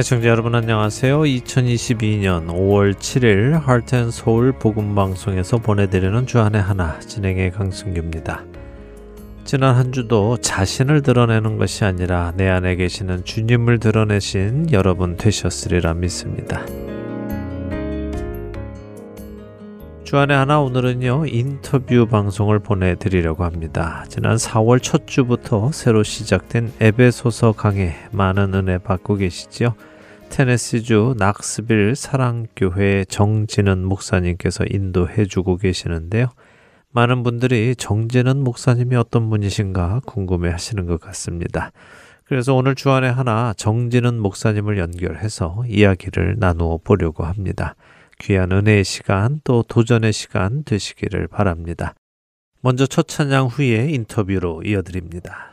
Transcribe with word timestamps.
애청자 0.00 0.28
여러분 0.30 0.54
안녕하세요. 0.54 1.20
2022년 1.20 2.46
5월 2.46 2.94
7일 2.94 3.60
하트앤서울 3.60 4.52
복음방송에서 4.52 5.58
보내드리는 5.58 6.26
주안의 6.26 6.62
하나 6.62 6.98
진행의 7.00 7.50
강승규입니다. 7.50 8.42
지난 9.44 9.74
한 9.74 9.92
주도 9.92 10.38
자신을 10.38 11.02
드러내는 11.02 11.58
것이 11.58 11.84
아니라 11.84 12.32
내 12.34 12.48
안에 12.48 12.76
계시는 12.76 13.26
주님을 13.26 13.78
드러내신 13.78 14.72
여러분 14.72 15.18
되셨으리라 15.18 15.92
믿습니다. 15.92 16.64
주안의 20.04 20.34
하나 20.34 20.60
오늘은요 20.60 21.26
인터뷰 21.26 22.06
방송을 22.06 22.58
보내드리려고 22.60 23.44
합니다. 23.44 24.06
지난 24.08 24.36
4월 24.36 24.82
첫 24.82 25.06
주부터 25.06 25.70
새로 25.72 26.02
시작된 26.02 26.72
에베소서 26.80 27.52
강해 27.52 27.96
많은 28.12 28.54
은혜 28.54 28.78
받고 28.78 29.16
계시지요. 29.16 29.74
테네시주 30.30 31.16
낙스빌 31.18 31.96
사랑교회 31.96 33.04
정진은 33.08 33.84
목사님께서 33.84 34.64
인도해 34.70 35.26
주고 35.26 35.56
계시는데요. 35.56 36.28
많은 36.92 37.22
분들이 37.22 37.74
정진은 37.76 38.42
목사님이 38.42 38.96
어떤 38.96 39.28
분이신가 39.28 40.02
궁금해 40.06 40.50
하시는 40.50 40.86
것 40.86 41.00
같습니다. 41.00 41.72
그래서 42.24 42.54
오늘 42.54 42.76
주안에 42.76 43.08
하나 43.08 43.52
정진은 43.56 44.20
목사님을 44.20 44.78
연결해서 44.78 45.64
이야기를 45.68 46.36
나누어 46.38 46.78
보려고 46.78 47.24
합니다. 47.24 47.74
귀한 48.20 48.52
은혜의 48.52 48.84
시간 48.84 49.40
또 49.42 49.64
도전의 49.64 50.12
시간 50.12 50.62
되시기를 50.62 51.26
바랍니다. 51.26 51.94
먼저 52.60 52.86
첫 52.86 53.08
찬양 53.08 53.46
후에 53.46 53.90
인터뷰로 53.90 54.62
이어드립니다. 54.64 55.50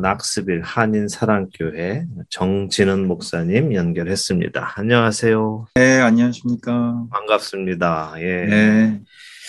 낙스빌 0.00 0.62
한인 0.62 1.08
사랑교회 1.08 2.06
정진은 2.30 3.06
목사님 3.06 3.74
연결했습니다. 3.74 4.74
안녕하세요. 4.76 5.66
네, 5.74 6.00
안녕하십니까. 6.00 7.06
반갑습니다. 7.10 8.14
예. 8.18 8.46
네. 8.46 9.00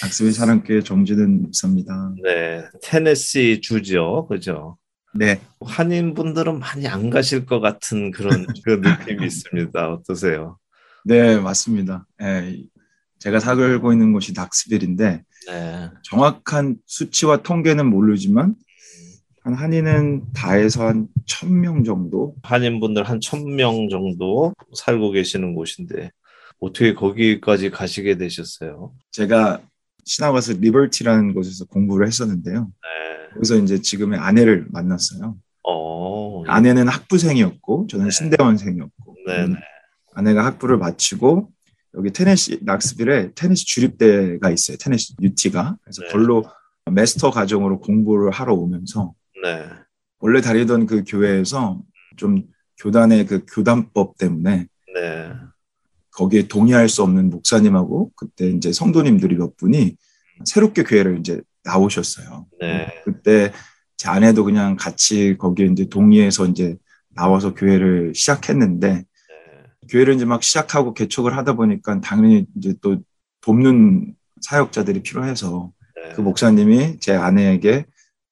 낙스빌 0.02 0.34
사랑교회 0.34 0.82
정진은 0.82 1.42
목사입니다. 1.44 2.14
네. 2.24 2.64
테네시 2.84 3.62
주죠. 3.62 4.28
그죠? 4.30 4.78
네. 5.14 5.42
한인 5.66 6.14
분들은 6.14 6.60
많이 6.60 6.88
안 6.88 7.10
가실 7.10 7.46
것 7.46 7.60
같은 7.60 8.12
그런 8.12 8.46
그 8.66 8.82
느낌이 8.84 9.26
있습니다. 9.26 9.92
어떠세요? 9.94 10.58
네, 11.04 11.40
맞습니다. 11.40 12.06
네, 12.20 12.64
제가 13.20 13.40
살고 13.40 13.94
있는 13.94 14.14
곳이 14.14 14.34
낙스빌인데 14.36 15.24
네. 15.48 15.90
정확한 16.04 16.76
수치와 16.86 17.38
통계는 17.38 17.86
모르지만 17.86 18.56
한 19.48 19.54
한인은 19.54 20.34
다해서 20.34 20.86
한 20.88 21.08
천 21.26 21.62
명 21.62 21.84
정도? 21.86 22.36
한인분들 22.44 23.04
한 23.06 23.20
천 23.22 23.56
명 23.56 23.88
정도 23.90 24.54
살고 24.74 25.12
계시는 25.12 25.56
곳인데 25.56 26.12
어떻게 26.60 26.94
거기까지 26.94 27.70
가시게 27.70 28.18
되셨어요? 28.18 28.92
제가 29.12 29.62
신학와서 30.04 30.54
리버티라는 30.60 31.34
곳에서 31.34 31.64
공부를 31.66 32.08
했었는데요. 32.08 32.68
네. 32.68 33.34
거기서 33.36 33.58
이제 33.58 33.82
지금의 33.82 34.20
아내를 34.20 34.68
만났어요. 34.70 35.38
어, 35.64 36.44
예. 36.46 36.50
아내는 36.52 36.88
학부생이었고 36.90 37.88
저는 37.90 38.06
네. 38.06 38.12
신대원생이었고. 38.12 39.16
네, 39.28 39.48
네. 39.48 39.56
아내가 40.14 40.44
학부를 40.46 40.78
마치고 40.78 41.50
여기 41.96 42.12
테네시 42.12 42.60
낙스빌에 42.64 43.32
테니스 43.34 43.66
주립대가 43.66 44.50
있어요. 44.50 44.76
테니스 44.78 45.14
UT가. 45.22 45.78
그래서 45.84 46.02
네. 46.04 46.10
걸로 46.10 46.44
마스터 46.86 47.32
과정으로 47.32 47.80
공부를 47.80 48.32
하러 48.32 48.54
오면서 48.56 49.14
네. 49.44 49.66
원래 50.20 50.42
다니던 50.42 50.86
그 50.86 51.04
교회에서 51.08 51.82
좀 52.16 52.44
교단의 52.80 53.26
그 53.26 53.46
교단법 53.54 54.18
때문에 54.18 54.68
네. 54.96 55.32
거기에 56.12 56.48
동의할 56.48 56.90
수 56.90 57.04
없는 57.04 57.30
목사님하고 57.30 58.12
그때 58.16 58.50
이제 58.50 58.72
성도님들이 58.72 59.36
몇 59.36 59.56
분이 59.58 59.96
새롭게 60.46 60.84
교회를 60.84 61.20
이제 61.20 61.42
나오셨어요. 61.64 62.48
네. 62.60 62.88
그때 63.04 63.52
제 63.98 64.10
아내도 64.10 64.44
그냥 64.44 64.76
같이 64.76 65.36
거기에 65.38 65.68
이제 65.68 65.86
동의해서 65.90 66.46
이제 66.46 66.78
나와서 67.10 67.54
교회를 67.54 68.14
시작했는데 68.16 68.94
네. 68.94 69.06
교회를 69.90 70.16
이제 70.16 70.26
막 70.26 70.44
시작하고 70.44 70.94
개척을 70.94 71.36
하다 71.38 71.54
보니까 71.54 72.00
당연히 72.02 72.46
이제 72.56 72.74
또 72.82 72.98
돕는 73.42 74.16
사역자들이 74.42 75.02
필요해서 75.02 75.72
네. 75.96 76.14
그 76.14 76.22
목사님이 76.22 77.00
제 77.00 77.14
아내에게 77.14 77.86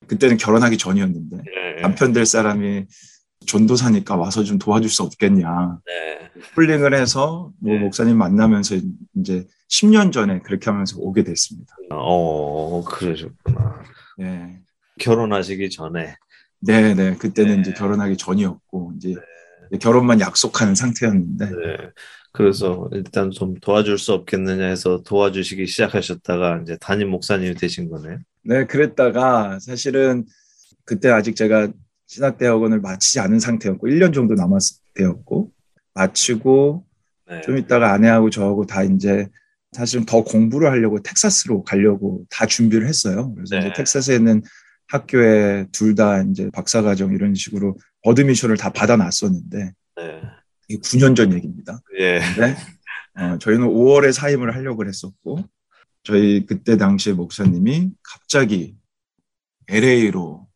그때는 0.07 0.37
결혼하기 0.37 0.77
전이었는데 0.77 1.37
네. 1.37 1.81
남편 1.81 2.13
될 2.13 2.25
사람이 2.25 2.85
전도사니까 3.47 4.15
와서 4.15 4.43
좀 4.43 4.57
도와줄 4.57 4.89
수 4.89 5.03
없겠냐. 5.03 5.79
네. 5.85 6.31
홀링을 6.55 6.93
해서 6.93 7.51
뭐 7.59 7.73
네. 7.73 7.79
목사님 7.79 8.17
만나면서 8.17 8.77
이제 9.15 9.45
10년 9.69 10.11
전에 10.11 10.39
그렇게 10.39 10.69
하면서 10.69 10.97
오게 10.99 11.23
됐습니다. 11.23 11.75
어, 11.91 12.83
그러셨구나. 12.83 13.83
네. 14.17 14.61
결혼하시기 14.99 15.69
전에. 15.69 16.15
네, 16.59 16.93
네. 16.93 17.15
그때는 17.15 17.55
네. 17.55 17.61
이제 17.61 17.73
결혼하기 17.73 18.17
전이었고 18.17 18.93
이제 18.97 19.15
네. 19.71 19.77
결혼만 19.77 20.19
약속하는 20.19 20.75
상태였는데. 20.75 21.45
네. 21.45 21.77
그래서 22.31 22.89
일단 22.91 23.31
좀 23.31 23.55
도와줄 23.55 23.97
수 23.97 24.11
없겠느냐 24.11 24.65
해서 24.65 25.01
도와주시기 25.05 25.67
시작하셨다가 25.67 26.59
이제 26.63 26.77
담임 26.81 27.09
목사님이 27.09 27.55
되신 27.55 27.89
거네요. 27.89 28.17
네, 28.45 28.65
그랬다가 28.65 29.59
사실은 29.59 30.25
그때 30.85 31.09
아직 31.09 31.35
제가 31.35 31.69
신학대학원을 32.05 32.79
마치지 32.79 33.19
않은 33.19 33.39
상태였고 33.39 33.87
1년 33.87 34.13
정도 34.13 34.35
남았을 34.35 34.77
때였고 34.93 35.51
마치고 35.95 36.85
네. 37.27 37.41
좀 37.41 37.57
있다가 37.57 37.91
아내하고 37.93 38.29
저하고 38.29 38.65
다 38.67 38.83
이제 38.83 39.27
사실은 39.71 40.05
더 40.05 40.23
공부를 40.23 40.69
하려고 40.69 41.01
텍사스로 41.01 41.63
가려고 41.63 42.23
다 42.29 42.45
준비를 42.45 42.87
했어요. 42.87 43.33
그래서 43.33 43.59
네. 43.59 43.73
텍사스에 43.73 44.15
있는 44.15 44.43
학교에 44.87 45.65
둘 45.71 45.95
다 45.95 46.21
이제 46.21 46.49
박사과정 46.53 47.13
이런 47.13 47.33
식으로 47.33 47.77
admission을 48.03 48.57
다 48.57 48.71
받아놨었는데 48.71 49.71
네. 49.97 50.21
이게 50.67 50.79
9년 50.81 51.15
전 51.15 51.33
얘기입니다. 51.33 51.79
예. 51.97 52.19
근데 52.35 52.55
어, 53.17 53.37
저희는 53.39 53.67
5월에 53.67 54.11
사임을 54.11 54.53
하려고 54.53 54.85
했었고 54.85 55.39
저희 56.05 56.45
그때 56.45 56.77
당시에 56.77 57.13
목사님이 57.13 57.91
갑자기 58.03 58.75
LA로 59.67 60.47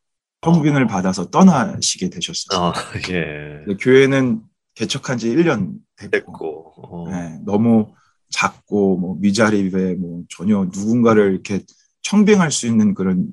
청빙을 0.41 0.87
받아서 0.87 1.29
떠나시게 1.29 2.09
되셨어요. 2.09 2.59
어, 2.59 2.73
예. 3.11 3.65
교회는 3.79 4.41
개척한 4.75 5.17
지 5.17 5.29
1년 5.29 5.73
됐고, 5.97 6.09
됐고 6.11 6.73
어. 6.77 7.09
네, 7.11 7.39
너무 7.43 7.93
작고 8.29 8.97
뭐 8.97 9.15
미자립에 9.19 9.95
뭐 9.95 10.23
전혀 10.29 10.63
누군가를 10.65 11.33
이렇게 11.33 11.65
청빙할 12.03 12.51
수 12.51 12.67
있는 12.67 12.93
그런 12.93 13.27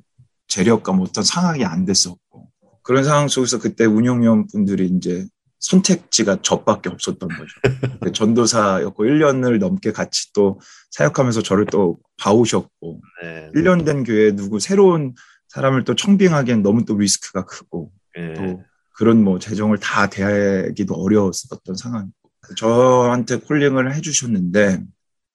재력과 0.48 0.92
뭐 0.92 1.06
어떤 1.06 1.22
상황이 1.22 1.64
안 1.64 1.84
됐었고 1.84 2.50
그런 2.82 3.04
상황 3.04 3.28
속에서 3.28 3.58
그때 3.58 3.84
운영위원 3.84 4.46
분들이 4.46 4.86
이제 4.86 5.26
선택지가 5.66 6.42
저밖에 6.42 6.88
없었던 6.88 7.28
거죠. 7.28 8.12
전도사였고 8.12 9.04
1년을 9.04 9.58
넘게 9.58 9.90
같이 9.90 10.32
또 10.32 10.60
사역하면서 10.92 11.42
저를 11.42 11.66
또 11.66 11.98
봐오셨고 12.18 13.00
네. 13.22 13.50
1년 13.54 13.84
된 13.84 14.04
교회에 14.04 14.36
누구 14.36 14.60
새로운 14.60 15.14
사람을 15.48 15.84
또 15.84 15.96
청빙하기엔 15.96 16.62
너무 16.62 16.84
또 16.84 16.96
리스크가 16.96 17.44
크고 17.46 17.90
네. 18.16 18.34
또 18.34 18.62
그런 18.92 19.24
뭐 19.24 19.40
재정을 19.40 19.78
다 19.78 20.08
대하기도 20.08 20.94
어려웠었던 20.94 21.74
상황이고 21.74 22.14
저한테 22.56 23.38
콜링을 23.40 23.92
해주셨는데 23.96 24.84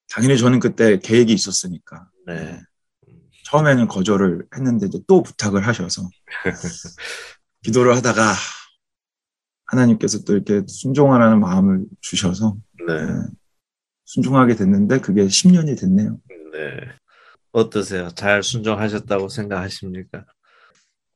당연히 0.10 0.38
저는 0.38 0.60
그때 0.60 0.98
계획이 0.98 1.34
있었으니까 1.34 2.08
네. 2.26 2.62
처음에는 3.46 3.90
거절을 3.90 4.46
했는데 4.56 4.88
이제 4.88 5.00
또 5.08 5.24
부탁을 5.24 5.68
하셔서 5.68 6.08
기도를 7.64 7.98
하다가 7.98 8.34
하나님께서 9.72 10.24
또 10.24 10.34
이렇게 10.34 10.64
순종하라는 10.68 11.40
마음을 11.40 11.86
주셔서 12.02 12.58
네. 12.88 13.06
네. 13.06 13.12
순종하게 14.06 14.56
됐는데 14.56 15.00
그게 15.00 15.26
10년이 15.26 15.80
됐네요. 15.80 16.18
네. 16.52 16.82
어떠세요? 17.54 18.10
잘 18.10 18.44
순종하셨다고 18.44 19.30
생각하십니까? 19.30 20.26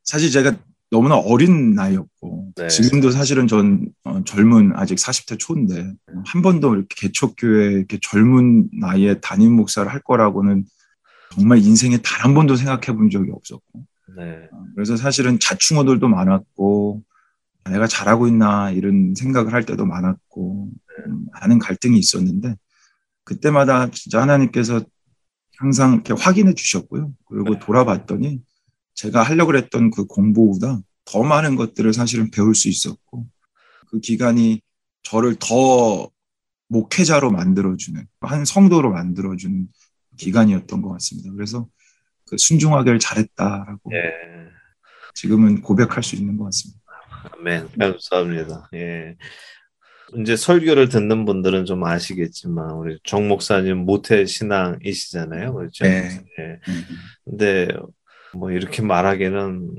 사실 0.04 0.32
제가 0.32 0.58
너무나 0.92 1.16
어린 1.18 1.74
나이였고 1.74 2.54
네. 2.56 2.68
지금도 2.68 3.12
사실은 3.12 3.48
전 3.48 3.90
어, 4.04 4.24
젊은 4.24 4.72
아직 4.76 4.96
40대 4.96 5.38
초인데 5.40 5.94
한 6.26 6.42
번도 6.42 6.76
이렇게 6.76 7.08
개척교회 7.08 7.74
이렇게 7.74 7.98
젊은 8.02 8.70
나이에 8.80 9.20
담임 9.20 9.54
목사를 9.54 9.92
할 9.92 10.00
거라고는 10.02 10.66
정말 11.34 11.58
인생에 11.58 11.98
단 11.98 12.16
한 12.26 12.34
번도 12.34 12.56
생각해 12.56 12.98
본 12.98 13.10
적이 13.10 13.32
없었고 13.32 13.86
네. 14.18 14.48
어, 14.52 14.66
그래서 14.76 14.96
사실은 14.96 15.40
자충어들도 15.40 16.08
많았고 16.08 17.02
내가 17.72 17.88
잘하고 17.88 18.28
있나 18.28 18.72
이런 18.72 19.16
생각을 19.16 19.54
할 19.54 19.66
때도 19.66 19.86
많았고 19.86 20.70
음, 21.08 21.26
많은 21.32 21.60
갈등이 21.60 21.98
있었는데 21.98 22.56
그때마다 23.24 23.90
진짜 23.92 24.22
하나님께서 24.22 24.82
항상 25.58 25.94
이렇게 25.94 26.14
확인해 26.14 26.54
주셨고요. 26.54 27.14
그리고 27.26 27.54
네. 27.54 27.60
돌아봤더니 27.60 28.42
제가 28.94 29.24
하려고 29.24 29.56
했던 29.56 29.90
그 29.90 30.06
공부보다 30.06 30.80
더 31.06 31.24
많은 31.24 31.56
것들을 31.56 31.94
사실은 31.94 32.30
배울 32.32 32.56
수 32.56 32.68
있었고 32.68 33.28
그 33.88 34.00
기간이 34.00 34.62
저를 35.04 35.36
더 35.40 36.10
목회자로 36.68 37.32
만들어주는 37.32 38.08
한 38.22 38.46
성도로 38.46 38.92
만들어주는 38.92 39.68
기간이었던 40.18 40.82
것 40.82 40.90
같습니다. 40.94 41.32
그래서 41.32 41.68
그 42.28 42.38
순종하기를 42.38 43.00
잘했다라고 43.00 43.92
예. 43.94 44.12
지금은 45.14 45.62
고백할 45.62 46.04
수 46.04 46.16
있는 46.16 46.38
것 46.38 46.46
같습니다. 46.46 46.82
아멘. 47.32 47.70
감사합니다. 47.80 48.70
예. 48.74 49.16
이제 50.18 50.36
설교를 50.36 50.90
듣는 50.90 51.26
분들은 51.26 51.66
좀 51.66 51.84
아시겠지만 51.84 52.72
우리 52.72 53.00
정 53.04 53.28
목사님 53.28 53.78
모태 53.78 54.26
신앙이시잖아요, 54.26 55.54
그렇죠? 55.54 55.84
네. 55.84 56.22
예. 56.40 56.60
근데 57.24 57.68
뭐 58.34 58.52
이렇게 58.52 58.82
말하기는 58.82 59.72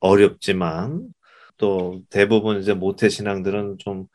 어렵지만 0.00 1.08
또 1.58 2.00
대부분 2.10 2.58
이제 2.60 2.72
모태 2.72 3.08
신앙들은 3.08 3.76
좀 3.78 4.06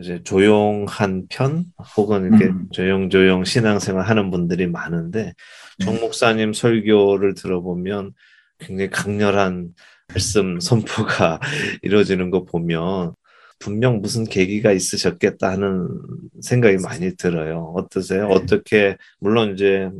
이제 0.00 0.22
조용한 0.22 1.26
편 1.28 1.64
혹은 1.96 2.26
이렇게 2.26 2.46
음. 2.46 2.68
조용조용 2.70 3.44
신앙생활 3.44 4.06
하는 4.06 4.30
분들이 4.30 4.66
많은데 4.66 5.32
네. 5.78 5.84
정 5.84 6.00
목사님 6.00 6.52
설교를 6.52 7.34
들어보면 7.34 8.12
굉장히 8.58 8.90
강렬한 8.90 9.68
말씀 10.08 10.60
선포가 10.60 11.40
이루어지는 11.82 12.30
거 12.30 12.44
보면 12.44 13.14
분명 13.58 14.00
무슨 14.00 14.24
계기가 14.24 14.72
있으셨겠다 14.72 15.50
하는 15.50 15.88
생각이 16.42 16.76
많이 16.78 17.16
들어요. 17.16 17.72
어떠세요? 17.76 18.28
네. 18.28 18.34
어떻게 18.34 18.96
물론 19.18 19.54
이제 19.54 19.90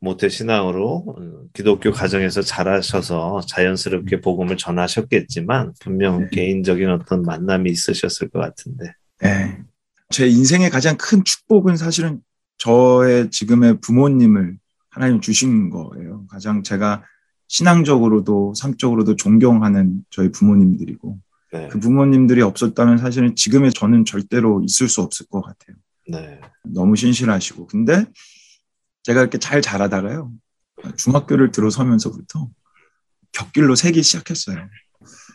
모태 0.00 0.28
신앙으로 0.28 1.16
기독교 1.54 1.90
가정에서 1.90 2.42
자라셔서 2.42 3.40
자연스럽게 3.48 4.20
복음을 4.20 4.56
전하셨겠지만 4.56 5.72
분명 5.80 6.20
네. 6.20 6.28
개인적인 6.30 6.90
어떤 6.90 7.22
만남이 7.22 7.70
있으셨을 7.70 8.28
것 8.28 8.40
같은데. 8.40 8.92
네. 9.22 9.58
제 10.10 10.28
인생의 10.28 10.70
가장 10.70 10.96
큰 10.98 11.24
축복은 11.24 11.76
사실은 11.76 12.20
저의 12.58 13.30
지금의 13.30 13.80
부모님을 13.80 14.58
하나님 14.90 15.20
주신 15.20 15.70
거예요. 15.70 16.26
가장 16.28 16.62
제가 16.62 17.02
신앙적으로도 17.48 18.54
삶적으로도 18.54 19.16
존경하는 19.16 20.04
저희 20.10 20.30
부모님들이고 20.32 21.18
네. 21.52 21.68
그 21.68 21.78
부모님들이 21.78 22.42
없었다면 22.42 22.98
사실은 22.98 23.34
지금의 23.36 23.72
저는 23.72 24.04
절대로 24.04 24.62
있을 24.64 24.88
수 24.88 25.00
없을 25.00 25.26
것 25.26 25.42
같아요. 25.42 25.76
네. 26.08 26.40
너무 26.64 26.96
신실하시고 26.96 27.66
근데 27.66 28.04
제가 29.02 29.20
이렇게 29.20 29.38
잘 29.38 29.62
자라다가요 29.62 30.32
중학교를 30.96 31.52
들어서면서부터 31.52 32.48
격길로 33.32 33.74
새기 33.74 34.02
시작했어요. 34.02 34.68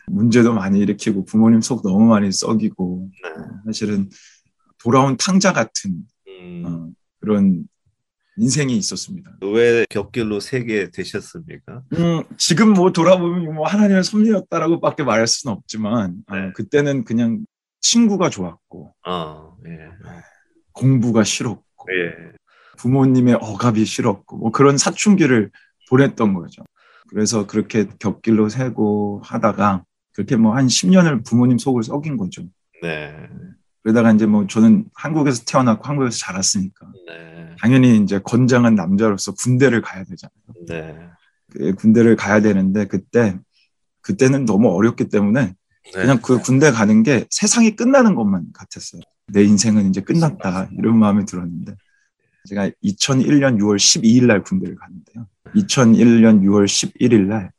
문제도 0.08 0.52
많이 0.52 0.80
일으키고 0.80 1.24
부모님 1.24 1.60
속 1.60 1.82
너무 1.82 2.06
많이 2.06 2.30
썩이고 2.30 3.10
네. 3.22 3.44
사실은 3.66 4.10
돌아온 4.78 5.16
탕자 5.16 5.52
같은 5.52 6.02
음. 6.28 6.62
어, 6.66 6.90
그런 7.20 7.66
인생이 8.36 8.76
있었습니다. 8.78 9.30
왜 9.42 9.84
격길로 9.90 10.40
세게 10.40 10.90
되셨습니까? 10.90 11.82
음, 11.92 12.22
지금 12.38 12.72
뭐 12.72 12.90
돌아보면 12.92 13.54
뭐 13.54 13.66
하나님의 13.66 14.04
섭리였다라고밖에 14.04 15.02
말할 15.04 15.26
수는 15.26 15.56
없지만 15.56 16.16
어, 16.26 16.36
네. 16.36 16.46
어, 16.46 16.52
그때는 16.54 17.04
그냥 17.04 17.44
친구가 17.80 18.30
좋았고 18.30 18.94
어, 19.06 19.56
예. 19.66 19.78
공부가 20.72 21.24
싫었고 21.24 21.86
예. 21.92 22.32
부모님의 22.78 23.34
억압이 23.34 23.84
싫었고 23.84 24.38
뭐 24.38 24.50
그런 24.50 24.78
사춘기를 24.78 25.50
보냈던 25.90 26.32
거죠. 26.34 26.62
그래서 27.10 27.46
그렇게 27.46 27.86
곁길로 27.98 28.48
새고 28.48 29.20
하다가 29.24 29.84
그렇게 30.14 30.36
뭐 30.36 30.54
한 30.54 30.66
10년을 30.66 31.24
부모님 31.26 31.58
속을 31.58 31.82
썩인 31.82 32.16
거죠. 32.16 32.42
네. 32.82 33.14
그러다가 33.82 34.12
이제 34.12 34.26
뭐 34.26 34.46
저는 34.46 34.84
한국에서 34.94 35.42
태어났고 35.44 35.88
한국에서 35.88 36.16
자랐으니까 36.18 36.86
네. 37.08 37.56
당연히 37.58 37.98
이제 37.98 38.20
건장한 38.22 38.74
남자로서 38.74 39.32
군대를 39.32 39.82
가야 39.82 40.04
되잖아요. 40.04 40.36
네. 40.68 41.08
그 41.50 41.74
군대를 41.74 42.16
가야 42.16 42.40
되는데 42.40 42.86
그때 42.86 43.38
그때는 44.00 44.44
너무 44.44 44.68
어렵기 44.70 45.08
때문에 45.08 45.46
네. 45.46 45.90
그냥 45.92 46.20
그 46.22 46.38
군대 46.40 46.70
가는 46.70 47.02
게 47.02 47.26
세상이 47.30 47.74
끝나는 47.76 48.14
것만 48.14 48.46
같았어요. 48.52 49.02
내 49.26 49.42
인생은 49.42 49.88
이제 49.88 50.00
끝났다 50.00 50.68
이런 50.78 50.98
마음이 50.98 51.24
들었는데 51.26 51.74
제가 52.48 52.70
2001년 52.84 53.58
6월 53.58 53.76
12일 53.76 54.26
날 54.26 54.42
군대를 54.42 54.76
갔는데요. 54.76 55.26
2001년 55.54 56.42
6월 56.42 56.64
11일 56.66 57.26
날 57.26 57.50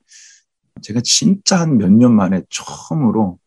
제가 0.81 1.01
진짜 1.03 1.59
한 1.59 1.77
몇 1.77 1.89
년 1.89 2.13
만에 2.15 2.43
처음으로 2.49 3.39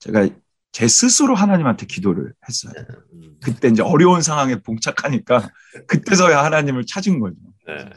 제가 0.00 0.28
제 0.72 0.86
스스로 0.86 1.34
하나님한테 1.34 1.86
기도를 1.86 2.32
했어요. 2.48 2.72
네, 2.76 2.84
음. 3.14 3.36
그때 3.42 3.68
이제 3.68 3.82
어려운 3.82 4.22
상황에 4.22 4.60
봉착하니까 4.60 5.50
그때서야 5.86 6.44
하나님을 6.44 6.86
찾은 6.86 7.20
거죠. 7.20 7.36
네. 7.66 7.90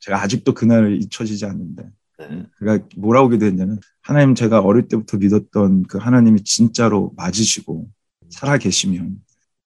제가 0.00 0.22
아직도 0.22 0.54
그날을 0.54 1.02
잊혀지지 1.02 1.44
않는데 1.44 1.84
네. 2.18 2.46
그가 2.58 2.78
뭐라고 2.96 3.28
기도했냐면 3.28 3.78
하나님 4.00 4.34
제가 4.34 4.60
어릴 4.60 4.88
때부터 4.88 5.18
믿었던 5.18 5.84
그 5.84 5.98
하나님이 5.98 6.44
진짜로 6.44 7.12
맞으시고 7.16 7.88
살아 8.30 8.58
계시면 8.58 9.16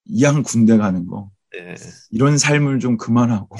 이양 0.07 0.43
군대 0.43 0.77
가는 0.77 1.07
거 1.07 1.31
네. 1.53 1.75
이런 2.11 2.39
삶을 2.39 2.81
좀 2.81 2.97
그만하고 2.97 3.57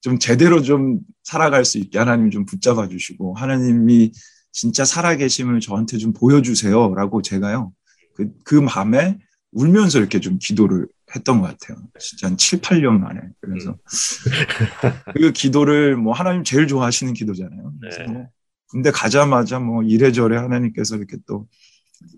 좀 0.00 0.18
제대로 0.18 0.62
좀 0.62 1.00
살아갈 1.22 1.64
수 1.64 1.78
있게 1.78 1.98
하나님 1.98 2.30
좀 2.30 2.44
붙잡아 2.44 2.88
주시고 2.88 3.34
하나님이 3.34 4.12
진짜 4.56 4.86
살아계심을 4.86 5.60
저한테 5.60 5.98
좀 5.98 6.14
보여주세요라고 6.14 7.20
제가요 7.20 7.74
그, 8.14 8.30
그 8.42 8.64
밤에 8.64 9.18
울면서 9.52 9.98
이렇게 9.98 10.18
좀 10.18 10.38
기도를 10.40 10.88
했던 11.14 11.42
것 11.42 11.48
같아요. 11.48 11.76
진짜 12.00 12.28
한 12.28 12.38
7, 12.38 12.62
8년 12.62 12.98
만에. 12.98 13.20
그래서 13.42 13.70
음. 13.70 13.76
그 15.14 15.32
기도를 15.32 15.96
뭐 15.96 16.14
하나님 16.14 16.42
제일 16.42 16.66
좋아하시는 16.66 17.12
기도잖아요. 17.12 17.72
그래서 17.78 18.10
뭐 18.10 18.28
군대 18.68 18.90
가자마자 18.90 19.58
뭐 19.58 19.82
이래저래 19.82 20.38
하나님께서 20.38 20.96
이렇게 20.96 21.18
또 21.26 21.46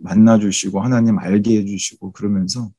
만나주시고 0.01 0.81
하나님 0.81 1.19
알게 1.19 1.59
해주시고 1.59 2.13
그러면서 2.13 2.71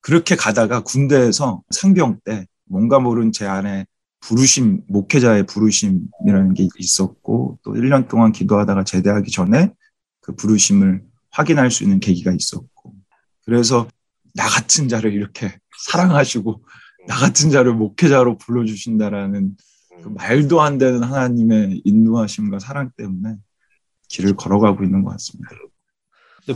그렇게 0.00 0.34
가다가 0.34 0.80
군대에서 0.80 1.62
상병 1.68 2.20
때 2.24 2.46
뭔가 2.64 2.98
모른 3.00 3.32
제 3.32 3.44
안에 3.44 3.84
부르심, 4.26 4.82
목회자의 4.88 5.44
부르심이라는 5.44 6.54
게 6.54 6.68
있었고 6.78 7.58
또 7.62 7.72
1년 7.72 8.08
동안 8.08 8.32
기도하다가 8.32 8.84
제대하기 8.84 9.30
전에 9.30 9.72
그 10.20 10.34
부르심을 10.34 11.02
확인할 11.30 11.70
수 11.70 11.84
있는 11.84 12.00
계기가 12.00 12.32
있었고 12.32 12.94
그래서 13.44 13.86
나 14.34 14.48
같은 14.48 14.88
자를 14.88 15.12
이렇게 15.12 15.58
사랑하시고 15.88 16.64
나 17.06 17.16
같은 17.16 17.50
자를 17.50 17.74
목회자로 17.74 18.38
불러주신다라는 18.38 19.56
그 20.02 20.08
말도 20.08 20.62
안 20.62 20.78
되는 20.78 21.02
하나님의 21.02 21.82
인도하심과 21.84 22.60
사랑 22.60 22.90
때문에 22.96 23.36
길을 24.08 24.36
걸어가고 24.36 24.84
있는 24.84 25.02
것 25.02 25.10
같습니다. 25.10 25.50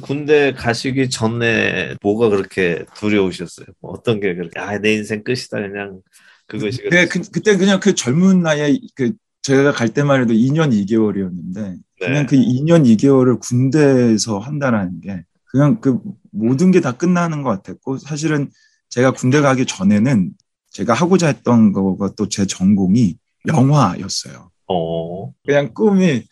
군대 0.03 0.53
가시기 0.53 1.09
전에 1.11 1.97
뭐가 2.03 2.29
그렇게 2.29 2.85
두려우셨어요? 2.95 3.67
뭐 3.81 3.93
어떤 3.93 4.21
게 4.21 4.35
그렇게 4.35 4.59
아내 4.59 4.95
인생 4.95 5.23
끝이다 5.23 5.61
그냥 5.61 6.01
그것이 6.49 6.83
네, 6.91 7.07
그, 7.07 7.21
그때 7.31 7.57
그냥 7.57 7.79
그 7.79 7.95
젊은 7.95 8.43
나이에 8.43 8.79
그 8.95 9.13
제가 9.43 9.73
갈 9.73 9.89
때만 9.91 10.23
해도 10.23 10.35
2년 10.35 10.73
2개월이었는데 10.73 11.77
그냥 12.01 12.15
네. 12.15 12.27
그 12.27 12.37
2년 12.37 12.85
2개월을 12.85 13.39
군대에서 13.41 14.39
한다는 14.39 15.01
게 15.01 15.25
그냥 15.45 15.81
그 15.81 16.01
모든 16.33 16.71
게 16.71 16.81
다 16.81 16.93
끝나는 16.97 17.43
것 17.43 17.51
같았고 17.51 17.99
사실은 17.99 18.51
제가 18.91 19.13
군대 19.13 19.41
가기 19.41 19.67
전에는 19.67 20.33
제가 20.71 20.95
하고자 20.95 21.29
했던 21.29 21.73
거가 21.73 22.13
또 22.17 22.27
제 22.29 22.47
전공이 22.47 23.17
영화였어요. 23.47 24.51
어. 24.69 25.33
그냥 25.47 25.73
꿈이 25.75 26.07
네. 26.07 26.25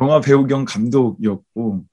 영화 0.00 0.20
배우 0.20 0.46
겸 0.46 0.64
감독이었고 0.64 1.84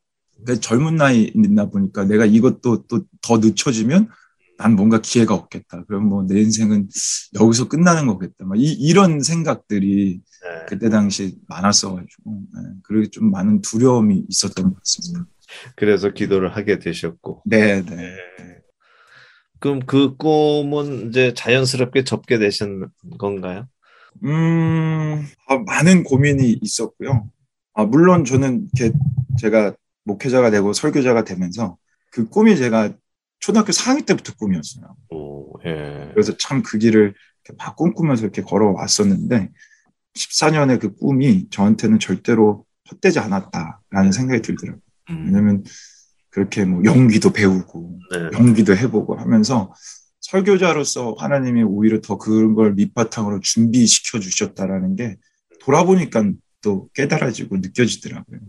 그러니까 0.44 0.62
젊은 0.62 0.96
나이있나 0.96 1.70
보니까 1.70 2.06
내가 2.06 2.26
이것도 2.26 2.84
또 2.88 3.06
더 3.22 3.38
늦춰지면 3.38 4.10
난 4.58 4.76
뭔가 4.76 5.00
기회가 5.02 5.34
없겠다. 5.34 5.84
그럼 5.86 6.06
뭐 6.08 6.24
내 6.28 6.40
인생은 6.40 6.88
여기서 7.40 7.68
끝나는 7.68 8.08
거겠다. 8.08 8.46
막 8.46 8.58
이, 8.58 8.72
이런 8.72 9.22
생각들이 9.22 10.22
네. 10.44 10.66
그때 10.68 10.90
당시 10.90 11.36
많았어가지고 11.48 12.42
네. 12.54 12.62
그리고 12.84 13.10
좀 13.10 13.32
많은 13.32 13.62
두려움이 13.62 14.26
있었던 14.30 14.70
것 14.70 14.78
같습니다. 14.78 15.26
그래서 15.76 16.10
기도를 16.12 16.56
하게 16.56 16.80
되셨고. 16.80 17.44
네, 17.46 17.82
네. 17.84 17.96
네. 17.96 18.58
그럼 19.60 19.80
그 19.86 20.16
꿈은 20.16 21.10
이제 21.10 21.34
자연스럽게 21.34 22.04
접게 22.04 22.38
되신 22.38 22.88
건가요? 23.18 23.68
음, 24.24 25.26
아, 25.48 25.58
많은 25.66 26.04
고민이 26.04 26.60
있었고요. 26.62 27.30
아, 27.74 27.86
물론 27.86 28.26
저는 28.26 28.68
이렇게 28.74 28.96
제가 29.40 29.74
목회자가 30.04 30.52
되고 30.52 30.72
설교자가 30.72 31.24
되면서 31.24 31.78
그 32.12 32.28
꿈이 32.30 32.56
제가 32.56 32.94
초등학교 33.46 33.72
4학년 33.72 34.08
때부터 34.08 34.34
꿈이었어요. 34.34 34.96
오, 35.12 35.54
예. 35.66 36.10
그래서 36.14 36.36
참 36.38 36.64
그 36.64 36.80
길을 36.80 37.14
막 37.60 37.76
꿈꾸면서 37.76 38.24
이렇게 38.24 38.42
걸어왔었는데 38.42 39.52
14년의 40.16 40.80
그 40.80 40.96
꿈이 40.96 41.48
저한테는 41.52 42.00
절대로 42.00 42.66
헛되지 42.90 43.20
않았다라는 43.20 44.12
생각이 44.12 44.42
들더라고요. 44.42 44.82
음. 45.12 45.26
왜냐면 45.28 45.64
그렇게 46.32 46.66
뭐 46.66 46.84
연기도 46.86 47.32
배우고 47.32 48.00
네. 48.12 48.30
연기도 48.34 48.76
해보고 48.76 49.16
하면서 49.16 49.72
설교자로서 50.22 51.16
하나님이 51.20 51.62
오히려 51.62 52.02
더 52.02 52.18
그런 52.18 52.56
걸 52.56 52.74
밑바탕으로 52.74 53.42
준비시켜 53.42 54.22
주셨다라는 54.22 54.96
게 54.96 55.18
돌아보니까 55.60 56.32
또 56.62 56.90
깨달아지고 56.96 57.58
느껴지더라고요. 57.58 58.40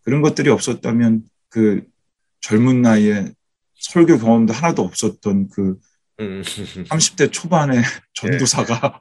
그런 0.00 0.22
것들이 0.22 0.48
없었다면 0.48 1.24
그 1.50 1.84
젊은 2.40 2.80
나이에 2.80 3.34
설교 3.90 4.18
경험도 4.18 4.52
하나도 4.52 4.82
없었던 4.82 5.48
그 5.50 5.76
음. 6.20 6.42
30대 6.42 7.32
초반의 7.32 7.80
전도사가 8.14 9.00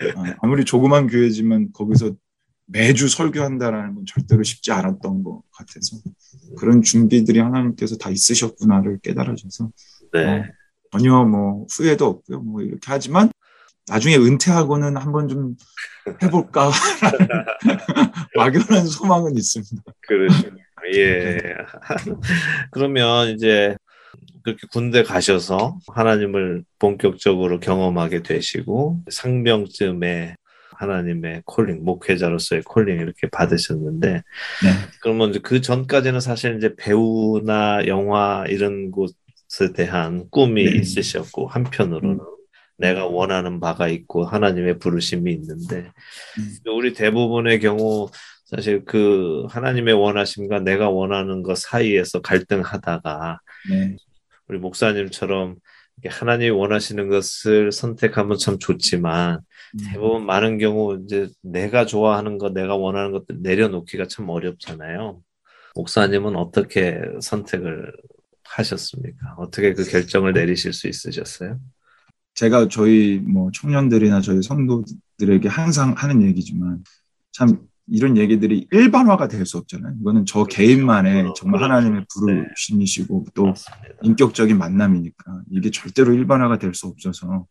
네. 0.00 0.34
아무리 0.42 0.64
조그만 0.64 1.06
교회지만 1.06 1.72
거기서 1.72 2.14
매주 2.66 3.08
설교한다라는 3.08 3.94
건 3.94 4.04
절대로 4.06 4.42
쉽지 4.42 4.72
않았던 4.72 5.22
것 5.22 5.42
같아서 5.52 5.98
그런 6.58 6.82
준비들이 6.82 7.38
하나님께서 7.38 7.96
다 7.96 8.10
있으셨구나를 8.10 8.98
깨달아져서 9.02 9.70
네. 10.12 10.24
어, 10.24 10.44
전혀 10.92 11.24
뭐 11.24 11.66
후회도 11.70 12.06
없고요. 12.06 12.40
뭐 12.40 12.62
이렇게 12.62 12.80
하지만 12.86 13.30
나중에 13.88 14.16
은퇴하고는 14.16 14.96
한번 14.96 15.28
좀 15.28 15.56
해볼까 16.22 16.70
막연한 18.34 18.86
소망은 18.86 19.36
있습니다. 19.36 19.82
그러시군요. 20.00 20.62
예. 20.94 21.38
그러면 22.72 23.30
이제 23.30 23.76
그렇게 24.46 24.68
군대 24.70 25.02
가셔서 25.02 25.76
하나님을 25.92 26.62
본격적으로 26.78 27.58
경험하게 27.58 28.22
되시고 28.22 29.00
상병쯤에 29.10 30.36
하나님의 30.70 31.42
콜링, 31.46 31.84
목회자로서의 31.84 32.62
콜링 32.62 33.00
이렇게 33.00 33.28
받으셨는데, 33.28 34.12
네. 34.12 34.22
그러면 35.00 35.30
이제 35.30 35.40
그 35.40 35.60
전까지는 35.60 36.20
사실 36.20 36.58
이제 36.58 36.74
배우나 36.76 37.84
영화 37.86 38.44
이런 38.46 38.90
곳에 38.90 39.72
대한 39.74 40.28
꿈이 40.30 40.64
네. 40.64 40.76
있으셨고, 40.76 41.48
한편으로는 41.48 42.20
음. 42.20 42.26
내가 42.76 43.06
원하는 43.06 43.58
바가 43.58 43.88
있고, 43.88 44.26
하나님의 44.26 44.78
부르심이 44.78 45.32
있는데, 45.32 45.90
음. 46.38 46.56
우리 46.66 46.92
대부분의 46.92 47.60
경우 47.60 48.10
사실 48.44 48.84
그 48.84 49.44
하나님의 49.48 49.94
원하심과 49.94 50.60
내가 50.60 50.88
원하는 50.88 51.42
것 51.42 51.58
사이에서 51.58 52.20
갈등하다가 52.20 53.40
네. 53.70 53.96
우리 54.48 54.58
목사님처럼 54.58 55.56
하나님이 56.04 56.50
원하시는 56.50 57.08
것을 57.08 57.72
선택하면 57.72 58.38
참 58.38 58.58
좋지만 58.58 59.40
음. 59.74 59.78
대부분 59.90 60.26
많은 60.26 60.58
경우 60.58 61.00
이제 61.02 61.28
내가 61.42 61.86
좋아하는 61.86 62.38
것, 62.38 62.52
내가 62.52 62.76
원하는 62.76 63.12
것들 63.12 63.38
내려놓기가 63.40 64.06
참 64.08 64.28
어렵잖아요. 64.28 65.20
목사님은 65.74 66.36
어떻게 66.36 67.00
선택을 67.20 67.92
하셨습니까? 68.44 69.34
어떻게 69.38 69.72
그 69.72 69.84
결정을 69.84 70.32
내리실 70.32 70.72
수 70.72 70.88
있으셨어요? 70.88 71.58
제가 72.34 72.68
저희 72.68 73.18
뭐 73.18 73.50
청년들이나 73.52 74.20
저희 74.20 74.42
성도들에게 74.42 75.48
항상 75.48 75.94
하는 75.96 76.22
얘기지만 76.22 76.84
참 77.32 77.66
이런 77.88 78.16
얘기들이 78.16 78.66
일반화가 78.70 79.28
될 79.28 79.46
수 79.46 79.58
없잖아요. 79.58 79.94
이거는 80.00 80.26
저 80.26 80.42
그렇죠. 80.44 80.56
개인만의 80.56 81.32
정말 81.36 81.60
그렇죠. 81.60 81.72
하나님의 81.74 82.06
부르심이시고 82.12 83.24
네. 83.26 83.30
또 83.34 83.54
인격적인 84.02 84.58
만남이니까 84.58 85.42
이게 85.50 85.70
절대로 85.70 86.12
일반화가 86.12 86.58
될 86.58 86.74
수 86.74 86.86
없어서 86.88 87.46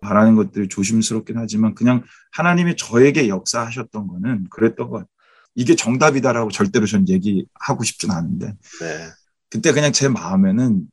바라는 0.00 0.36
것들이 0.36 0.68
조심스럽긴 0.68 1.36
하지만 1.38 1.74
그냥 1.74 2.02
하나님이 2.32 2.76
저에게 2.76 3.28
역사하셨던 3.28 4.06
거는 4.06 4.46
그랬던 4.50 4.88
것 4.88 4.92
같아요. 4.92 5.08
이게 5.54 5.74
정답이다라고 5.74 6.50
절대로 6.50 6.86
전 6.86 7.08
얘기하고 7.08 7.82
싶진 7.84 8.10
않은데 8.12 8.46
네. 8.80 9.08
그때 9.50 9.72
그냥 9.72 9.92
제 9.92 10.08
마음에는 10.08 10.84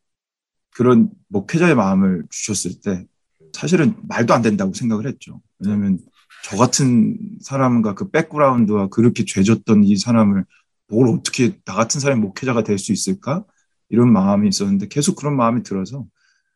그런 0.72 1.10
목회자의 1.28 1.76
마음을 1.76 2.26
주셨을 2.30 2.82
때 2.82 3.06
사실은 3.54 3.96
말도 4.08 4.34
안 4.34 4.42
된다고 4.42 4.74
생각을 4.74 5.08
했죠. 5.08 5.42
왜냐하면 5.60 6.00
저 6.44 6.58
같은 6.58 7.18
사람과 7.42 7.94
그 7.96 8.10
백그라운드와 8.10 8.88
그렇게 8.90 9.26
죄졌던 9.26 9.84
이 9.84 9.98
사람을 9.98 10.46
뭘 10.90 11.08
어떻게 11.10 11.58
나 11.66 11.74
같은 11.74 12.00
사람이 12.00 12.22
목회자가 12.22 12.64
될 12.64 12.78
수 12.80 12.92
있을까? 12.94 13.44
이런 13.90 14.12
마음이 14.12 14.48
있었는데 14.50 14.88
계속 14.90 15.16
그런 15.16 15.36
마음이 15.36 15.64
들어서 15.64 16.06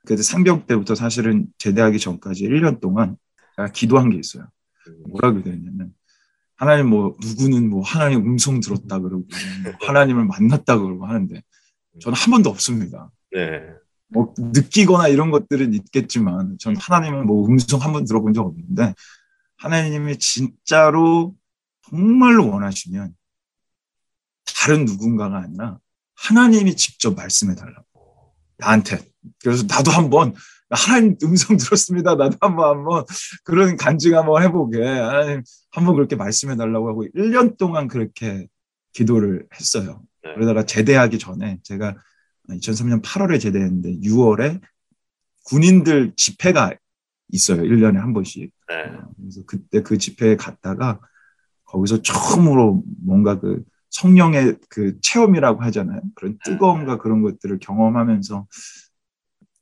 그래도 0.06 0.24
상병 0.24 0.66
때부터 0.68 0.96
사실은 0.96 1.48
제대하기 1.58 2.00
전까지 2.00 2.44
1년 2.48 2.80
동안 2.82 3.18
제가 3.56 3.70
기도한 3.72 4.10
게 4.10 4.18
있어요. 4.18 4.48
뭐라고 5.10 5.38
기도했냐면 5.38 5.94
하나님 6.56 6.88
뭐 6.88 7.16
누구는 7.22 7.70
뭐 7.70 7.82
하나님 7.84 8.20
음성 8.26 8.60
들었다 8.60 9.00
그러고 9.00 9.26
뭐 9.64 9.74
하나님을 9.88 10.26
만났다 10.26 10.78
그러고 10.78 11.06
하는데 11.06 11.42
저는 12.00 12.18
한 12.18 12.32
번도 12.32 12.50
없습니다. 12.50 13.12
네. 13.34 13.62
뭐 14.08 14.34
느끼거나 14.38 15.08
이런 15.08 15.32
것들은 15.32 15.74
있겠지만 15.74 16.58
저는 16.60 16.78
하나님은 16.80 17.26
뭐 17.26 17.48
음성 17.48 17.82
한 17.82 17.94
번 17.94 18.04
들어본 18.06 18.34
적 18.34 18.46
없는데 18.46 18.94
하나님이 19.62 20.18
진짜로 20.18 21.36
정말로 21.88 22.50
원하시면 22.50 23.14
다른 24.44 24.86
누군가가 24.86 25.38
아니라 25.38 25.80
하나님이 26.16 26.76
직접 26.76 27.16
말씀해 27.16 27.56
달라고 27.56 28.34
나한테 28.58 29.02
그래서 29.44 29.66
나도 29.68 29.92
한번 29.92 30.34
하나님 30.70 31.16
음성 31.24 31.58
들었습니다. 31.58 32.16
나도 32.16 32.38
한번 32.42 32.78
한번 32.78 33.06
그런 33.44 33.78
간증 33.78 34.18
한번 34.18 34.42
해보게 34.42 34.84
하나님 34.84 35.44
한번 35.70 35.96
그렇게 35.96 36.16
말씀해 36.16 36.56
달라고 36.56 36.90
하고 36.90 37.06
1년 37.16 37.58
동안 37.58 37.88
그렇게 37.88 38.48
기도를 38.94 39.48
했어요. 39.54 40.02
네. 40.24 40.34
그러다가 40.34 40.66
제대하기 40.66 41.20
전에 41.20 41.60
제가 41.64 41.96
2003년 42.50 43.04
8월에 43.04 43.40
제대했는데 43.40 44.00
6월에 44.00 44.60
군인들 45.46 46.14
집회가 46.16 46.74
있어요. 47.32 47.62
1년에 47.64 47.96
한 47.96 48.14
번씩. 48.14 48.52
네. 48.68 48.92
그래서 49.18 49.42
그때 49.46 49.82
그 49.82 49.98
집회에 49.98 50.36
갔다가 50.36 51.00
거기서 51.66 52.02
처음으로 52.02 52.84
뭔가 53.04 53.40
그 53.40 53.64
성령의 53.90 54.58
그 54.70 55.00
체험이라고 55.02 55.62
하잖아요. 55.64 56.02
그런 56.16 56.34
네. 56.34 56.40
뜨거움과 56.46 56.98
그런 56.98 57.22
것들을 57.22 57.60
경험하면서 57.60 58.48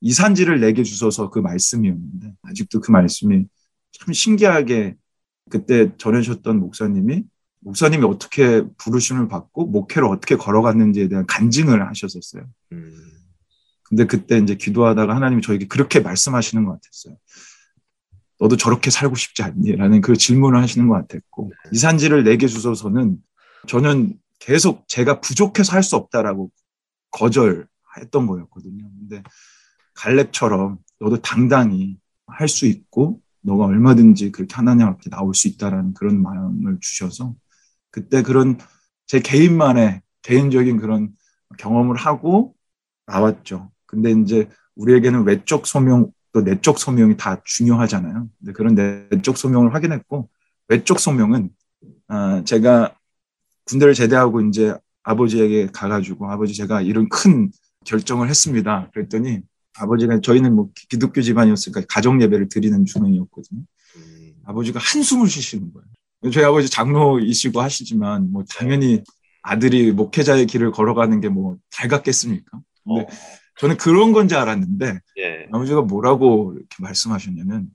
이산지를 0.02 0.60
내게 0.60 0.84
주셔서 0.84 1.30
그 1.30 1.40
말씀이었는데 1.40 2.34
아직도 2.44 2.80
그 2.80 2.92
말씀이 2.92 3.46
참 3.92 4.14
신기하게 4.14 4.96
그때 5.50 5.96
전해주셨던 5.98 6.60
목사님이 6.60 7.24
목사님이 7.62 8.06
어떻게 8.06 8.64
부르심을 8.78 9.28
받고 9.28 9.66
목회를 9.68 10.08
어떻게 10.08 10.36
걸어갔는지에 10.36 11.10
대한 11.10 11.26
간증을 11.26 11.88
하셨었어요. 11.90 12.46
음. 12.72 12.94
근데 13.84 14.06
그때 14.06 14.38
이제 14.38 14.56
기도하다가 14.56 15.16
하나님이 15.16 15.42
저에게 15.42 15.68
그렇게 15.68 16.00
말씀하시는 16.00 16.64
것 16.64 16.74
같았어요. 16.74 17.18
너도 18.40 18.58
저렇게 18.58 18.90
살고 18.90 19.16
싶지 19.16 19.44
않니? 19.44 19.76
라는 19.76 20.02
그 20.02 20.16
질문을 20.16 20.62
하시는 20.62 20.88
것 20.88 20.96
같았고, 20.96 21.52
네. 21.52 21.70
이산지를 21.74 22.24
내게 22.24 22.48
주셔서는 22.48 23.18
저는 23.68 24.18
계속 24.40 24.88
제가 24.88 25.20
부족해서 25.20 25.74
할 25.74 25.84
수 25.84 25.96
없다라고 25.98 26.50
거절했던 27.12 27.68
거였거든요. 28.28 28.90
근데 29.00 29.24
갈렙처럼 29.96 30.78
너도 31.00 31.22
당당히 31.22 31.98
할 32.28 32.48
수 32.48 32.66
있고, 32.66 33.22
너가 33.42 33.66
얼마든지 33.66 34.32
그렇게 34.32 34.54
하나님 34.56 34.88
앞에 34.88 35.10
나올 35.10 35.34
수 35.34 35.48
있다라는 35.48 35.94
그런 35.94 36.22
마음을 36.22 36.78
주셔서, 36.82 37.36
그때 37.92 38.22
그런 38.22 38.58
제 39.08 39.20
개인만의 39.20 40.02
개인적인 40.22 40.78
그런 40.78 41.14
경험을 41.58 41.96
하고 41.96 42.56
나왔죠. 43.08 43.72
근데 43.86 44.12
이제 44.12 44.48
우리에게는 44.76 45.24
외적 45.24 45.66
소명 45.66 46.12
또 46.32 46.42
내적 46.42 46.78
소명이 46.80 47.18
다 47.18 47.42
중요하잖아요. 47.44 48.28
근데 48.40 48.54
그런 48.54 48.76
내적 48.76 49.38
소명을 49.38 49.74
확인했고 49.74 50.30
외적 50.68 51.00
소명은 51.00 51.50
어, 52.10 52.44
제가 52.44 52.96
군대를 53.66 53.94
제대하고 53.94 54.42
이제 54.42 54.74
아버지에게 55.04 55.68
가가지고 55.72 56.30
아버지 56.32 56.54
제가 56.54 56.82
이런 56.82 57.08
큰 57.10 57.52
결정을 57.86 58.30
했습니다. 58.30 58.90
그랬더니 58.94 59.40
아버지가 59.78 60.20
저희는 60.22 60.56
뭐 60.56 60.70
기독교 60.90 61.22
집안이었으니까 61.22 61.82
가정 61.88 62.22
예배를 62.22 62.50
드리는 62.50 62.86
중이었거든요. 62.86 63.62
아버지가 64.46 64.80
한숨을 64.80 65.28
쉬시는 65.28 65.72
거예요. 65.74 66.32
저희 66.34 66.44
아버지 66.44 66.70
장로이시고 66.70 67.62
하시지만 67.62 68.32
뭐 68.32 68.44
당연히 68.50 69.04
아들이 69.42 69.92
목회자의 69.92 70.48
길을 70.48 70.72
걸어가는 70.72 71.22
게 71.22 71.30
뭐 71.30 71.58
달갑겠습니까? 71.72 72.60
근데 72.84 73.02
어. 73.02 73.08
저는 73.60 73.78
그런 73.78 74.12
건지 74.14 74.36
알았는데 74.36 75.00
예. 75.18 75.48
아버지가 75.52 75.82
뭐라고 75.82 76.54
이렇게 76.56 76.76
말씀하셨냐면 76.80 77.70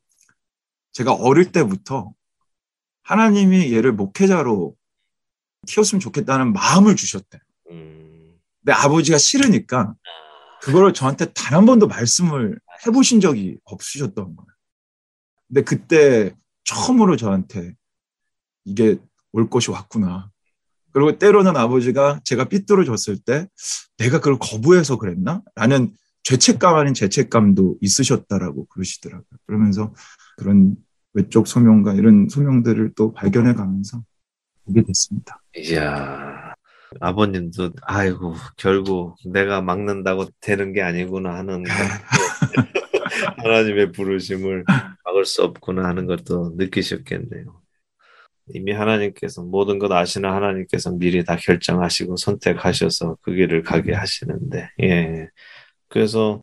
제가 0.93 1.13
어릴 1.13 1.53
때부터 1.53 2.13
하나님이 3.03 3.73
얘를 3.75 3.93
목회자로 3.93 4.75
키웠으면 5.67 6.01
좋겠다는 6.01 6.53
마음을 6.53 6.97
주셨대. 6.97 7.39
음. 7.71 8.39
근데 8.61 8.73
아버지가 8.73 9.19
싫으니까 9.19 9.95
그거를 10.63 10.95
저한테 10.95 11.27
단 11.35 11.59
한 11.59 11.67
번도 11.67 11.87
말씀을 11.89 12.59
해보신 12.87 13.21
적이 13.21 13.59
없으셨던 13.65 14.37
거예요. 14.37 14.47
근데 15.49 15.63
그때 15.63 16.35
처음으로 16.65 17.17
저한테 17.17 17.75
이게 18.65 18.97
올 19.33 19.51
것이 19.51 19.71
왔구나. 19.71 20.31
그리고 20.95 21.19
때로는 21.19 21.57
아버지가 21.57 22.21
제가 22.25 22.45
삐뚤어졌을 22.45 23.19
때 23.19 23.49
내가 23.99 24.21
그걸 24.21 24.39
거부해서 24.39 24.97
그랬나? 24.97 25.43
라는 25.57 25.93
죄책감 26.23 26.77
아닌 26.77 26.95
죄책감도 26.95 27.79
있으셨다라고 27.81 28.67
그러시더라고요. 28.67 29.25
그러면서 29.45 29.93
그런 30.39 30.77
외적 31.13 31.49
소명과 31.49 31.95
이런 31.95 32.29
소명들을 32.29 32.93
또 32.97 33.13
발견해 33.13 33.55
가면서 33.55 34.03
보게 34.65 34.83
됐습니다. 34.83 35.43
이야, 35.57 36.55
아버님도 37.01 37.73
아이고 37.83 38.35
결국 38.57 39.17
내가 39.27 39.61
막는다고 39.61 40.27
되는 40.41 40.73
게 40.73 40.81
아니구나 40.81 41.35
하는 41.35 41.65
하나님의 43.39 43.93
부르심을 43.93 44.65
막을 45.05 45.25
수 45.25 45.43
없구나 45.43 45.85
하는 45.85 46.07
것도 46.07 46.55
느끼셨겠네요. 46.57 47.64
이미 48.49 48.73
하나님께서 48.73 49.43
모든 49.43 49.79
것 49.79 49.91
아시는 49.91 50.31
하나님께서 50.31 50.91
미리 50.93 51.25
다 51.25 51.37
결정하시고 51.37 52.17
선택하셔서 52.17 53.17
그 53.23 53.35
길을 53.35 53.63
가게 53.63 53.95
하시는데, 53.95 54.71
예. 54.83 55.29
그래서 55.89 56.43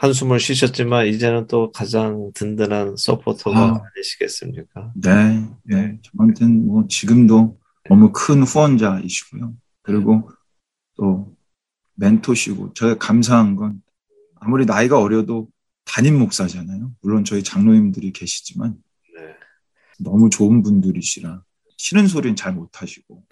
한숨을 0.00 0.40
쉬셨지만 0.40 1.06
이제는 1.08 1.46
또 1.46 1.70
가장 1.72 2.30
든든한 2.34 2.96
서포터가 2.96 3.58
아, 3.58 3.82
니시겠습니까 3.98 4.92
네, 4.94 5.46
네. 5.64 5.98
저한테는 6.02 6.66
뭐 6.66 6.86
지금도 6.88 7.58
너무 7.88 8.10
큰 8.12 8.42
후원자이시고요. 8.42 9.52
그리고 9.82 10.30
또 10.96 11.34
멘토시고 11.96 12.72
제가 12.72 12.96
감사한 12.96 13.56
건 13.56 13.82
아무리 14.36 14.64
나이가 14.64 14.98
어려도 14.98 15.48
담임 15.84 16.18
목사잖아요. 16.18 16.92
물론 17.02 17.24
저희 17.24 17.42
장로님들이 17.42 18.12
계시지만 18.12 18.76
너무 20.02 20.30
좋은 20.30 20.62
분들이시라 20.62 21.42
싫은 21.76 22.08
소리는 22.08 22.36
잘 22.36 22.52
못하시고 22.52 23.24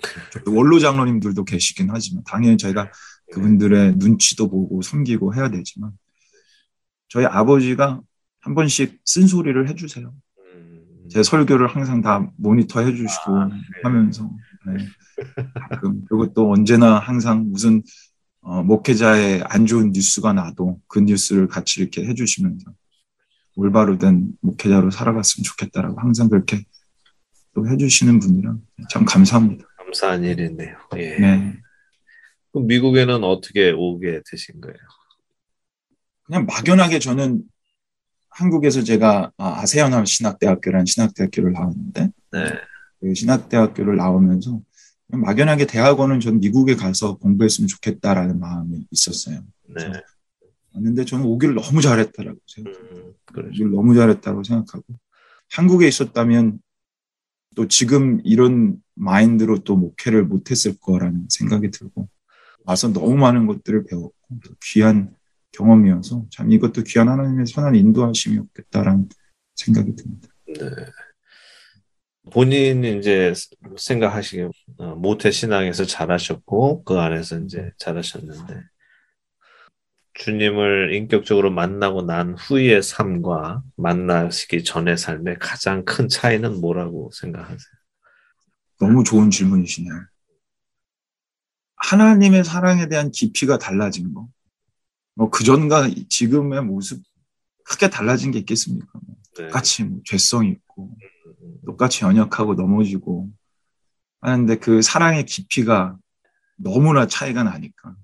원로 0.47 0.79
장로님들도 0.79 1.45
계시긴 1.45 1.89
하지만 1.91 2.25
당연히 2.25 2.57
저희가 2.57 2.91
그분들의 3.33 3.97
눈치도 3.97 4.49
보고 4.49 4.81
섬기고 4.81 5.35
해야 5.35 5.51
되지만 5.51 5.93
저희 7.09 7.27
아버지가 7.27 8.01
한 8.41 8.55
번씩 8.55 9.01
쓴소리를 9.05 9.69
해주세요. 9.69 10.15
제 11.11 11.23
설교를 11.23 11.69
항상 11.69 12.03
다 12.03 12.31
모니터 12.37 12.81
해주시고 12.81 13.37
아, 13.37 13.47
네. 13.47 13.57
하면서 13.83 14.31
네. 14.67 14.87
가끔 15.71 16.05
그리고 16.07 16.33
또 16.33 16.53
언제나 16.53 16.99
항상 16.99 17.51
무슨 17.51 17.83
어, 18.41 18.63
목회자의 18.63 19.43
안 19.47 19.67
좋은 19.67 19.93
뉴스가 19.93 20.33
나도 20.33 20.81
그 20.87 21.01
뉴스를 21.01 21.49
같이 21.49 21.81
이렇게 21.81 22.07
해주시면서 22.07 22.73
올바로 23.59 23.99
된 23.99 24.29
목회자로 24.41 24.93
살아갔으면 24.93 25.43
좋겠다라고 25.43 26.01
항상 26.01 26.29
그렇게 26.29 26.63
또 27.55 27.69
해주시는 27.69 28.21
분이라 28.21 28.57
참 28.89 29.05
감사합니다. 29.05 29.67
감사한 29.77 30.23
일이네요. 30.23 30.77
예. 30.97 31.19
네. 31.19 31.57
그럼 32.53 32.69
미국에는 32.69 33.25
어떻게 33.25 33.73
오게 33.73 34.23
되신 34.31 34.61
거예요? 34.61 34.77
그냥 36.23 36.47
막연하게 36.47 37.01
저는 37.01 37.43
한국에서 38.31 38.85
제가 38.85 39.33
아, 39.37 39.61
아세아나 39.61 40.05
신학대학교라는 40.05 40.87
신학대학교를 40.87 41.53
나왔는데 41.53 42.11
네. 42.31 42.45
그 43.01 43.13
신학대학교를 43.13 43.97
나오면서 43.97 44.61
막연하게 45.09 45.67
대학원은 45.67 46.21
전 46.21 46.39
미국에 46.39 46.77
가서 46.77 47.17
공부했으면 47.17 47.67
좋겠다라는 47.67 48.39
마음이 48.39 48.87
있었어요. 48.93 49.41
네. 49.75 49.91
왔는데 50.75 51.05
저는 51.05 51.25
오기를 51.25 51.55
너무 51.55 51.81
잘했다라고 51.81 52.39
생각해요. 52.47 52.81
음, 52.93 53.15
오기를 53.47 53.71
너무 53.71 53.95
잘했다고 53.95 54.45
생각하고 54.45 54.85
한국에 55.51 55.89
있었다면 55.89 56.59
또 57.57 57.67
지금 57.69 58.21
이런 58.25 58.77
마인드로 58.95 59.65
또 59.65 59.77
목회를 59.77 60.25
못했을 60.25 60.77
거라는 60.79 61.27
생각이 61.29 61.71
들고 61.71 62.09
와서 62.65 62.93
너무 62.93 63.17
많은 63.17 63.47
것들을 63.47 63.85
배웠고 63.85 64.15
귀한 64.63 65.15
경험이어서 65.53 66.27
참 66.31 66.53
이것도 66.53 66.83
귀한 66.83 67.09
하나님의 67.09 67.47
선한 67.47 67.75
인도하심이었겠다라는 67.75 69.09
생각이 69.55 69.97
듭니다. 69.97 70.29
네. 70.47 70.71
본인이 72.31 72.99
이제 72.99 73.33
생각하시기에 73.77 74.49
어, 74.77 74.95
모태 74.97 75.31
신앙에서 75.31 75.85
잘하셨고 75.85 76.85
그 76.85 76.99
안에서 76.99 77.39
이제 77.41 77.71
잘하셨는데 77.79 78.63
주님을 80.19 80.95
인격적으로 80.95 81.51
만나고 81.51 82.03
난 82.03 82.35
후의 82.35 82.83
삶과 82.83 83.63
만나시기 83.77 84.65
전의 84.65 84.99
삶의 84.99 85.39
가장 85.39 85.85
큰 85.85 86.09
차이는 86.09 86.61
뭐라고 86.61 87.11
생각하세요? 87.15 87.59
너무 88.81 89.05
좋은 89.05 89.31
질문이시네요. 89.31 89.93
하나님의 91.77 92.45
사랑에 92.45 92.89
대한 92.89 93.13
깊이가 93.13 93.59
달라진 93.59 94.13
거. 94.13 94.29
뭐 95.15 95.31
그전과 95.31 95.91
지금의 96.09 96.63
모습 96.63 97.01
크게 97.65 97.89
달라진 97.89 98.33
게 98.33 98.41
있겠습니까? 98.41 98.87
뭐 98.95 99.17
네. 99.37 99.47
똑같이 99.47 99.85
뭐 99.85 100.01
죄성이 100.05 100.51
있고 100.51 100.97
똑같이 101.65 102.05
연약하고 102.05 102.55
넘어지고 102.55 103.31
하는데 104.21 104.57
그 104.57 104.83
사랑의 104.83 105.27
깊이가 105.27 105.97
너무나 106.57 107.07
차이가 107.07 107.45
나니까 107.45 107.95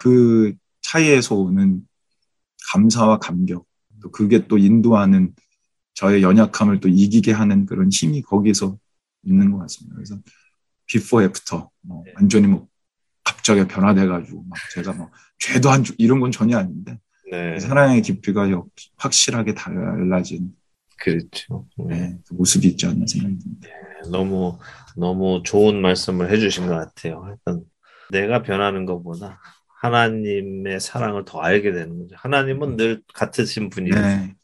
그 0.00 0.54
차이에서 0.88 1.34
오는 1.34 1.82
감사와 2.72 3.18
감격 3.18 3.66
또 4.00 4.10
그게 4.10 4.46
또 4.48 4.56
인도하는 4.56 5.34
저의 5.94 6.22
연약함을 6.22 6.80
또 6.80 6.88
이기게 6.88 7.32
하는 7.32 7.66
그런 7.66 7.90
힘이 7.92 8.22
거기서 8.22 8.78
있는 9.24 9.50
것 9.50 9.58
같습니다. 9.58 9.96
그래서 9.96 10.18
before 10.86 11.22
after 11.22 11.70
뭐 11.82 12.02
네. 12.06 12.12
완전히 12.16 12.46
뭐 12.46 12.68
갑자기 13.24 13.66
변화돼가지고 13.66 14.44
막 14.48 14.58
제가 14.74 14.92
뭐 14.92 15.10
죄도 15.38 15.70
한 15.70 15.84
이런 15.98 16.20
건 16.20 16.30
전혀 16.30 16.56
아닌데 16.56 16.98
네. 17.30 17.58
사랑의 17.58 18.00
깊이가 18.02 18.48
확실하게 18.96 19.54
달라진 19.54 20.54
그렇죠. 21.00 21.66
네, 21.88 22.18
그 22.26 22.34
모습이 22.34 22.66
있지 22.68 22.86
않나 22.86 23.04
생각됩니다. 23.06 23.68
네, 23.68 24.10
너무 24.10 24.58
너무 24.96 25.42
좋은 25.44 25.80
말씀을 25.80 26.30
해주신 26.32 26.66
것 26.66 26.74
같아요. 26.74 27.24
일단 27.28 27.62
내가 28.10 28.42
변하는 28.42 28.84
것보다 28.86 29.38
하나님의 29.80 30.80
사랑을 30.80 31.24
더 31.24 31.40
알게 31.40 31.72
되는 31.72 31.98
거죠. 31.98 32.16
하나님은 32.18 32.76
늘 32.76 33.00
같으신 33.14 33.70
분이에요. 33.70 33.94
네. 33.94 34.34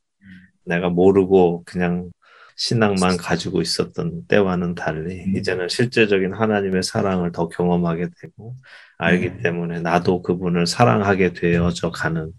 내가 0.64 0.88
모르고 0.88 1.64
그냥 1.64 2.10
신앙만 2.56 3.16
가지고 3.16 3.60
있었던 3.60 4.26
때와는 4.28 4.74
달리 4.76 5.24
음. 5.24 5.36
이제는 5.36 5.68
실제적인 5.68 6.34
하나님의 6.34 6.82
사랑을 6.82 7.32
더 7.32 7.48
경험하게 7.48 8.08
되고 8.20 8.54
알기 8.98 9.28
네. 9.28 9.42
때문에 9.42 9.80
나도 9.80 10.22
그분을 10.22 10.66
사랑하게 10.66 11.32
되어져 11.32 11.90
가는 11.90 12.32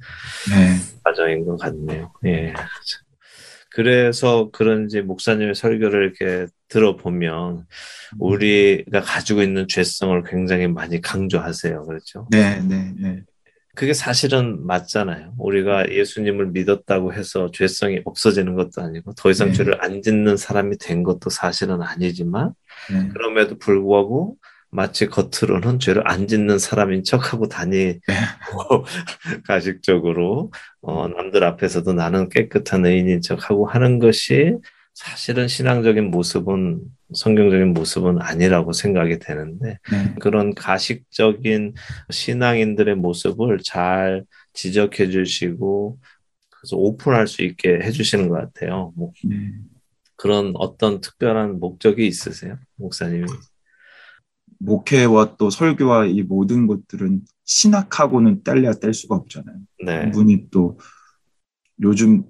네. 0.50 0.78
과정인 1.04 1.46
것 1.46 1.58
같네요. 1.58 2.14
예. 2.26 2.54
그래서 3.72 4.50
그런지 4.54 5.02
목사님의 5.02 5.54
설교를 5.54 6.16
이렇게 6.18 6.48
들어보면 6.68 7.58
음. 7.58 7.66
우리가 8.20 9.02
가지고 9.02 9.42
있는 9.42 9.68
죄성을 9.68 10.24
굉장히 10.24 10.68
많이 10.68 11.02
강조하세요. 11.02 11.86
그렇죠? 11.86 12.28
네, 12.32 12.62
네, 12.62 12.94
네. 12.98 13.24
그게 13.76 13.94
사실은 13.94 14.66
맞잖아요. 14.66 15.34
우리가 15.38 15.84
음. 15.84 15.92
예수님을 15.92 16.48
믿었다고 16.48 17.14
해서 17.14 17.52
죄성이 17.52 18.00
없어지는 18.06 18.56
것도 18.56 18.82
아니고 18.82 19.14
더 19.14 19.30
이상 19.30 19.50
네. 19.50 19.54
죄를 19.54 19.84
안 19.84 20.02
짓는 20.02 20.38
사람이 20.38 20.78
된 20.78 21.04
것도 21.04 21.30
사실은 21.30 21.82
아니지만 21.82 22.54
네. 22.92 23.10
그럼에도 23.10 23.58
불구하고 23.58 24.38
마치 24.72 25.08
겉으로는 25.08 25.80
죄를 25.80 26.04
안 26.06 26.28
짓는 26.28 26.58
사람인 26.58 27.04
척하고 27.04 27.48
다니고 27.48 28.00
네. 28.08 28.16
가식적으로 29.46 30.52
어, 30.82 31.08
남들 31.08 31.44
앞에서도 31.44 31.94
나는 31.94 32.30
깨끗한 32.30 32.86
의인인 32.86 33.22
척하고 33.22 33.68
하는 33.68 34.00
것이 34.00 34.56
사실은 34.96 35.50
신앙적인 35.50 36.10
모습은 36.10 36.82
성경적인 37.14 37.74
모습은 37.74 38.22
아니라고 38.22 38.72
생각이 38.72 39.20
되는데 39.20 39.78
네. 39.92 40.16
그런 40.22 40.56
가식적인 40.56 41.74
신앙인들의 42.10 42.96
모습을 42.96 43.60
잘 43.62 44.24
지적해 44.54 45.10
주시고 45.10 46.00
그래서 46.50 46.78
오픈할 46.78 47.28
수 47.28 47.44
있게 47.44 47.80
해 47.82 47.92
주시는 47.92 48.30
것 48.30 48.36
같아요. 48.36 48.94
뭐 48.96 49.12
네. 49.26 49.52
그런 50.16 50.54
어떤 50.56 51.02
특별한 51.02 51.60
목적이 51.60 52.08
있으세요, 52.08 52.58
목사님이? 52.78 53.26
목회와 54.60 55.36
또 55.36 55.50
설교와 55.50 56.06
이 56.06 56.22
모든 56.22 56.68
것들은 56.68 57.20
신학하고는 57.44 58.44
뗄래야 58.44 58.72
뗄 58.72 58.94
수가 58.94 59.16
없잖아요. 59.16 59.58
네. 59.86 60.10
분이 60.12 60.50
또 60.52 60.80
요즘 61.82 62.24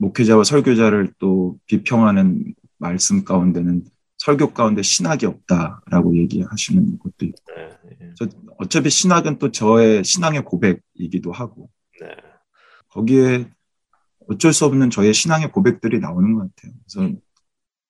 목회자와 0.00 0.44
설교자를 0.44 1.12
또 1.18 1.58
비평하는 1.66 2.54
말씀 2.78 3.24
가운데는 3.24 3.84
설교 4.16 4.52
가운데 4.52 4.82
신학이 4.82 5.26
없다라고 5.26 6.16
얘기하시는 6.16 6.98
것도 6.98 7.26
있고. 7.26 7.38
네, 7.54 7.96
네. 7.98 8.26
어차피 8.58 8.90
신학은 8.90 9.38
또 9.38 9.50
저의 9.50 10.02
신앙의 10.02 10.44
고백이기도 10.44 11.32
하고. 11.32 11.70
네. 12.00 12.08
거기에 12.88 13.48
어쩔 14.28 14.52
수 14.52 14.64
없는 14.64 14.90
저의 14.90 15.12
신앙의 15.12 15.52
고백들이 15.52 16.00
나오는 16.00 16.34
것 16.34 16.48
같아요. 16.54 16.72
그래서 16.88 17.14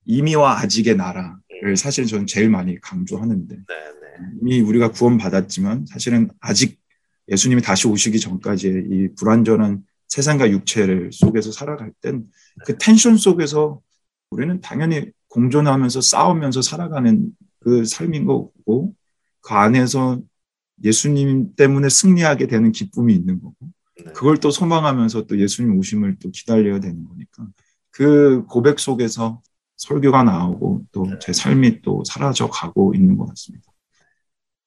이미와 0.04 0.60
아직의 0.60 0.96
나라, 0.96 1.38
를 1.62 1.76
사실 1.76 2.06
저는 2.06 2.26
제일 2.26 2.48
많이 2.48 2.80
강조하는데 2.80 3.54
네, 3.54 3.64
네. 3.66 4.26
이미 4.40 4.60
우리가 4.60 4.92
구원받았지만 4.92 5.84
사실은 5.86 6.30
아직 6.40 6.80
예수님이 7.28 7.60
다시 7.60 7.86
오시기 7.86 8.18
전까지의 8.18 8.84
이 8.90 9.08
불완전한 9.18 9.84
세상과 10.10 10.50
육체를 10.50 11.10
속에서 11.12 11.52
살아갈 11.52 11.92
땐그 12.00 12.26
네. 12.66 12.78
텐션 12.78 13.16
속에서 13.16 13.80
우리는 14.30 14.60
당연히 14.60 15.10
공존하면서 15.28 16.00
싸우면서 16.00 16.62
살아가는 16.62 17.30
그 17.60 17.84
삶인 17.84 18.26
거고 18.26 18.94
그 19.40 19.54
안에서 19.54 20.20
예수님 20.82 21.54
때문에 21.54 21.88
승리하게 21.88 22.46
되는 22.46 22.72
기쁨이 22.72 23.14
있는 23.14 23.40
거고 23.40 23.56
그걸 24.14 24.38
또 24.38 24.50
소망하면서 24.50 25.26
또 25.26 25.38
예수님 25.38 25.78
오심을 25.78 26.16
또 26.20 26.30
기다려야 26.30 26.80
되는 26.80 27.04
거니까 27.06 27.46
그 27.90 28.44
고백 28.46 28.78
속에서 28.80 29.42
설교가 29.76 30.24
나오고 30.24 30.86
또제 30.92 31.18
네. 31.18 31.32
삶이 31.32 31.82
또 31.82 32.02
사라져 32.04 32.48
가고 32.48 32.94
있는 32.94 33.16
것 33.16 33.26
같습니다. 33.26 33.70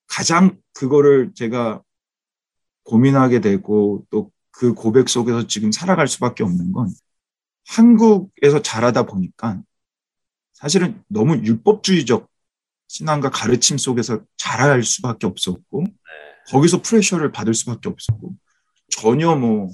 가장 0.08 0.58
그거를 0.74 1.32
제가 1.34 1.82
고민하게 2.84 3.42
되고 3.42 4.06
또 4.10 4.33
그 4.54 4.74
고백 4.74 5.10
속에서 5.10 5.48
지금 5.48 5.72
살아갈 5.72 6.08
수밖에 6.08 6.44
없는 6.44 6.72
건 6.72 6.90
한국에서 7.68 8.62
자라다 8.62 9.04
보니까 9.04 9.62
사실은 10.54 11.04
너무 11.08 11.36
율법주의적 11.38 12.30
신앙과 12.88 13.32
가르침 13.32 13.78
속에서 13.78 14.22
자랄 14.38 14.84
수밖에 14.84 15.26
없었고 15.26 15.84
네. 15.84 15.92
거기서 16.48 16.84
프레셔를 16.84 17.32
받을 17.32 17.54
수밖에 17.56 17.90
없었고 17.90 18.36
전혀 18.90 19.36
뭐 19.36 19.70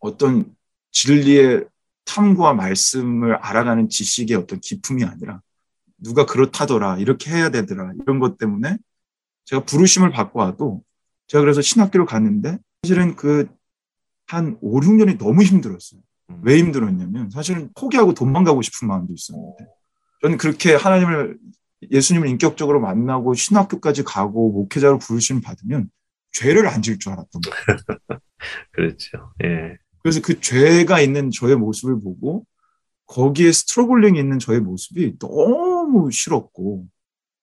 어떤 0.00 0.54
진리의 0.92 1.64
탐구와 2.04 2.52
말씀을 2.52 3.36
알아가는 3.36 3.88
지식의 3.88 4.36
어떤 4.36 4.60
기품이 4.60 5.04
아니라 5.04 5.40
누가 5.96 6.26
그렇다더라 6.26 6.98
이렇게 6.98 7.30
해야 7.30 7.50
되더라 7.50 7.92
이런 8.02 8.18
것 8.18 8.36
때문에 8.36 8.76
제가 9.46 9.64
부르심을 9.64 10.10
받고 10.10 10.40
와도 10.40 10.82
제가 11.28 11.40
그래서 11.40 11.62
신학교를 11.62 12.04
갔는데 12.04 12.58
사실은 12.82 13.16
그 13.16 13.48
한 14.30 14.56
5, 14.60 14.80
6년이 14.80 15.18
너무 15.18 15.42
힘들었어요. 15.42 16.00
음. 16.30 16.40
왜 16.42 16.58
힘들었냐면 16.58 17.30
사실은 17.30 17.70
포기하고 17.76 18.14
도망가고 18.14 18.62
싶은 18.62 18.86
마음도 18.88 19.12
있었는데 19.12 19.66
저는 20.22 20.38
그렇게 20.38 20.74
하나님을 20.74 21.36
예수님을 21.90 22.28
인격적으로 22.28 22.80
만나고 22.80 23.34
신학교까지 23.34 24.04
가고 24.04 24.52
목회자로 24.52 24.98
부르심 24.98 25.40
받으면 25.40 25.90
죄를 26.32 26.68
안 26.68 26.82
질 26.82 26.98
줄 26.98 27.12
알았던 27.12 27.40
거예요. 27.42 27.78
그렇죠. 28.72 29.32
예. 29.44 29.76
그래서 30.02 30.20
그 30.22 30.40
죄가 30.40 31.00
있는 31.00 31.30
저의 31.30 31.56
모습을 31.56 32.00
보고 32.00 32.46
거기에 33.06 33.50
struggling이 33.50 34.18
있는 34.18 34.38
저의 34.38 34.60
모습이 34.60 35.18
너무 35.18 36.10
싫었고, 36.12 36.86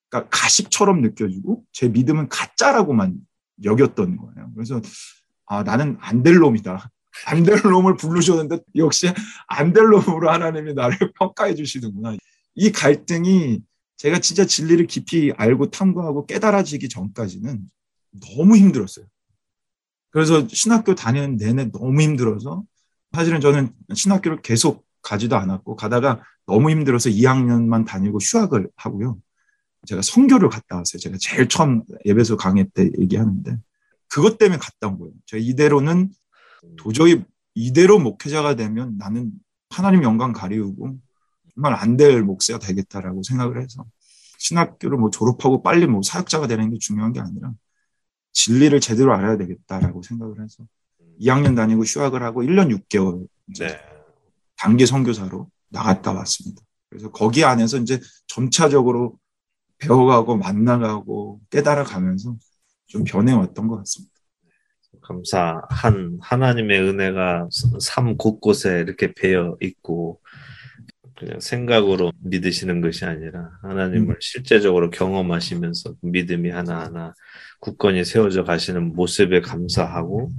그러니까 0.10 0.30
가식처럼 0.32 1.02
느껴지고 1.02 1.64
제 1.74 1.90
믿음은 1.90 2.30
가짜라고만 2.30 3.18
여겼던 3.66 4.16
거예요. 4.16 4.52
그래서 4.56 4.80
아 5.48 5.64
나는 5.64 5.98
안 6.02 6.24
될 6.24 6.36
놈이다. 6.36 6.90
안 7.26 7.44
될 7.44 7.62
놈을 7.64 7.96
부르셨는데 7.98 8.60
역시 8.76 9.08
안 9.48 9.74
될 9.74 9.86
놈으로 9.88 10.30
하나님이 10.32 10.74
나를 10.74 10.98
평가해 11.20 11.56
주시는구나. 11.56 12.16
이 12.56 12.72
갈등이 12.72 13.62
제가 13.98 14.20
진짜 14.20 14.46
진리를 14.46 14.86
깊이 14.88 15.34
알고 15.36 15.72
탐구하고 15.72 16.26
깨달아지기 16.28 16.90
전까지는 16.90 17.62
너무 18.22 18.56
힘들었어요. 18.58 19.06
그래서 20.12 20.48
신학교 20.50 20.96
다니는 20.96 21.38
내내 21.38 21.72
너무 21.72 22.02
힘들어서 22.02 22.64
사실은 23.14 23.42
저는 23.42 23.74
신학교를 23.94 24.42
계속 24.42 24.86
가지도 25.02 25.36
않았고 25.38 25.76
가다가 25.76 26.22
너무 26.46 26.70
힘들어서 26.70 27.10
2학년만 27.10 27.86
다니고 27.86 28.20
휴학을 28.20 28.70
하고요. 28.76 29.18
제가 29.86 30.02
성교를 30.02 30.50
갔다 30.50 30.78
왔어요. 30.78 31.00
제가 31.00 31.18
제일 31.20 31.48
처음 31.48 31.84
예배소 32.06 32.38
강의 32.38 32.68
때 32.74 32.90
얘기하는데 33.00 33.58
그것 34.10 34.38
때문에 34.38 34.60
갔다 34.60 34.88
온 34.88 35.00
거예요. 35.00 35.14
제가 35.26 35.42
이대로는 35.44 36.12
도저히 36.78 37.24
이대로 37.54 38.00
목회자가 38.00 38.56
되면 38.56 38.98
나는 38.98 39.32
하나님 39.70 40.04
영광 40.04 40.32
가리우고 40.34 40.98
정말 41.54 41.74
안 41.74 41.98
될 41.98 42.22
목사가 42.24 42.60
되겠다라고 42.60 43.24
생각을 43.24 43.62
해서 43.62 43.84
신학교를 44.38 44.98
뭐 44.98 45.10
졸업하고 45.10 45.64
빨리 45.64 45.88
뭐 45.88 46.02
사역자가 46.04 46.48
되는 46.48 46.72
게 46.72 46.78
중요한 46.80 47.12
게 47.14 47.20
아니라 47.20 47.52
진리를 48.34 48.80
제대로 48.80 49.14
알아야 49.14 49.38
되겠다라고 49.38 50.04
생각을 50.04 50.44
해서 50.44 50.64
2학년 51.20 51.56
다니고 51.56 51.84
휴학을 51.84 52.22
하고 52.22 52.44
1년 52.44 52.70
6개월 52.90 53.28
네. 53.58 53.80
단기 54.56 54.86
선교사로 54.86 55.50
나갔다 55.70 56.14
왔습니다. 56.14 56.62
그래서 56.90 57.12
거기 57.12 57.44
안에서 57.44 57.78
이제 57.78 58.00
점차적으로 58.28 59.18
배워가고 59.80 60.38
만나가고 60.38 61.42
깨달아가면서 61.50 62.36
좀 62.88 63.04
변해왔던 63.04 63.68
것 63.68 63.78
같습니다. 63.78 64.14
감사한 65.02 66.18
하나님의 66.22 66.82
은혜가 66.82 67.48
삶 67.80 68.18
곳곳에 68.18 68.80
이렇게 68.82 69.14
배어 69.14 69.56
있고 69.62 70.20
그냥 71.16 71.40
생각으로 71.40 72.12
믿으시는 72.24 72.82
것이 72.82 73.06
아니라 73.06 73.50
하나님을 73.64 74.16
음. 74.16 74.20
실제적으로 74.20 74.90
경험하시면서 74.90 75.96
믿음이 76.02 76.50
하나하나 76.50 77.14
굳건히 77.60 78.06
세워져 78.06 78.44
가시는 78.44 78.96
모습에 78.96 79.42
감사하고 79.42 80.32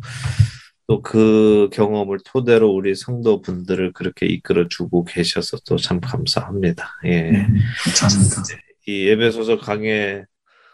또 0.87 1.03
그 1.03 1.69
경험을 1.73 2.19
토대로 2.25 2.71
우리 2.73 2.95
성도분들을 2.95 3.93
그렇게 3.93 4.25
이끌어 4.27 4.69
주고 4.69 5.05
계셔서 5.05 5.59
또 5.67 5.77
참 5.77 6.01
감사합니다. 6.01 6.89
예. 7.05 7.31
네, 7.31 7.47
감사합니다. 8.01 8.43
이 8.87 9.07
예배소서 9.09 9.59
강의 9.59 10.25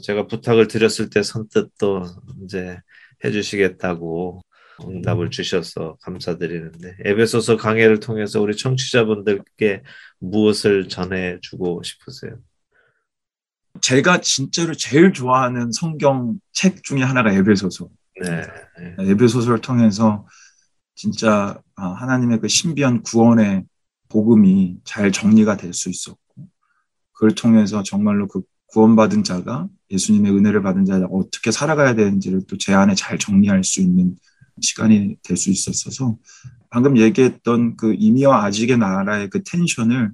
제가 0.04 0.26
부탁을 0.26 0.68
드렸을 0.68 1.08
때 1.08 1.22
선뜻 1.22 1.72
또 1.78 2.04
이제 2.44 2.78
해주시겠다고 3.24 4.42
응답을 4.82 5.30
주셔서 5.30 5.96
감사드리는데 6.02 6.96
에베소서 7.04 7.56
강해를 7.56 8.00
통해서 8.00 8.40
우리 8.40 8.54
청취자분들께 8.54 9.82
무엇을 10.18 10.88
전해주고 10.88 11.82
싶으세요? 11.84 12.36
제가 13.80 14.20
진짜로 14.20 14.74
제일 14.74 15.12
좋아하는 15.12 15.72
성경 15.72 16.38
책 16.52 16.82
중에 16.84 17.02
하나가 17.02 17.32
에베소서. 17.32 17.88
네. 18.20 18.42
에베소서를 18.98 19.60
통해서 19.60 20.26
진짜 20.94 21.58
아, 21.76 21.86
하나님의 21.88 22.40
그 22.40 22.48
신비한 22.48 23.02
구원의 23.02 23.64
복음이 24.10 24.80
잘 24.84 25.10
정리가 25.10 25.56
될 25.56 25.72
수 25.72 25.88
있었고 25.88 26.20
그걸 27.12 27.34
통해서 27.34 27.82
정말로 27.82 28.28
그 28.28 28.42
구원받은 28.74 29.22
자가 29.22 29.68
예수님의 29.90 30.32
은혜를 30.32 30.62
받은 30.62 30.84
자가 30.84 31.06
어떻게 31.06 31.52
살아가야 31.52 31.94
되는지를 31.94 32.42
또 32.48 32.56
제 32.58 32.74
안에 32.74 32.94
잘 32.96 33.18
정리할 33.18 33.62
수 33.62 33.80
있는 33.80 34.16
시간이 34.60 35.16
될 35.22 35.36
수 35.36 35.50
있었어서 35.50 36.18
방금 36.70 36.98
얘기했던 36.98 37.76
그 37.76 37.94
이미와 37.94 38.44
아직의 38.44 38.78
나라의 38.78 39.30
그 39.30 39.44
텐션을 39.44 40.10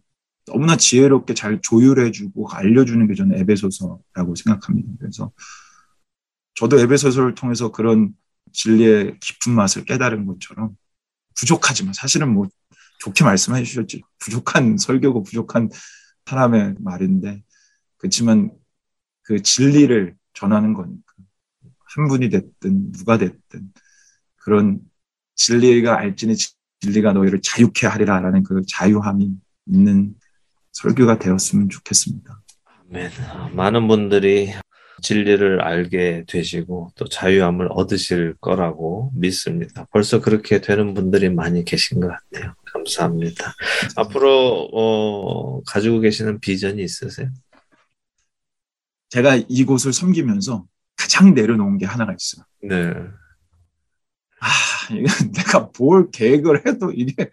너무나 0.46 0.76
지혜롭게 0.76 1.32
잘 1.32 1.60
조율해주고 1.62 2.50
알려주는 2.50 3.06
게 3.08 3.14
저는 3.14 3.38
에베소서라고 3.38 4.34
생각합니다. 4.34 4.88
그래서 4.98 5.32
저도 6.54 6.78
에베소서를 6.80 7.34
통해서 7.34 7.72
그런 7.72 8.12
진리의 8.52 9.16
깊은 9.20 9.54
맛을 9.54 9.84
깨달은 9.84 10.26
것처럼 10.26 10.76
부족하지만 11.38 11.94
사실은 11.94 12.34
뭐 12.34 12.48
좋게 12.98 13.24
말씀해 13.24 13.62
주셨지 13.62 14.02
부족한 14.18 14.76
설교고 14.76 15.22
부족한 15.22 15.70
사람의 16.26 16.74
말인데 16.80 17.42
그렇지만 18.00 18.50
그 19.22 19.42
진리를 19.42 20.14
전하는 20.34 20.72
거니까 20.74 21.02
한 21.94 22.08
분이 22.08 22.30
됐든 22.30 22.92
누가 22.92 23.18
됐든 23.18 23.72
그런 24.36 24.80
진리가 25.34 25.98
알지니 25.98 26.34
진리가 26.80 27.12
너희를 27.12 27.40
자유케 27.42 27.86
하리라 27.86 28.20
라는 28.20 28.42
그 28.42 28.62
자유함이 28.66 29.30
있는 29.66 30.14
설교가 30.72 31.18
되었으면 31.18 31.68
좋겠습니다. 31.68 32.42
아멘. 32.88 33.10
많은 33.54 33.86
분들이 33.86 34.52
진리를 35.02 35.62
알게 35.62 36.24
되시고 36.28 36.92
또 36.94 37.06
자유함을 37.06 37.68
얻으실 37.70 38.34
거라고 38.40 39.12
믿습니다. 39.14 39.86
벌써 39.92 40.20
그렇게 40.20 40.60
되는 40.60 40.94
분들이 40.94 41.28
많이 41.30 41.64
계신 41.64 42.00
것 42.00 42.08
같아요. 42.08 42.54
감사합니다. 42.72 43.54
앞으로 43.96 44.68
어, 44.72 45.62
가지고 45.64 46.00
계시는 46.00 46.40
비전이 46.40 46.82
있으세요? 46.82 47.30
제가 49.10 49.36
이곳을 49.48 49.92
섬기면서 49.92 50.64
가장 50.96 51.34
내려놓은 51.34 51.78
게 51.78 51.86
하나가 51.86 52.14
있어요. 52.14 52.44
네. 52.62 52.92
아, 54.40 54.94
이게 54.94 55.04
내가 55.34 55.70
뭘 55.78 56.10
계획을 56.10 56.66
해도 56.66 56.92
이게, 56.92 57.30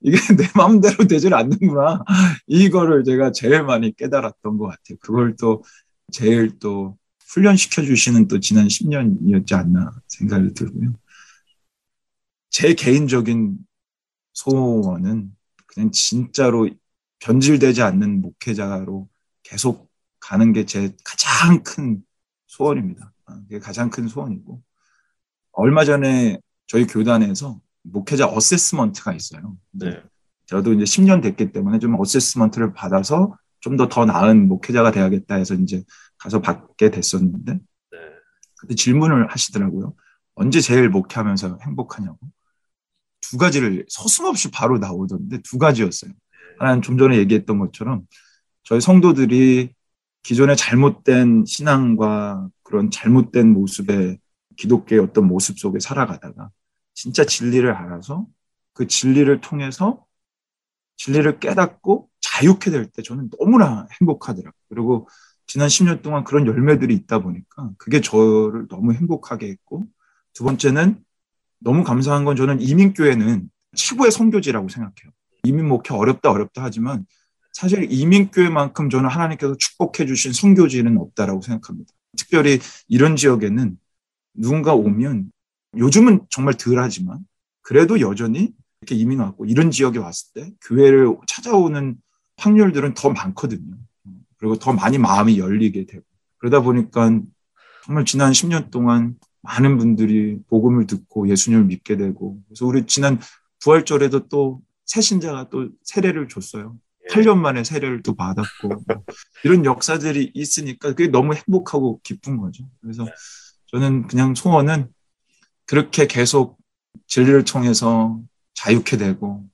이게 0.00 0.16
내 0.36 0.48
마음대로 0.54 1.06
되질 1.06 1.34
않는구나. 1.34 2.04
이거를 2.46 3.04
제가 3.04 3.32
제일 3.32 3.62
많이 3.62 3.94
깨달았던 3.94 4.58
것 4.58 4.66
같아요. 4.66 4.98
그걸 5.00 5.36
또 5.36 5.62
제일 6.10 6.58
또 6.58 6.96
훈련시켜 7.28 7.82
주시는 7.82 8.26
또 8.28 8.40
지난 8.40 8.66
10년이었지 8.66 9.52
않나 9.52 9.92
생각이 10.08 10.54
들고요. 10.54 10.94
제 12.50 12.74
개인적인 12.74 13.58
소원은 14.32 15.30
그냥 15.66 15.90
진짜로 15.92 16.68
변질되지 17.20 17.82
않는 17.82 18.22
목회자로 18.22 19.08
계속 19.42 19.87
가는 20.28 20.52
게 20.52 20.66
제 20.66 20.94
가장 21.04 21.62
큰 21.62 22.02
소원입니다. 22.46 23.14
아, 23.24 23.40
그게 23.44 23.58
가장 23.58 23.88
큰 23.88 24.08
소원이고 24.08 24.62
얼마 25.52 25.86
전에 25.86 26.38
저희 26.66 26.86
교단에서 26.86 27.58
목회자 27.82 28.28
어세스먼트가 28.28 29.14
있어요. 29.14 29.56
네. 29.70 30.02
저도 30.44 30.74
이제 30.74 30.84
10년 30.84 31.22
됐기 31.22 31.52
때문에 31.52 31.78
좀 31.78 31.98
어세스먼트를 31.98 32.74
받아서 32.74 33.38
좀더더 33.60 34.04
나은 34.04 34.48
목회자가 34.48 34.90
돼야겠다 34.92 35.36
해서 35.36 35.54
이제 35.54 35.82
가서 36.18 36.42
받게 36.42 36.90
됐었는데 36.90 37.54
네. 37.54 37.98
그때 38.58 38.74
질문을 38.74 39.30
하시더라고요. 39.30 39.94
언제 40.34 40.60
제일 40.60 40.90
목회하면서 40.90 41.58
행복하냐고. 41.62 42.18
두 43.22 43.38
가지를 43.38 43.86
서슴없이 43.88 44.50
바로 44.50 44.78
나오던데 44.78 45.40
두 45.42 45.56
가지였어요. 45.56 46.12
하나는 46.58 46.82
좀 46.82 46.98
전에 46.98 47.16
얘기했던 47.16 47.58
것처럼 47.58 48.06
저희 48.62 48.82
성도들이 48.82 49.77
기존의 50.22 50.56
잘못된 50.56 51.44
신앙과 51.46 52.48
그런 52.62 52.90
잘못된 52.90 53.52
모습의 53.52 54.18
기독교의 54.56 55.00
어떤 55.00 55.26
모습 55.26 55.58
속에 55.58 55.78
살아가다가 55.80 56.50
진짜 56.94 57.24
진리를 57.24 57.70
알아서 57.70 58.26
그 58.72 58.86
진리를 58.86 59.40
통해서 59.40 60.04
진리를 60.96 61.38
깨닫고 61.38 62.08
자유케 62.20 62.70
될 62.70 62.86
때 62.90 63.02
저는 63.02 63.30
너무나 63.38 63.86
행복하더라고요. 64.00 64.52
그리고 64.68 65.08
지난 65.46 65.68
10년 65.68 66.02
동안 66.02 66.24
그런 66.24 66.46
열매들이 66.46 66.94
있다 66.94 67.20
보니까 67.20 67.70
그게 67.78 68.00
저를 68.00 68.66
너무 68.68 68.92
행복하게 68.92 69.48
했고 69.48 69.86
두 70.34 70.44
번째는 70.44 71.02
너무 71.60 71.84
감사한 71.84 72.24
건 72.24 72.36
저는 72.36 72.60
이민교회는 72.60 73.48
최고의 73.74 74.10
선교지라고 74.10 74.68
생각해요. 74.68 75.12
이민 75.44 75.66
목회 75.68 75.94
어렵다 75.94 76.30
어렵다 76.30 76.62
하지만 76.62 77.06
사실 77.58 77.88
이민교회만큼 77.90 78.88
저는 78.88 79.10
하나님께서 79.10 79.56
축복해 79.58 80.06
주신 80.06 80.32
선교지는 80.32 80.96
없다라고 80.96 81.42
생각합니다. 81.42 81.92
특별히 82.16 82.60
이런 82.86 83.16
지역에는 83.16 83.76
누군가 84.34 84.74
오면 84.74 85.32
요즘은 85.76 86.26
정말 86.30 86.54
덜하지만 86.54 87.18
그래도 87.62 87.98
여전히 87.98 88.52
이렇게 88.80 88.94
이민 88.94 89.18
왔고 89.18 89.44
이런 89.44 89.72
지역에 89.72 89.98
왔을 89.98 90.32
때 90.34 90.52
교회를 90.68 91.16
찾아오는 91.26 91.96
확률들은 92.36 92.94
더 92.94 93.10
많거든요. 93.10 93.76
그리고 94.36 94.56
더 94.56 94.72
많이 94.72 94.96
마음이 94.96 95.40
열리게 95.40 95.86
되고 95.86 96.04
그러다 96.36 96.62
보니까 96.62 97.10
정말 97.84 98.04
지난 98.04 98.30
10년 98.30 98.70
동안 98.70 99.16
많은 99.42 99.78
분들이 99.78 100.38
복음을 100.46 100.86
듣고 100.86 101.28
예수님을 101.28 101.64
믿게 101.64 101.96
되고 101.96 102.40
그래서 102.46 102.66
우리 102.66 102.86
지난 102.86 103.18
부활절에도 103.58 104.28
또 104.28 104.62
새 104.88 105.02
신자가 105.02 105.50
또 105.50 105.68
세례를 105.82 106.28
줬어요. 106.28 106.78
8년 107.10 107.38
만에 107.38 107.64
세례를 107.64 108.02
또 108.02 108.14
받았고 108.14 108.68
뭐 108.68 109.04
이런 109.44 109.64
역사들이 109.64 110.32
있으니까 110.34 110.90
그게 110.90 111.08
너무 111.08 111.34
행복하고 111.34 112.00
기쁜 112.02 112.36
거죠. 112.38 112.64
그래서 112.80 113.06
저는 113.66 114.06
그냥 114.06 114.34
소원은 114.34 114.88
그렇게 115.66 116.06
계속 116.06 116.58
진리를 117.06 117.44
통해서 117.44 118.20
자유케 118.54 118.96
되고 118.96 119.46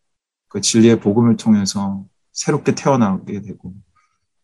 그 0.48 0.60
진리의 0.60 1.00
복음을 1.00 1.36
통해서 1.36 2.04
새롭게 2.32 2.74
태어나게 2.74 3.40
되고 3.42 3.74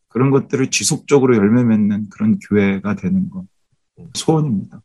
그런 0.08 0.30
것들을 0.30 0.70
지속적으로 0.70 1.36
열매 1.36 1.62
맺는 1.62 2.08
그런 2.10 2.38
교회가 2.38 2.96
되는 2.96 3.30
것 3.30 3.46
소원입니다. 4.14 4.82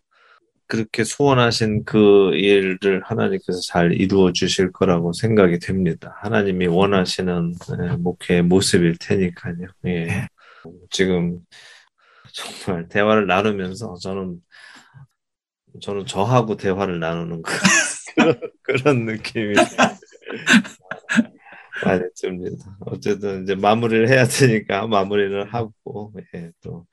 그렇게 0.67 1.04
소원하신 1.04 1.84
그 1.86 2.32
일을 2.34 3.01
하나님께서 3.04 3.60
잘 3.67 3.93
이루어 3.93 4.32
주실 4.32 4.71
거라고 4.71 5.13
생각이 5.13 5.60
됩니다. 5.60 6.17
하나님이 6.21 6.67
원하시는 6.67 7.54
예, 7.84 7.95
목회의 7.97 8.41
모습일 8.41 8.97
테니까요. 8.99 9.67
예. 9.86 10.06
네. 10.06 10.28
지금 10.89 11.39
정말 12.34 12.88
대화를 12.88 13.28
나누면서 13.28 13.95
저는 14.01 14.39
저는 15.82 16.06
저하고 16.06 16.56
대화를 16.58 16.99
나누는 16.99 17.43
그런, 18.15 18.39
그런 18.63 19.06
느낌이 19.06 19.56
많이 21.84 22.04
듭니다. 22.15 22.78
어쨌든 22.82 23.43
이제 23.43 23.56
마무리를 23.56 24.10
해야 24.10 24.25
되니까 24.25 24.88
마무리를 24.88 25.54
하고 25.54 26.13
예, 26.34 26.51
또 26.62 26.86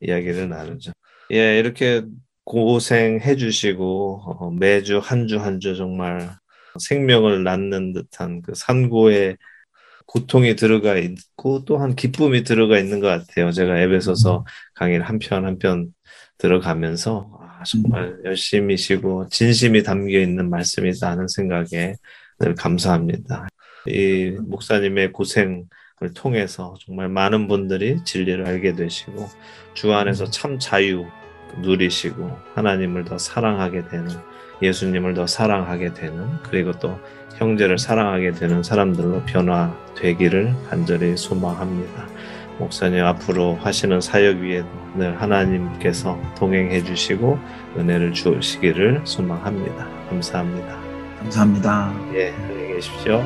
이야기를 0.00 0.48
나누죠. 0.48 0.92
예, 1.32 1.58
이렇게 1.58 2.02
고생해 2.50 3.36
주시고 3.36 4.22
어, 4.26 4.50
매주 4.50 4.98
한 4.98 5.26
주 5.28 5.38
한 5.40 5.60
주 5.60 5.76
정말 5.76 6.30
생명을 6.78 7.44
낳는 7.44 7.92
듯한 7.92 8.42
그 8.42 8.52
산고에 8.54 9.36
고통이 10.06 10.56
들어가 10.56 10.96
있고 10.98 11.64
또한 11.64 11.94
기쁨이 11.96 12.42
들어가 12.44 12.78
있는 12.78 13.00
것 13.00 13.06
같아요. 13.08 13.52
제가 13.52 13.80
앱에서서 13.82 14.44
강의를 14.74 15.04
한 15.08 15.18
편 15.18 15.44
한 15.46 15.58
편 15.58 15.88
들어가면서 16.38 17.30
아, 17.40 17.62
정말 17.64 18.16
열심히시고 18.24 19.28
진심이 19.30 19.82
담겨 19.82 20.18
있는 20.20 20.50
말씀이다 20.50 21.10
하는 21.10 21.28
생각에 21.28 21.94
늘 22.40 22.54
감사합니다. 22.56 23.48
이 23.86 24.30
목사님의 24.48 25.12
고생을 25.12 25.64
통해서 26.14 26.74
정말 26.84 27.08
많은 27.08 27.46
분들이 27.48 28.02
진리를 28.04 28.46
알게 28.46 28.74
되시고 28.74 29.28
주 29.74 29.92
안에서 29.94 30.26
참 30.30 30.58
자유 30.58 31.06
누리시고 31.58 32.38
하나님을 32.54 33.04
더 33.04 33.18
사랑하게 33.18 33.88
되는 33.88 34.08
예수님을 34.62 35.14
더 35.14 35.26
사랑하게 35.26 35.94
되는 35.94 36.28
그리고 36.42 36.72
또 36.72 36.98
형제를 37.36 37.78
사랑하게 37.78 38.32
되는 38.32 38.62
사람들로 38.62 39.22
변화되기를 39.24 40.54
간절히 40.68 41.16
소망합니다. 41.16 42.06
목사님 42.58 43.02
앞으로 43.04 43.56
하시는 43.56 44.00
사역 44.00 44.38
위에도 44.38 44.68
늘 44.94 45.20
하나님께서 45.20 46.20
동행해 46.38 46.84
주시고 46.84 47.38
은혜를 47.78 48.12
주시기를 48.12 49.00
소망합니다. 49.04 49.88
감사합니다. 50.10 50.78
감사합니다. 51.20 51.94
예, 52.14 52.34
안녕히 52.34 52.74
계십시오. 52.74 53.24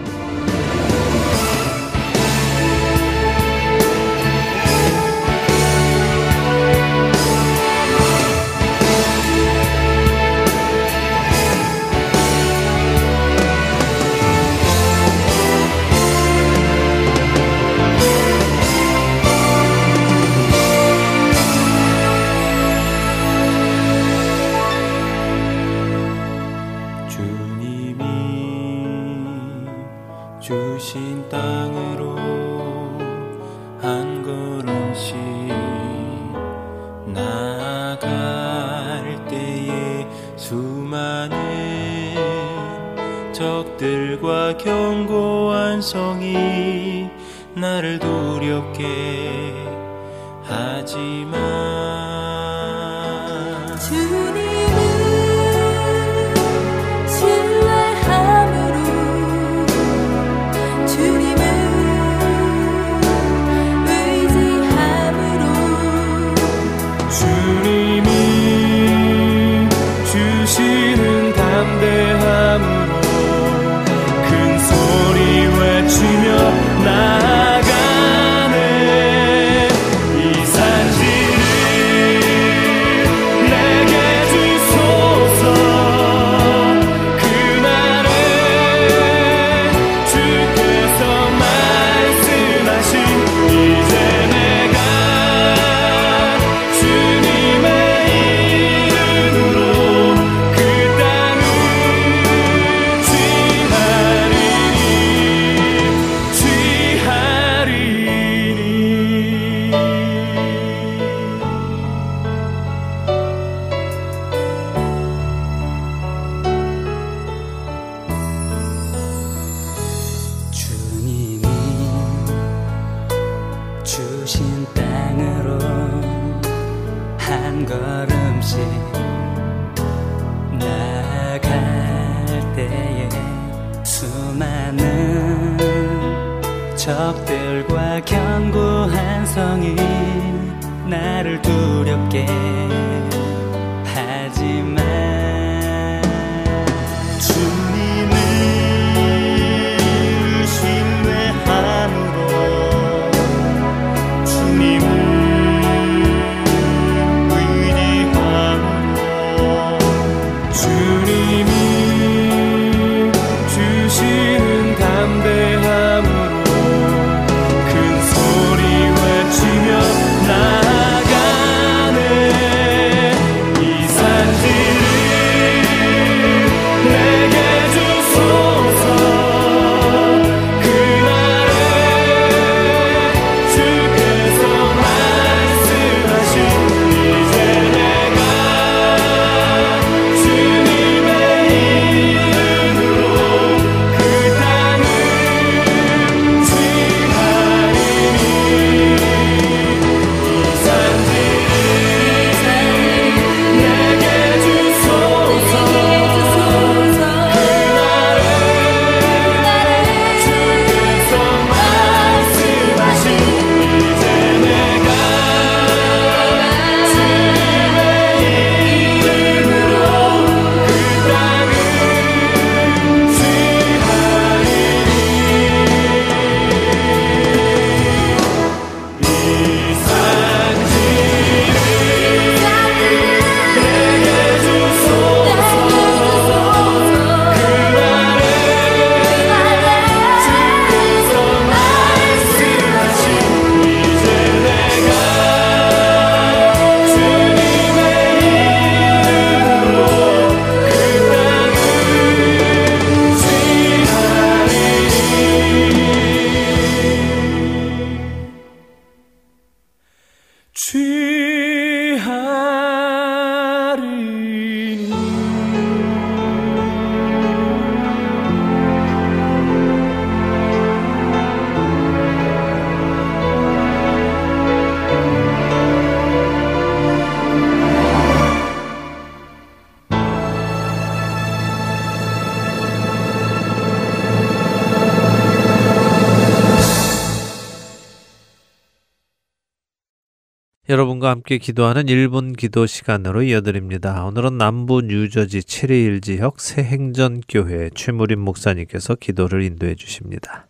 함께 291.24 291.38
기도하는 291.38 291.86
1분 291.86 292.36
기도 292.36 292.66
시간으로 292.66 293.22
이어드립니다. 293.22 294.04
오늘은 294.04 294.36
남부 294.36 294.82
뉴저지 294.82 295.42
체리일 295.42 296.02
지역 296.02 296.38
새행전교회 296.38 297.70
최무림 297.74 298.20
목사님께서 298.20 298.94
기도를 298.96 299.42
인도해 299.42 299.74
주십니다. 299.74 300.48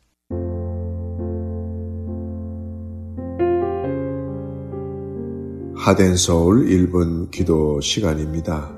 하덴 5.76 6.16
서울 6.16 6.66
1분 6.66 7.30
기도 7.30 7.80
시간입니다. 7.80 8.76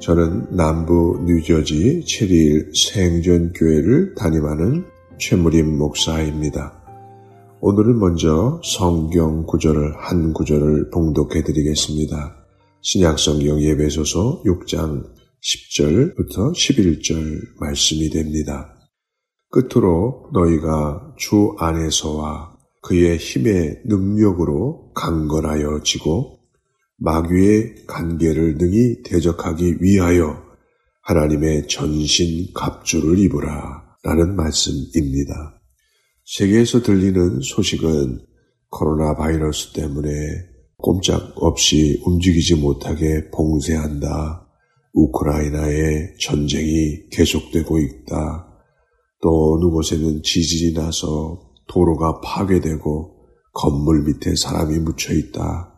저는 0.00 0.54
남부 0.56 1.24
뉴저지 1.26 2.04
체리일 2.06 2.70
새행전교회를 2.72 4.14
담임하는 4.14 4.84
최무림 5.18 5.76
목사입니다. 5.76 6.81
오늘은 7.64 8.00
먼저 8.00 8.60
성경 8.64 9.46
구절을 9.46 9.94
한 9.96 10.32
구절을 10.32 10.90
봉독해 10.90 11.44
드리겠습니다. 11.44 12.34
신약성경 12.80 13.62
예배소서 13.62 14.42
6장 14.42 15.04
10절부터 15.40 16.52
11절 16.56 17.60
말씀이 17.60 18.10
됩니다. 18.10 18.74
끝으로 19.48 20.28
너희가 20.32 21.14
주 21.16 21.54
안에서와 21.56 22.56
그의 22.82 23.18
힘의 23.18 23.82
능력으로 23.84 24.90
강건하여 24.96 25.82
지고 25.84 26.40
마귀의 26.96 27.86
관계를 27.86 28.56
능히 28.58 29.04
대적하기 29.04 29.76
위하여 29.80 30.42
하나님의 31.02 31.68
전신 31.68 32.52
갑주를 32.54 33.20
입으라 33.20 33.84
라는 34.02 34.34
말씀입니다. 34.34 35.51
세계에서 36.32 36.82
들리는 36.82 37.40
소식은 37.42 38.20
코로나 38.70 39.14
바이러스 39.14 39.74
때문에 39.74 40.08
꼼짝없이 40.78 42.00
움직이지 42.06 42.54
못하게 42.54 43.28
봉쇄한다. 43.30 44.48
우크라이나의 44.94 46.14
전쟁이 46.18 47.06
계속되고 47.10 47.78
있다. 47.78 48.48
또 49.20 49.54
어느 49.54 49.70
곳에는 49.70 50.22
지진이 50.22 50.72
나서 50.72 51.38
도로가 51.68 52.22
파괴되고 52.22 53.14
건물 53.52 54.04
밑에 54.04 54.34
사람이 54.34 54.78
묻혀 54.78 55.12
있다. 55.12 55.70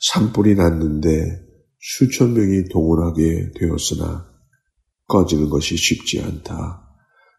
산불이 0.00 0.56
났는데 0.56 1.42
수천 1.78 2.34
명이 2.34 2.64
동원하게 2.72 3.52
되었으나 3.54 4.26
꺼지는 5.06 5.48
것이 5.48 5.76
쉽지 5.76 6.20
않다. 6.22 6.91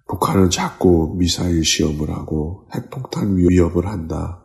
북한은 0.08 0.50
자꾸 0.50 1.16
미사일 1.18 1.64
시험을 1.64 2.10
하고 2.10 2.68
핵폭탄 2.76 3.38
위협을 3.38 3.88
한다. 3.88 4.44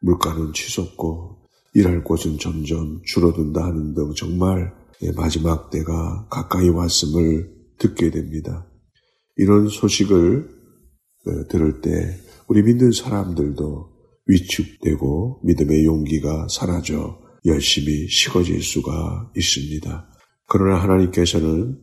물가는 0.00 0.52
치솟고 0.52 1.48
일할 1.74 2.04
곳은 2.04 2.38
점점 2.38 3.00
줄어든다 3.04 3.64
하는 3.64 3.94
등 3.94 4.12
정말 4.14 4.72
마지막 5.14 5.70
때가 5.70 6.26
가까이 6.30 6.68
왔음을 6.68 7.50
듣게 7.78 8.10
됩니다. 8.10 8.66
이런 9.36 9.68
소식을 9.68 10.48
어, 11.26 11.48
들을 11.48 11.80
때 11.80 12.18
우리 12.48 12.62
믿는 12.62 12.92
사람들도 12.92 13.96
위축되고 14.26 15.40
믿음의 15.44 15.84
용기가 15.84 16.46
사라져 16.48 17.18
열심히 17.44 18.08
식어질 18.08 18.62
수가 18.62 19.30
있습니다. 19.36 20.08
그러나 20.48 20.82
하나님께서는 20.82 21.78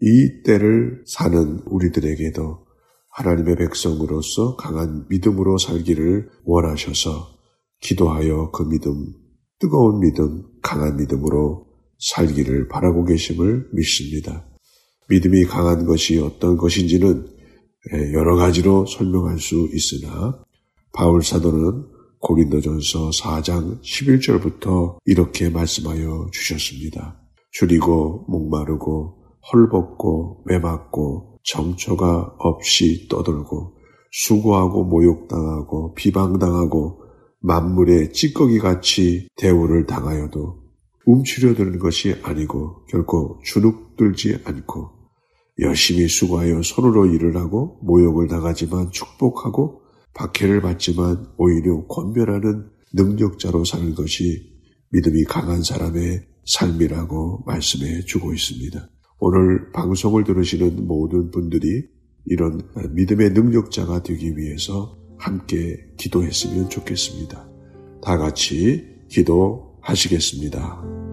이 0.00 0.42
때를 0.44 1.02
사는 1.06 1.60
우리들에게도 1.66 2.66
하나님의 3.10 3.56
백성으로서 3.56 4.56
강한 4.56 5.06
믿음으로 5.08 5.56
살기를 5.56 6.28
원하셔서 6.44 7.28
기도하여 7.80 8.50
그 8.50 8.68
믿음, 8.68 9.14
뜨거운 9.58 10.00
믿음, 10.00 10.44
강한 10.62 10.96
믿음으로 10.96 11.66
살기를 11.98 12.68
바라고 12.68 13.04
계심을 13.04 13.70
믿습니다. 13.72 14.46
믿음이 15.08 15.44
강한 15.44 15.86
것이 15.86 16.18
어떤 16.18 16.56
것인지는 16.56 17.26
여러 18.12 18.36
가지로 18.36 18.84
설명할 18.86 19.38
수 19.38 19.68
있으나 19.72 20.44
바울 20.92 21.22
사도는 21.22 21.86
고린도전서 22.20 23.10
4장 23.10 23.80
11절부터 23.82 24.98
이렇게 25.04 25.48
말씀하여 25.48 26.28
주셨습니다. 26.32 27.20
줄이고 27.52 28.26
목마르고 28.28 29.25
헐벗고 29.52 30.42
매맞고 30.46 31.38
정처가 31.44 32.36
없이 32.38 33.08
떠돌고 33.08 33.76
수고하고 34.10 34.84
모욕당하고 34.84 35.94
비방당하고 35.94 37.02
만물의 37.40 38.12
찌꺼기 38.12 38.58
같이 38.58 39.28
대우를 39.36 39.86
당하여도 39.86 40.66
움츠려드는 41.04 41.78
것이 41.78 42.16
아니고 42.22 42.84
결코 42.86 43.38
주눅들지 43.44 44.40
않고 44.44 44.90
열심히 45.60 46.08
수고하여 46.08 46.62
손으로 46.62 47.06
일을 47.06 47.36
하고 47.36 47.78
모욕을 47.82 48.28
당하지만 48.28 48.90
축복하고 48.90 49.82
박해를 50.14 50.60
받지만 50.60 51.28
오히려 51.36 51.86
권면하는 51.86 52.68
능력자로 52.94 53.64
사는 53.64 53.94
것이 53.94 54.50
믿음이 54.90 55.24
강한 55.24 55.62
사람의 55.62 56.26
삶이라고 56.46 57.44
말씀해 57.46 58.04
주고 58.06 58.32
있습니다. 58.32 58.88
오늘 59.18 59.72
방송을 59.72 60.24
들으시는 60.24 60.86
모든 60.86 61.30
분들이 61.30 61.84
이런 62.26 62.60
믿음의 62.90 63.30
능력자가 63.30 64.02
되기 64.02 64.36
위해서 64.36 64.98
함께 65.16 65.86
기도했으면 65.96 66.68
좋겠습니다. 66.68 67.48
다 68.02 68.18
같이 68.18 68.86
기도하시겠습니다. 69.08 71.05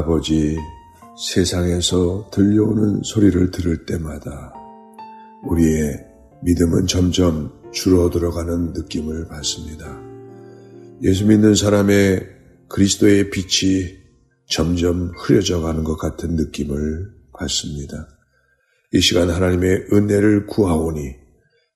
아버지 0.00 0.56
세상에서 1.34 2.30
들려오는 2.32 3.02
소리를 3.02 3.50
들을 3.50 3.84
때마다 3.84 4.54
우리의 5.46 5.94
믿음은 6.42 6.86
점점 6.86 7.52
줄어들어가는 7.70 8.72
느낌을 8.72 9.28
받습니다. 9.28 10.00
예수 11.02 11.26
믿는 11.26 11.54
사람의 11.54 12.26
그리스도의 12.68 13.30
빛이 13.30 13.98
점점 14.48 15.12
흐려져 15.18 15.60
가는 15.60 15.84
것 15.84 15.98
같은 15.98 16.34
느낌을 16.34 17.10
받습니다. 17.38 18.08
이 18.94 19.00
시간 19.00 19.28
하나님의 19.28 19.88
은혜를 19.92 20.46
구하오니 20.46 21.14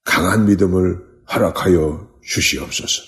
강한 0.02 0.46
믿음을 0.46 0.98
허락하여 1.30 2.08
주시옵소서. 2.22 3.02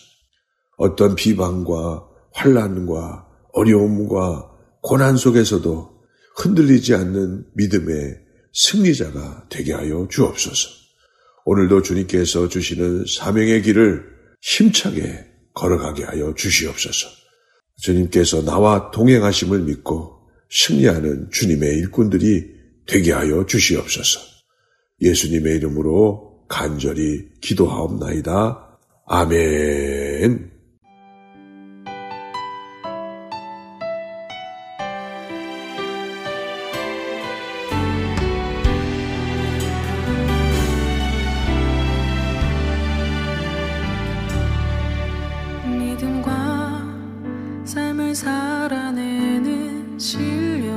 어떤 0.77 1.15
비방과 1.15 2.07
환란과 2.35 3.27
어려움과 3.55 4.56
고난 4.87 5.17
속에서도 5.17 5.91
흔들리지 6.37 6.95
않는 6.95 7.45
믿음의 7.55 8.21
승리자가 8.53 9.49
되게 9.51 9.73
하여 9.73 10.07
주옵소서. 10.09 10.69
오늘도 11.45 11.83
주님께서 11.83 12.49
주시는 12.49 13.05
사명의 13.09 13.63
길을 13.63 14.05
힘차게 14.43 15.27
걸어가게 15.55 16.05
하여 16.05 16.33
주시옵소서. 16.37 17.09
주님께서 17.79 18.45
나와 18.45 18.93
동행하심을 18.93 19.63
믿고 19.63 20.21
승리하는 20.51 21.31
주님의 21.33 21.79
일꾼들이 21.79 22.45
되게 22.87 23.11
하여 23.11 23.45
주시옵소서. 23.45 24.21
예수님의 25.01 25.57
이름으로 25.57 26.47
간절히 26.49 27.25
기도하옵나이다. 27.41 28.79
아멘. 29.09 30.56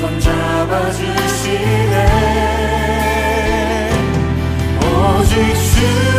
손잡아주시네. 0.00 1.94
오직 4.80 5.34
주 5.54 6.09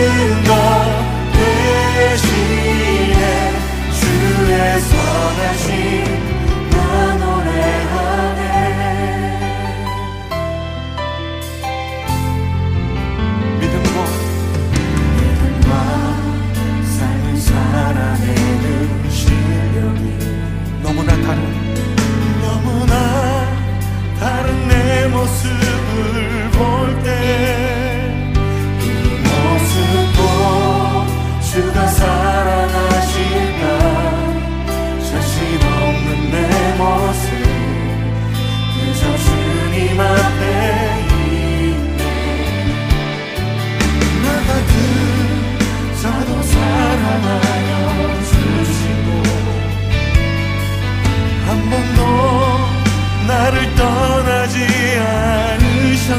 in 0.00 0.49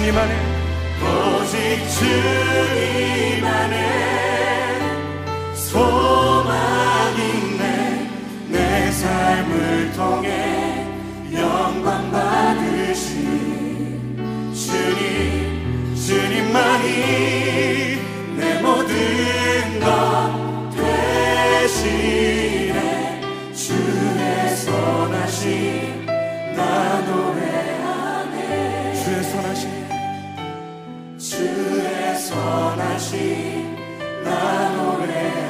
주님 0.00 0.16
안에 0.16 0.34
오직 1.02 1.86
주님 1.90 3.44
안에 3.44 3.76
소망 5.54 7.14
있네. 7.18 8.08
내 8.48 8.90
삶을 8.92 9.92
통해 9.92 10.86
영광 11.34 12.10
받으신 12.10 13.12
주님 14.54 15.94
주님만이 15.94 16.88
내 18.38 18.58
모든 18.62 19.80
것 19.80 20.39
나 34.24 34.70
노래 34.76 35.49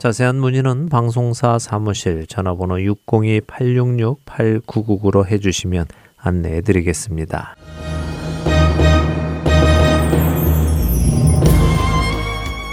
자세한 0.00 0.40
문의는 0.40 0.88
방송사 0.88 1.58
사무실 1.58 2.26
전화번호 2.26 2.76
602-866-8999로 2.76 5.26
해주시면 5.26 5.84
안내해 6.16 6.62
드리겠습니다. 6.62 7.54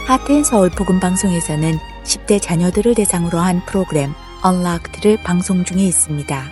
하텐 0.05 0.45
서울 0.45 0.69
복음 0.69 1.01
방송에서는 1.01 1.73
10대 2.05 2.41
자녀들을 2.41 2.95
대상으로 2.95 3.39
한 3.39 3.59
프로그램 3.65 4.13
Unlocked를 4.45 5.21
방송 5.21 5.65
중에 5.65 5.83
있습니다. 5.83 6.43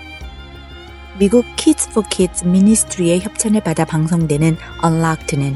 미국 1.17 1.45
Kids 1.55 1.91
for 1.91 2.05
Kids 2.09 2.43
미니스트리의 2.43 3.21
협찬을 3.21 3.61
받아 3.61 3.85
방송되는 3.85 4.57
Unlocked는 4.83 5.55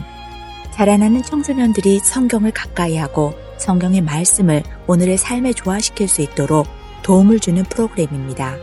자라나는 0.71 1.23
청소년들이 1.23 1.99
성경을 1.99 2.51
가까이 2.51 2.95
하고 2.95 3.33
성경의 3.59 4.01
말씀을 4.01 4.63
오늘의 4.87 5.17
삶에 5.17 5.53
조화시킬 5.53 6.07
수 6.07 6.21
있도록 6.21 6.67
도움을 7.03 7.39
주는 7.39 7.63
프로그램입니다. 7.63 8.55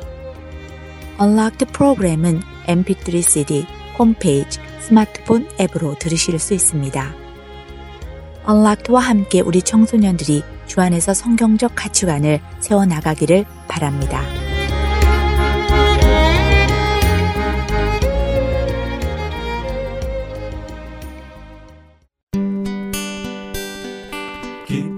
Unlocked 1.21 1.73
프로그램은 1.73 2.43
mp3 2.67 3.23
cd, 3.23 3.67
홈페이지, 3.99 4.59
스마트폰 4.81 5.49
앱으로 5.61 5.97
들으실 5.99 6.39
수 6.39 6.55
있습니다. 6.55 7.15
Unlocked와 8.49 9.01
함께 9.01 9.41
우리 9.41 9.63
청소년들이 9.63 10.43
주 10.67 10.81
안에서 10.81 11.15
성경적 11.15 11.73
가치관을 11.75 12.41
세워나가기를 12.61 13.45
바랍니다. 13.69 14.23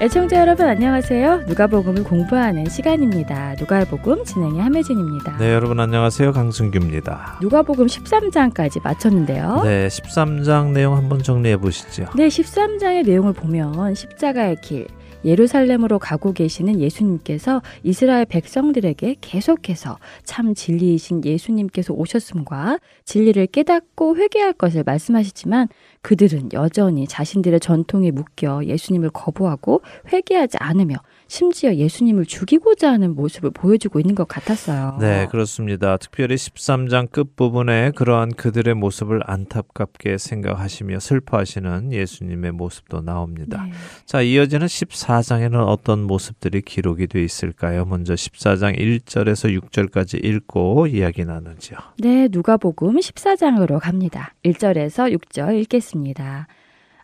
애청자 0.00 0.40
여러분 0.40 0.64
안녕하세요. 0.64 1.42
누가복음을 1.48 2.04
공부하는 2.04 2.66
시간입니다. 2.66 3.56
누가복음 3.58 4.24
진행의 4.24 4.62
함혜진입니다. 4.62 5.38
네, 5.38 5.52
여러분 5.52 5.80
안녕하세요. 5.80 6.30
강승규입니다. 6.30 7.40
누가복음 7.42 7.86
13장까지 7.86 8.80
마쳤는데요. 8.80 9.62
네, 9.64 9.88
13장 9.88 10.70
내용 10.70 10.96
한번 10.96 11.20
정리해 11.20 11.56
보시죠. 11.56 12.04
네, 12.14 12.28
13장의 12.28 13.06
내용을 13.06 13.32
보면 13.32 13.92
십자가의 13.96 14.58
길, 14.62 14.86
예루살렘으로 15.24 15.98
가고 15.98 16.32
계시는 16.32 16.80
예수님께서 16.80 17.62
이스라엘 17.82 18.24
백성들에게 18.24 19.16
계속해서 19.20 19.98
참 20.24 20.54
진리이신 20.54 21.24
예수님께서 21.24 21.94
오셨음과 21.94 22.78
진리를 23.04 23.46
깨닫고 23.48 24.16
회개할 24.16 24.52
것을 24.52 24.84
말씀하시지만 24.84 25.68
그들은 26.02 26.50
여전히 26.52 27.06
자신들의 27.06 27.60
전통에 27.60 28.10
묶여 28.10 28.64
예수님을 28.64 29.10
거부하고 29.10 29.82
회개하지 30.12 30.58
않으며 30.60 30.96
심지어 31.28 31.74
예수님을 31.74 32.24
죽이고자 32.24 32.90
하는 32.90 33.14
모습을 33.14 33.50
보여주고 33.50 34.00
있는 34.00 34.14
것 34.14 34.26
같았어요. 34.26 34.96
네, 34.98 35.26
그렇습니다. 35.30 35.98
특별히 35.98 36.36
13장 36.36 37.10
끝부분에 37.10 37.92
그러한 37.94 38.32
그들의 38.32 38.74
모습을 38.74 39.20
안타깝게 39.26 40.16
생각하시며 40.16 41.00
슬퍼하시는 41.00 41.92
예수님의 41.92 42.52
모습도 42.52 43.02
나옵니다. 43.02 43.62
네. 43.64 43.72
자, 44.06 44.22
이어지는 44.22 44.66
14장에는 44.66 45.66
어떤 45.66 46.02
모습들이 46.02 46.62
기록이 46.62 47.06
되어 47.06 47.22
있을까요? 47.22 47.84
먼저 47.84 48.14
14장 48.14 48.78
1절에서 48.78 49.60
6절까지 49.60 50.24
읽고 50.24 50.86
이야기 50.86 51.26
나누죠. 51.26 51.76
네, 51.98 52.28
누가복음 52.30 52.96
14장으로 52.96 53.78
갑니다. 53.80 54.34
1절에서 54.44 55.14
6절 55.14 55.60
읽겠습니다. 55.60 56.48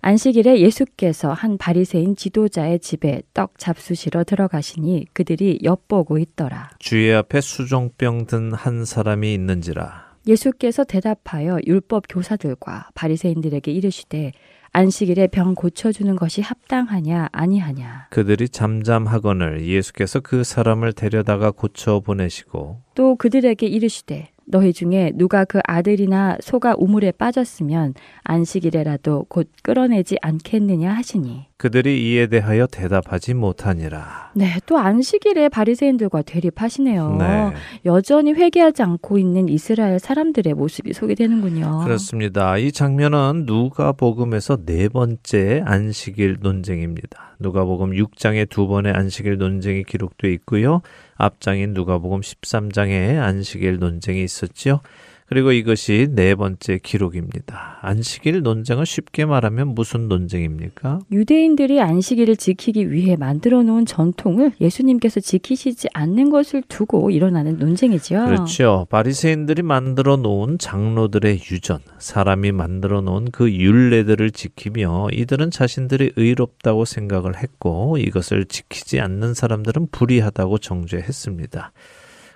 안식일에 0.06 0.60
예수께서 0.60 1.32
한 1.32 1.56
바리새인 1.56 2.14
지도자의 2.14 2.80
집에 2.80 3.22
떡 3.32 3.58
잡수시러 3.58 4.24
들어가시니 4.24 5.06
그들이 5.14 5.60
엿보고 5.64 6.18
있더라. 6.18 6.68
주의 6.78 7.14
앞에 7.14 7.40
수종병 7.40 8.26
든 8.26 8.52
한 8.52 8.84
사람이 8.84 9.32
있는지라. 9.32 10.16
예수께서 10.26 10.84
대답하여 10.84 11.58
율법 11.66 12.04
교사들과 12.10 12.90
바리새인들에게 12.94 13.72
이르시되 13.72 14.32
안식일에 14.72 15.28
병 15.28 15.54
고쳐주는 15.54 16.16
것이 16.16 16.42
합당하냐 16.42 17.30
아니하냐. 17.32 18.08
그들이 18.10 18.50
잠잠하거늘 18.50 19.66
예수께서 19.66 20.20
그 20.20 20.44
사람을 20.44 20.92
데려다가 20.92 21.50
고쳐 21.50 22.00
보내시고 22.00 22.82
또 22.94 23.16
그들에게 23.16 23.66
이르시되 23.66 24.28
너희 24.46 24.72
중에 24.72 25.12
누가 25.14 25.44
그 25.44 25.60
아들이나 25.64 26.38
소가 26.40 26.74
우물에 26.76 27.12
빠졌으면 27.12 27.94
안식일에라도 28.22 29.26
곧 29.28 29.48
끌어내지 29.62 30.16
않겠느냐 30.20 30.92
하시니 30.92 31.46
그들이 31.56 32.10
이에 32.10 32.26
대하여 32.26 32.66
대답하지 32.66 33.32
못하니라. 33.34 34.32
네, 34.34 34.58
또 34.66 34.76
안식일에 34.76 35.48
바리새인들과 35.48 36.22
대립하시네요. 36.22 37.16
네. 37.18 37.52
여전히 37.86 38.32
회개하지 38.32 38.82
않고 38.82 39.18
있는 39.18 39.48
이스라엘 39.48 39.98
사람들의 39.98 40.52
모습이 40.52 40.92
소개되는군요. 40.92 41.82
그렇습니다. 41.84 42.58
이 42.58 42.70
장면은 42.70 43.44
누가복음에서 43.46 44.64
네 44.66 44.88
번째 44.88 45.62
안식일 45.64 46.38
논쟁입니다. 46.40 47.36
누가복음 47.38 47.92
6장에 47.92 48.48
두 48.50 48.66
번의 48.66 48.92
안식일 48.92 49.38
논쟁이 49.38 49.84
기록되어 49.84 50.30
있고요. 50.32 50.82
앞장인 51.16 51.74
누가복음 51.74 52.20
13장에 52.20 53.18
안식일 53.18 53.78
논쟁이 53.78 54.22
있었지요. 54.24 54.80
그리고 55.26 55.52
이것이 55.52 56.08
네 56.10 56.34
번째 56.34 56.78
기록입니다. 56.82 57.78
안식일 57.80 58.42
논쟁은 58.42 58.84
쉽게 58.84 59.24
말하면 59.24 59.68
무슨 59.68 60.08
논쟁입니까? 60.08 61.00
유대인들이 61.10 61.80
안식일을 61.80 62.36
지키기 62.36 62.92
위해 62.92 63.16
만들어 63.16 63.62
놓은 63.62 63.86
전통을 63.86 64.52
예수님께서 64.60 65.20
지키시지 65.20 65.88
않는 65.94 66.28
것을 66.28 66.62
두고 66.68 67.10
일어나는 67.10 67.56
논쟁이지요. 67.58 68.26
그렇죠. 68.26 68.86
바리새인들이 68.90 69.62
만들어 69.62 70.16
놓은 70.16 70.58
장로들의 70.58 71.40
유전, 71.50 71.78
사람이 71.98 72.52
만들어 72.52 73.00
놓은 73.00 73.30
그 73.30 73.50
율례들을 73.50 74.30
지키며 74.30 75.08
이들은 75.12 75.50
자신들이 75.50 76.12
의롭다고 76.16 76.84
생각을 76.84 77.42
했고 77.42 77.96
이것을 77.98 78.44
지키지 78.44 79.00
않는 79.00 79.32
사람들은 79.32 79.88
불의하다고 79.90 80.58
정죄했습니다. 80.58 81.72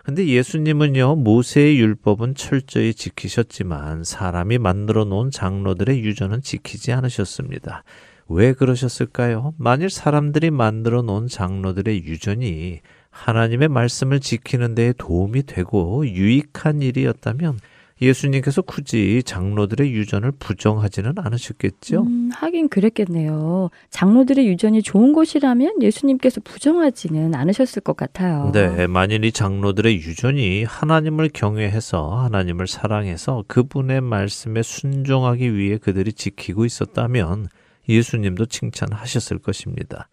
근데 0.09 0.27
예수님은요, 0.27 1.17
모세의 1.17 1.79
율법은 1.81 2.35
철저히 2.35 2.95
지키셨지만 2.95 4.05
사람이 4.05 4.57
만들어 4.57 5.05
놓은 5.05 5.31
장로들의 5.31 6.03
유전은 6.03 6.41
지키지 6.41 6.93
않으셨습니다. 6.93 7.85
왜 8.27 8.55
그러셨을까요? 8.55 9.53
만일 9.59 9.91
사람들이 9.91 10.51
만들어 10.51 11.03
놓은 11.03 11.27
장로들의 11.27 12.07
유전이 12.07 12.81
하나님의 13.11 13.69
말씀을 13.69 14.21
지키는 14.21 14.75
데 14.75 14.95
도움이 14.97 15.43
되고 15.43 16.07
유익한 16.07 16.81
일이었다면 16.81 17.59
예수님께서 18.01 18.63
굳이 18.63 19.23
장로들의 19.25 19.93
유전을 19.93 20.33
부정하지는 20.33 21.15
않으셨겠죠? 21.17 22.03
음, 22.03 22.31
하긴 22.33 22.69
그랬겠네요. 22.69 23.71
장로들의 23.91 24.47
유전이 24.47 24.83
좋은 24.83 25.13
것이라면 25.13 25.83
예수님께서 25.83 26.41
부정하지는 26.43 27.35
않으셨을 27.35 27.83
것 27.83 27.97
같아요. 27.97 28.51
네, 28.53 28.87
만일 28.87 29.25
이 29.25 29.33
장로들의 29.33 29.97
유전이 29.97 30.65
하나님을 30.65 31.31
경외해서 31.33 32.17
하나님을 32.17 32.67
사랑해서 32.67 33.45
그분의 33.49 34.01
말씀에 34.01 34.63
순종하기 34.63 35.57
위해 35.57 35.79
그들이 35.79 36.13
지키고 36.13 36.65
있었다면 36.65 37.49
예수님도 37.89 38.47
칭찬하셨을 38.47 39.39
것입니다. 39.39 40.09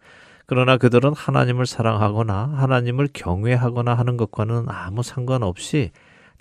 그러나 0.46 0.76
그들은 0.76 1.12
하나님을 1.14 1.66
사랑하거나 1.66 2.54
하나님을 2.56 3.08
경외하거나 3.12 3.94
하는 3.94 4.16
것과는 4.16 4.66
아무 4.68 5.02
상관없이 5.02 5.90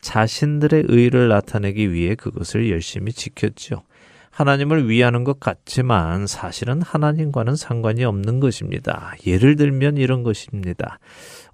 자신들의 0.06 0.84
의를 0.88 1.30
나타내기 1.30 1.91
위해 1.91 2.14
그것을 2.14 2.70
열심히 2.70 3.12
지켰죠. 3.12 3.82
하나님을 4.30 4.88
위하는 4.88 5.24
것 5.24 5.39
같지만 5.39 6.28
사실은 6.28 6.84
하나님과는 6.84 7.56
상관이 7.56 8.03
없는 8.03 8.39
것입니다. 8.39 9.16
예를 9.26 9.56
들면 9.56 9.97
이런 9.97 10.22
것입니다. 10.22 10.99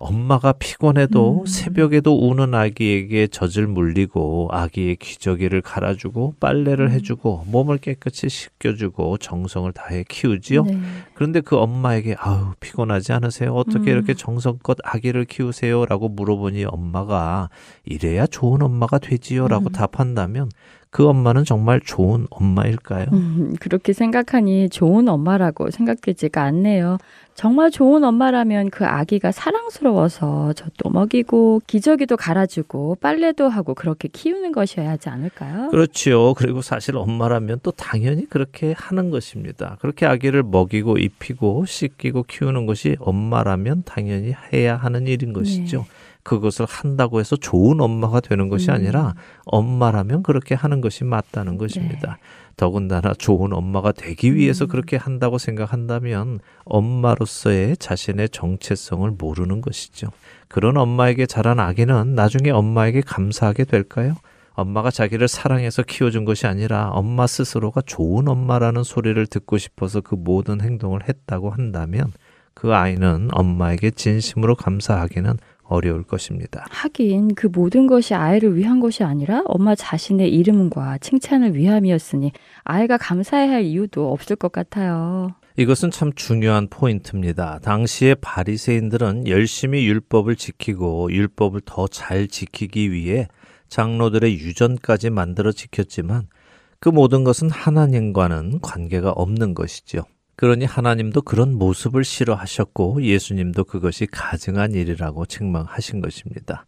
엄마가 0.02 0.54
피곤해도 0.54 1.42
음. 1.42 1.46
새벽에도 1.46 2.18
우는 2.28 2.56
아기에게 2.56 3.28
젖을 3.28 3.68
물리고 3.68 4.50
아기의 4.52 4.96
기저귀를 4.96 5.62
갈아주고 5.62 6.36
빨래를 6.40 6.88
음. 6.88 6.92
해주고 6.92 7.46
몸을 7.48 7.78
깨끗이 7.78 8.28
씻겨주고 8.28 9.20
정성을 9.20 9.72
다해 9.72 10.04
키우지요. 10.10 10.64
네. 10.64 10.80
그런데 11.14 11.40
그 11.40 11.58
엄마에게 11.58 12.16
아우 12.18 12.54
피곤하지 12.60 13.14
않으세요? 13.14 13.54
어떻게 13.54 13.92
음. 13.92 13.96
이렇게 13.96 14.14
정성껏 14.16 14.80
아기를 14.84 15.26
키우세요?라고 15.26 16.10
물어보니 16.10 16.66
엄마가 16.66 17.50
이래야 17.86 18.26
좋은 18.26 18.64
엄마가 18.64 18.98
되지요라고 18.98 19.66
음. 19.66 19.72
답한다면 19.72 20.50
그 20.92 21.08
엄마는 21.08 21.46
정말 21.46 21.80
좋은 21.80 22.28
엄마일까요? 22.30 23.08
음, 23.14 23.56
그렇게 23.62 23.94
생각하니 23.94 24.70
좋은 24.70 25.08
엄마라고 25.08 25.72
생각되지가 25.72 26.44
않네요. 26.44 26.98
정말 27.34 27.72
좋은 27.72 28.04
엄마라면 28.04 28.70
그 28.72 28.86
아기가 28.86 29.32
사랑스러워서 29.32 30.52
젖도 30.52 30.90
먹이고 30.90 31.62
기저귀도 31.66 32.18
갈아주고 32.18 32.98
빨래도 33.00 33.48
하고 33.48 33.74
그렇게 33.74 34.10
키우는 34.10 34.52
것이어야 34.52 34.90
하지 34.90 35.08
않을까요? 35.08 35.70
그렇지요. 35.70 36.34
그리고 36.34 36.62
사실 36.62 36.98
엄마라면 36.98 37.62
또 37.64 37.72
당연히 37.72 38.26
그렇게 38.28 38.74
하는 38.78 39.12
것입니다. 39.12 39.78
그렇게 39.80 40.06
아기를 40.06 40.44
먹이고 40.44 40.98
입히고 40.98 41.66
씻기고 41.66 42.24
키우는 42.24 42.66
것이 42.66 42.98
엄마라면 43.00 43.84
당연히 43.86 44.34
해야 44.52 44.76
하는 44.76 45.08
일인 45.08 45.32
것이죠. 45.32 45.78
네. 45.78 46.01
그것을 46.24 46.66
한다고 46.70 47.20
해서 47.20 47.36
좋은 47.36 47.82
엄마가 47.82 48.20
되는 48.20 48.50
것이 48.50 48.70
음. 48.70 48.76
아니라 48.76 49.14
엄마라면 49.46 50.24
그렇게 50.24 50.56
하는 50.56 50.82
것이 50.82 51.04
맞다는 51.04 51.58
것입니다. 51.58 52.18
네. 52.20 52.42
더군다나 52.58 53.14
좋은 53.14 53.54
엄마가 53.54 53.92
되기 53.92 54.36
위해서 54.36 54.66
음. 54.66 54.68
그렇게 54.68 54.98
한다고 54.98 55.38
생각한다면 55.38 56.40
엄마로서의 56.66 57.78
자신의 57.78 58.30
정체성을 58.30 59.10
모르는 59.18 59.62
것이죠. 59.62 60.08
그런 60.48 60.78
엄마에게 60.78 61.26
자란 61.26 61.60
아기는 61.60 62.14
나중에 62.14 62.52
엄마에게 62.52 63.02
감사하게 63.02 63.64
될까요? 63.66 64.16
엄마가 64.54 64.92
자기를 64.92 65.28
사랑해서 65.28 65.82
키워준 65.82 66.26
것이 66.26 66.46
아니라 66.46 66.90
엄마 66.90 67.26
스스로가 67.26 67.82
좋은 67.86 68.28
엄마라는 68.28 68.84
소리를 68.84 69.26
듣고 69.28 69.58
싶어서 69.58 70.02
그 70.02 70.16
모든 70.16 70.62
행동을 70.62 71.08
했다고 71.08 71.50
한다면 71.50 72.12
그 72.54 72.76
아이는 72.76 73.30
엄마에게 73.32 73.92
진심으로 73.92 74.56
감사하기는 74.56 75.38
어려울 75.72 76.04
것입니다. 76.04 76.66
하긴 76.70 77.36
그 77.36 77.48
모든 77.48 77.88
것이 77.88 78.14
아이를 78.14 78.56
위한 78.58 78.80
것이 78.80 79.04
아니라 79.04 79.42
엄마 79.46 79.74
자신의 79.74 80.30
이름과 80.34 80.98
칭찬을 81.00 81.56
위함이었으니 81.56 82.32
아이가 82.64 82.98
감사해야 82.98 83.52
할 83.52 83.64
이유도 83.64 84.12
없을 84.12 84.36
것 84.36 84.52
같아요. 84.52 85.34
이것은 85.58 85.92
참 85.92 86.12
중요한 86.14 86.68
포인트입니다. 86.70 87.60
당시의 87.60 88.16
바리새인들은 88.22 89.28
열심히 89.28 89.86
율법을 89.88 90.36
지키고 90.36 91.12
율법을 91.12 91.62
더 91.66 91.88
잘 91.88 92.28
지키기 92.28 92.92
위해 92.92 93.28
장로들의 93.70 94.34
유전까지 94.40 95.10
만들어 95.10 95.52
지켰지만 95.52 96.28
그 96.80 96.90
모든 96.90 97.24
것은 97.24 97.50
하나님과는 97.50 98.60
관계가 98.62 99.12
없는 99.12 99.54
것이지요. 99.54 100.02
그러니 100.42 100.66
하나님도 100.66 101.22
그런 101.22 101.56
모습을 101.60 102.04
싫어하셨고 102.04 103.04
예수님도 103.04 103.64
그것이 103.64 104.08
가증한 104.08 104.74
일이라고 104.74 105.28
책망하신 105.28 106.02
것입니다. 106.02 106.66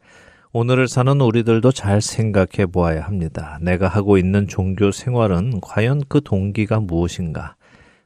오늘을 0.52 0.88
사는 0.88 1.20
우리들도 1.20 1.72
잘 1.72 2.00
생각해 2.00 2.68
보아야 2.72 3.02
합니다. 3.02 3.58
내가 3.64 3.88
하고 3.88 4.20
있는 4.20 4.48
종교 4.48 4.92
생활은 4.92 5.60
과연 5.62 6.04
그 6.08 6.22
동기가 6.22 6.82
무엇인가? 6.82 7.56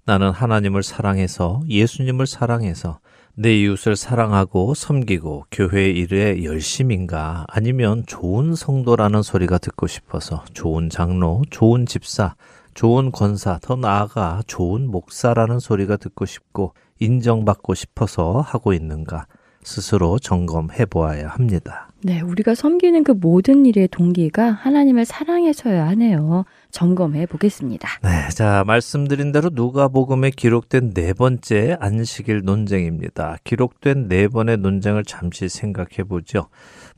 나는 0.05 0.32
하나님을 0.32 0.84
사랑해서 0.84 1.59
예수님을 1.68 2.28
사랑해서 2.28 2.99
내 3.36 3.53
이웃을 3.59 3.97
사랑하고 3.97 4.74
섬기고 4.74 5.47
교회 5.51 5.89
일에 5.89 6.45
열심인가? 6.45 7.45
아니면 7.49 8.05
좋은 8.07 8.55
성도라는 8.55 9.22
소리가 9.22 9.57
듣고 9.57 9.88
싶어서 9.88 10.45
좋은 10.53 10.89
장로, 10.89 11.41
좋은 11.49 11.86
집사, 11.86 12.36
좋은 12.78 13.11
권사, 13.11 13.57
더 13.59 13.75
나아가 13.75 14.43
좋은 14.45 14.91
목사라는 14.91 15.57
소리가 15.57 15.97
듣고 15.97 16.28
싶고 16.28 16.75
인정받고 16.99 17.73
싶어서 17.73 18.39
하고 18.39 18.71
있는가 18.71 19.25
스스로 19.63 20.19
점검해 20.19 20.86
보아야 20.86 21.28
합니다. 21.28 21.89
네, 22.03 22.21
우리가 22.21 22.53
섬기는 22.53 23.03
그 23.03 23.13
모든 23.13 23.65
일의 23.65 23.88
동기가 23.88 24.51
하나님을 24.51 25.05
사랑해서야 25.05 25.88
하네요. 25.88 26.45
점검해 26.69 27.25
보겠습니다. 27.25 27.89
네, 28.03 28.30
자, 28.30 28.63
말씀드린 28.67 29.32
대로 29.32 29.49
누가복음에 29.51 30.30
기록된 30.30 30.93
네 30.93 31.13
번째 31.13 31.78
안식일 31.80 32.43
논쟁입니다. 32.43 33.38
기록된 33.43 34.07
네 34.07 34.28
번의 34.28 34.57
논쟁을 34.57 35.03
잠시 35.03 35.49
생각해 35.49 36.03
보죠. 36.07 36.49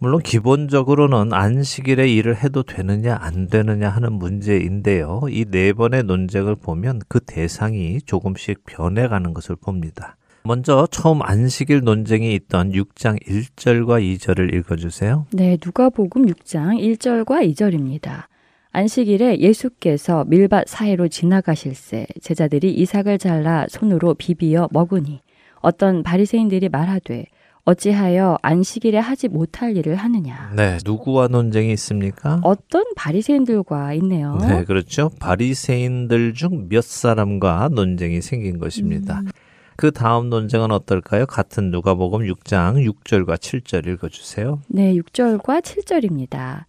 물론 0.02 0.22
기본적으로는 0.22 1.34
안식일에 1.34 2.08
일을 2.08 2.42
해도 2.42 2.64
되느냐 2.64 3.18
안 3.20 3.48
되느냐 3.48 3.90
하는 3.90 4.14
문제인데요. 4.14 5.24
이 5.30 5.44
네 5.50 5.74
번의 5.74 6.04
논쟁을 6.04 6.56
보면 6.56 7.02
그 7.10 7.20
대상이 7.20 8.00
조금씩 8.06 8.64
변해가는 8.66 9.34
것을 9.34 9.58
봅니다. 9.58 10.16
먼저 10.44 10.88
처음 10.90 11.22
안식일 11.22 11.82
논쟁이 11.82 12.34
있던 12.34 12.72
6장 12.72 13.22
1절과 13.22 14.02
2절을 14.18 14.54
읽어주세요. 14.56 15.26
네, 15.34 15.58
누가복음 15.64 16.28
6장 16.28 16.80
1절과 16.80 17.52
2절입니다. 17.52 18.24
안식일에 18.72 19.40
예수께서 19.40 20.24
밀밭 20.26 20.70
사이로 20.70 21.10
지나가실새 21.10 22.08
제자들이 22.22 22.72
이삭을 22.74 23.18
잘라 23.18 23.66
손으로 23.68 24.14
비비어 24.14 24.70
먹으니 24.72 25.20
어떤 25.56 26.04
바리새인들이 26.04 26.70
말하되 26.70 27.26
어찌하여 27.66 28.38
안식일에 28.42 28.98
하지 28.98 29.28
못할 29.28 29.78
일을 29.78 29.96
하느냐. 29.96 30.52
네, 30.56 30.78
누구와 30.86 31.28
논쟁이 31.28 31.72
있습니까? 31.74 32.40
어떤 32.44 32.84
바리새인들과 32.96 33.94
있네요. 33.96 34.38
네, 34.42 34.64
그렇죠. 34.64 35.12
바리새인들 35.20 36.34
중 36.34 36.68
몇 36.70 36.84
사람과 36.84 37.70
논쟁이 37.72 38.22
생긴 38.22 38.58
것입니다. 38.60 39.20
음. 39.20 39.28
그 39.76 39.92
다음 39.92 40.30
논쟁은 40.30 40.72
어떨까요? 40.72 41.26
같은 41.26 41.72
누가복음 41.72 42.22
6장 42.22 42.86
6절과 42.86 43.36
7절 43.38 43.88
읽어 43.88 44.10
주세요. 44.10 44.60
네, 44.68 44.94
6절과 44.96 45.62
7절입니다. 45.62 46.66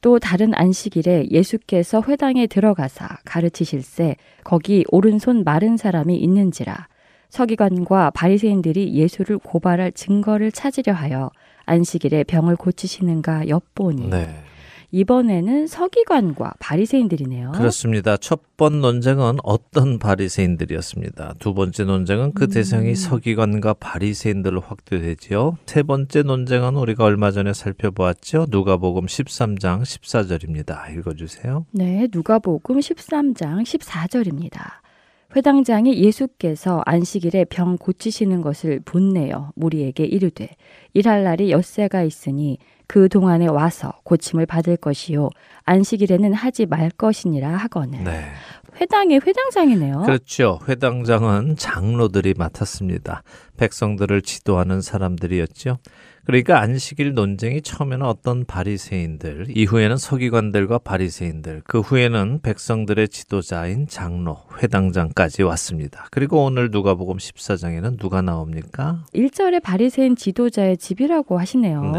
또 0.00 0.18
다른 0.18 0.52
안식일에 0.54 1.28
예수께서 1.30 2.02
회당에 2.06 2.46
들어가사 2.46 3.18
가르치실세 3.24 4.16
거기 4.44 4.84
오른손 4.90 5.42
마른 5.44 5.76
사람이 5.76 6.16
있는지라 6.16 6.86
서기관과 7.30 8.10
바리새인들이 8.10 8.94
예수를 8.94 9.38
고발할 9.38 9.92
증거를 9.92 10.52
찾으려 10.52 10.92
하여 10.92 11.30
안식일에 11.66 12.24
병을 12.24 12.56
고치시는가 12.56 13.48
엿보니 13.48 14.08
네. 14.08 14.28
이번에는 14.90 15.66
서기관과 15.66 16.54
바리새인들이네요. 16.58 17.52
그렇습니다. 17.52 18.16
첫 18.16 18.48
번 18.58 18.80
논쟁은 18.80 19.36
어떤 19.44 20.00
바리새인들이었습니다. 20.00 21.34
두 21.38 21.54
번째 21.54 21.84
논쟁은 21.84 22.32
그 22.32 22.44
음. 22.44 22.50
대상이 22.50 22.96
서기관과 22.96 23.74
바리새인들로 23.74 24.60
확대되지요. 24.60 25.58
세 25.66 25.84
번째 25.84 26.22
논쟁은 26.24 26.74
우리가 26.74 27.04
얼마 27.04 27.30
전에 27.30 27.52
살펴보았죠. 27.52 28.46
누가복음 28.48 29.06
13장 29.06 29.82
14절입니다. 29.82 30.92
읽어 30.98 31.14
주세요. 31.14 31.66
네, 31.70 32.08
누가복음 32.12 32.80
13장 32.80 33.62
14절입니다. 33.62 34.58
회당장이 35.36 36.02
예수께서 36.02 36.82
안식일에 36.86 37.44
병 37.44 37.76
고치시는 37.76 38.40
것을 38.40 38.80
본내어 38.84 39.52
무리에게 39.56 40.04
이르되 40.04 40.48
일할 40.94 41.22
날이 41.24 41.50
엿새가 41.50 42.02
있으니 42.02 42.58
그 42.86 43.10
동안에 43.10 43.46
와서 43.46 43.92
고침을 44.04 44.46
받을 44.46 44.78
것이요 44.78 45.28
안식일에는 45.64 46.32
하지 46.32 46.64
말 46.64 46.90
것이니라 46.90 47.50
하거늘. 47.50 48.02
네. 48.04 48.24
회당의 48.80 49.20
회당장이네요. 49.26 50.02
그렇죠. 50.02 50.60
회당장은 50.66 51.56
장로들이 51.56 52.34
맡았습니다. 52.38 53.22
백성들을 53.58 54.22
지도하는 54.22 54.80
사람들이었죠. 54.80 55.78
그러니까 56.28 56.60
안식일 56.60 57.14
논쟁이 57.14 57.62
처음에는 57.62 58.04
어떤 58.04 58.44
바리새인들, 58.44 59.46
이후에는 59.48 59.96
서기관들과 59.96 60.76
바리새인들, 60.76 61.62
그 61.64 61.80
후에는 61.80 62.40
백성들의 62.42 63.08
지도자인 63.08 63.86
장로, 63.88 64.36
회당장까지 64.62 65.42
왔습니다. 65.44 66.06
그리고 66.10 66.44
오늘 66.44 66.68
누가복음 66.70 67.16
14장에는 67.16 67.98
누가 67.98 68.20
나옵니까? 68.20 69.06
1절에 69.14 69.62
바리새인 69.62 70.16
지도자의 70.16 70.76
집이라고 70.76 71.38
하시네요. 71.38 71.82
네. 71.92 71.98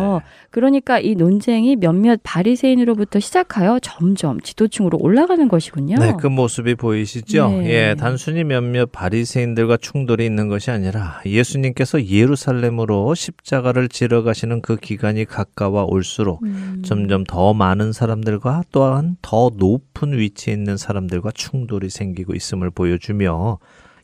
그러니까 0.51 0.99
이 0.99 1.15
논쟁이 1.15 1.75
몇몇 1.75 2.19
바리새인으로부터 2.21 3.19
시작하여 3.19 3.80
점점 3.82 4.39
지도층으로 4.41 4.99
올라가는 5.01 5.47
것이군요. 5.47 5.95
네, 5.95 6.13
그 6.19 6.27
모습이 6.27 6.75
보이시죠? 6.75 7.49
네. 7.49 7.69
예, 7.71 7.95
단순히 7.97 8.43
몇몇 8.43 8.91
바리새인들과 8.91 9.77
충돌이 9.77 10.23
있는 10.23 10.49
것이 10.49 10.69
아니라 10.69 11.19
예수님께서 11.25 12.05
예루살렘으로 12.05 13.15
십자가를 13.15 13.89
지러 13.89 14.18
들어가시는 14.20 14.61
그 14.61 14.76
기간이 14.76 15.26
가까워 15.26 15.86
올수록 15.86 16.43
음. 16.43 16.82
점점 16.86 17.24
더 17.24 17.53
많은 17.53 17.91
사람들과 17.91 18.63
또한 18.72 19.17
더 19.22 19.51
높은 19.55 20.17
위치에 20.17 20.53
있는 20.53 20.78
사람들과 20.78 21.32
충돌이 21.32 21.89
생기고 21.89 22.34
있음을 22.34 22.70
보여주며 22.70 23.59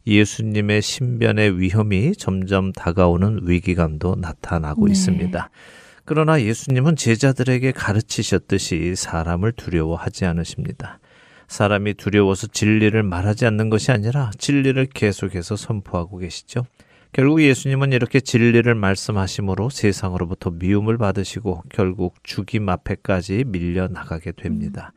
예수님의 0.07 0.81
신변의 0.81 1.59
위험이 1.59 2.13
점점 2.15 2.71
다가오는 2.71 3.41
위기감도 3.43 4.15
나타나고 4.15 4.85
네. 4.85 4.91
있습니다. 4.91 5.49
그러나 6.05 6.41
예수님은 6.41 6.95
제자들에게 6.95 7.71
가르치셨듯이 7.71 8.95
사람을 8.95 9.53
두려워하지 9.53 10.25
않으십니다. 10.25 10.99
사람이 11.47 11.95
두려워서 11.95 12.47
진리를 12.47 13.01
말하지 13.01 13.45
않는 13.47 13.69
것이 13.69 13.91
아니라 13.91 14.31
진리를 14.37 14.85
계속해서 14.93 15.55
선포하고 15.55 16.17
계시죠. 16.17 16.65
결국 17.15 17.41
예수님은 17.41 17.93
이렇게 17.93 18.19
진리를 18.19 18.75
말씀하심으로 18.75 19.69
세상으로부터 19.69 20.49
미움을 20.49 20.97
받으시고 20.97 21.63
결국 21.69 22.15
죽임 22.23 22.67
앞에까지 22.67 23.45
밀려 23.47 23.87
나가게 23.87 24.33
됩니다. 24.33 24.91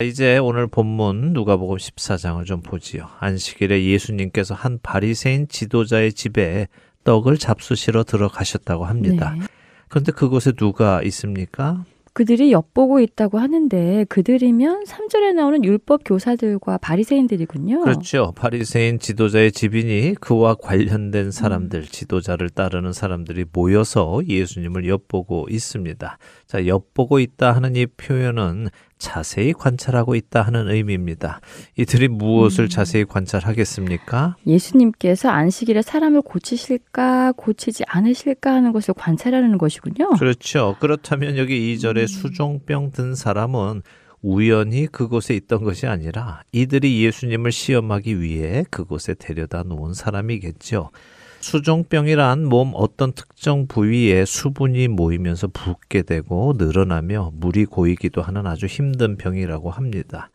이제 0.00 0.38
오늘 0.38 0.66
본문 0.66 1.34
누가복음 1.34 1.76
14장을 1.76 2.42
좀 2.46 2.62
보지요. 2.62 3.10
안식일에 3.20 3.84
예수님께서 3.84 4.54
한 4.54 4.78
바리새인 4.82 5.48
지도자의 5.48 6.14
집에 6.14 6.68
떡을 7.04 7.36
잡수시러 7.36 8.02
들어가셨다고 8.02 8.86
합니다. 8.86 9.34
네. 9.38 9.44
그런데 9.88 10.12
그곳에 10.12 10.52
누가 10.52 11.02
있습니까? 11.02 11.84
그들이 12.18 12.50
엿보고 12.50 12.98
있다고 12.98 13.38
하는데 13.38 14.04
그들이면 14.08 14.82
3절에 14.86 15.34
나오는 15.34 15.64
율법 15.64 16.00
교사들과 16.04 16.78
바리새인들이군요. 16.78 17.82
그렇죠. 17.82 18.32
바리새인 18.34 18.98
지도자의 18.98 19.52
집이니 19.52 20.16
그와 20.20 20.56
관련된 20.56 21.30
사람들, 21.30 21.78
음. 21.78 21.86
지도자를 21.88 22.50
따르는 22.50 22.92
사람들이 22.92 23.44
모여서 23.52 24.20
예수님을 24.26 24.88
엿보고 24.88 25.46
있습니다. 25.48 26.18
자, 26.48 26.66
엿보고 26.66 27.20
있다 27.20 27.52
하는 27.52 27.76
이 27.76 27.86
표현은 27.86 28.66
자세히 28.98 29.52
관찰하고 29.52 30.14
있다 30.14 30.42
하는 30.42 30.68
의미입니다. 30.70 31.40
이들이 31.76 32.08
무엇을 32.08 32.64
음. 32.64 32.68
자세히 32.68 33.04
관찰하겠습니까? 33.04 34.36
예수님께서 34.46 35.28
안식일에 35.30 35.82
사람을 35.82 36.22
고치실까, 36.22 37.32
고치지 37.36 37.84
않으실까 37.86 38.52
하는 38.52 38.72
것을 38.72 38.94
관찰하는 38.94 39.58
것이군요. 39.58 40.10
그렇죠. 40.18 40.76
그렇다면 40.80 41.38
여기 41.38 41.76
2절에 41.76 42.02
음. 42.02 42.06
수종병 42.06 42.90
든 42.92 43.14
사람은 43.14 43.82
우연히 44.22 44.86
그곳에 44.86 45.34
있던 45.34 45.62
것이 45.62 45.86
아니라 45.86 46.42
이들이 46.52 47.04
예수님을 47.04 47.52
시험하기 47.52 48.20
위해 48.20 48.64
그곳에 48.70 49.14
데려다 49.14 49.62
놓은 49.62 49.94
사람이겠죠. 49.94 50.90
수종병이란 51.40 52.44
몸 52.44 52.72
어떤 52.74 53.12
특정 53.12 53.66
부위에 53.66 54.24
수분이 54.24 54.88
모이면서 54.88 55.48
붓게 55.48 56.02
되고 56.02 56.54
늘어나며 56.56 57.32
물이 57.34 57.66
고이기도 57.66 58.22
하는 58.22 58.46
아주 58.46 58.66
힘든 58.66 59.16
병이라고 59.16 59.70
합니다. 59.70 60.30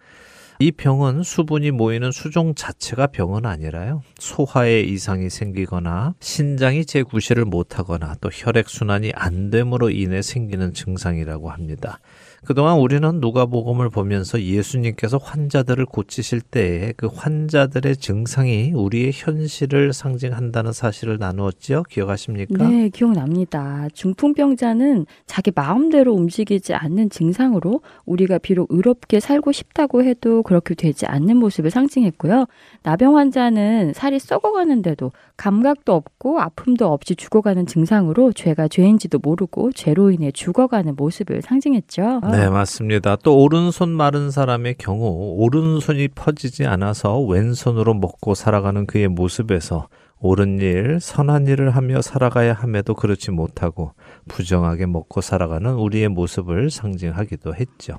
이 0.60 0.72
병은 0.72 1.24
수분이 1.24 1.72
모이는 1.72 2.12
수종 2.12 2.56
자체가 2.56 3.08
병은 3.08 3.46
아니라요. 3.46 4.02
소화에 4.20 4.82
이상이 4.82 5.30
생기거나 5.30 6.14
신장이 6.20 6.86
재구실을 6.86 7.44
못하거나 7.46 8.16
또 8.22 8.30
혈액순환이 8.32 9.12
안 9.16 9.50
됨으로 9.50 9.90
인해 9.90 10.22
생기는 10.22 10.74
증상이라고 10.74 11.50
합니다. 11.50 12.00
그동안 12.46 12.78
우리는 12.78 13.20
누가복음을 13.22 13.90
보면서 13.90 14.42
예수님께서 14.42 15.18
환자들을 15.18 15.86
고치실 15.86 16.42
때에 16.42 16.94
그 16.98 17.08
환자들의 17.08 17.96
증상이 17.98 18.74
우리의 18.74 19.12
현실을 19.14 19.94
상징한다는 19.94 20.74
사실을 20.74 21.18
나누었죠. 21.20 21.84
기억하십니까? 21.90 22.68
네, 22.68 22.90
기억납니다. 22.90 23.88
중풍병자는 23.94 25.06
자기 25.26 25.52
마음대로 25.56 26.14
움직이지 26.14 26.74
않는 26.74 27.10
증상으로 27.10 27.82
우리가 28.06 28.40
비록 28.40 28.68
의롭게 28.72 29.20
살고 29.22 29.54
싶다고 29.54 30.04
해도 30.04 30.44
그렇게 30.44 30.76
되지 30.76 31.06
않는 31.06 31.38
모습을 31.38 31.72
상징했고요. 31.72 32.48
나병 32.84 33.18
환자는 33.18 33.94
살이 33.94 34.20
썩어가는데도 34.20 35.12
감각도 35.38 35.94
없고 35.94 36.40
아픔도 36.40 36.92
없이 36.92 37.16
죽어가는 37.16 37.66
증상으로 37.66 38.34
죄가 38.34 38.68
죄인지도 38.68 39.20
모르고 39.22 39.72
죄로 39.72 40.12
인해 40.12 40.32
죽어가는 40.32 40.96
모습을 40.96 41.42
상징했죠. 41.42 42.22
네, 42.32 42.50
맞습니다. 42.50 43.16
또 43.18 43.38
오른손 43.38 43.90
마른 43.90 44.32
사람의 44.32 44.76
경우 44.78 45.36
오른손이 45.38 46.10
퍼지지 46.10 46.66
않아서 46.66 47.20
왼손으로 47.20 47.94
먹고 47.96 48.36
살아가는 48.36 48.86
그의 48.86 49.08
모습에서 49.08 49.88
옳은 50.20 50.60
일, 50.60 51.00
선한 51.02 51.48
일을 51.48 51.72
하며 51.72 52.02
살아가야 52.02 52.54
함에도 52.54 52.94
그렇지 52.94 53.32
못하고 53.32 53.92
부정하게 54.30 54.86
먹고 54.86 55.20
살아가는 55.20 55.74
우리의 55.74 56.08
모습을 56.08 56.70
상징하기도 56.70 57.56
했죠. 57.56 57.98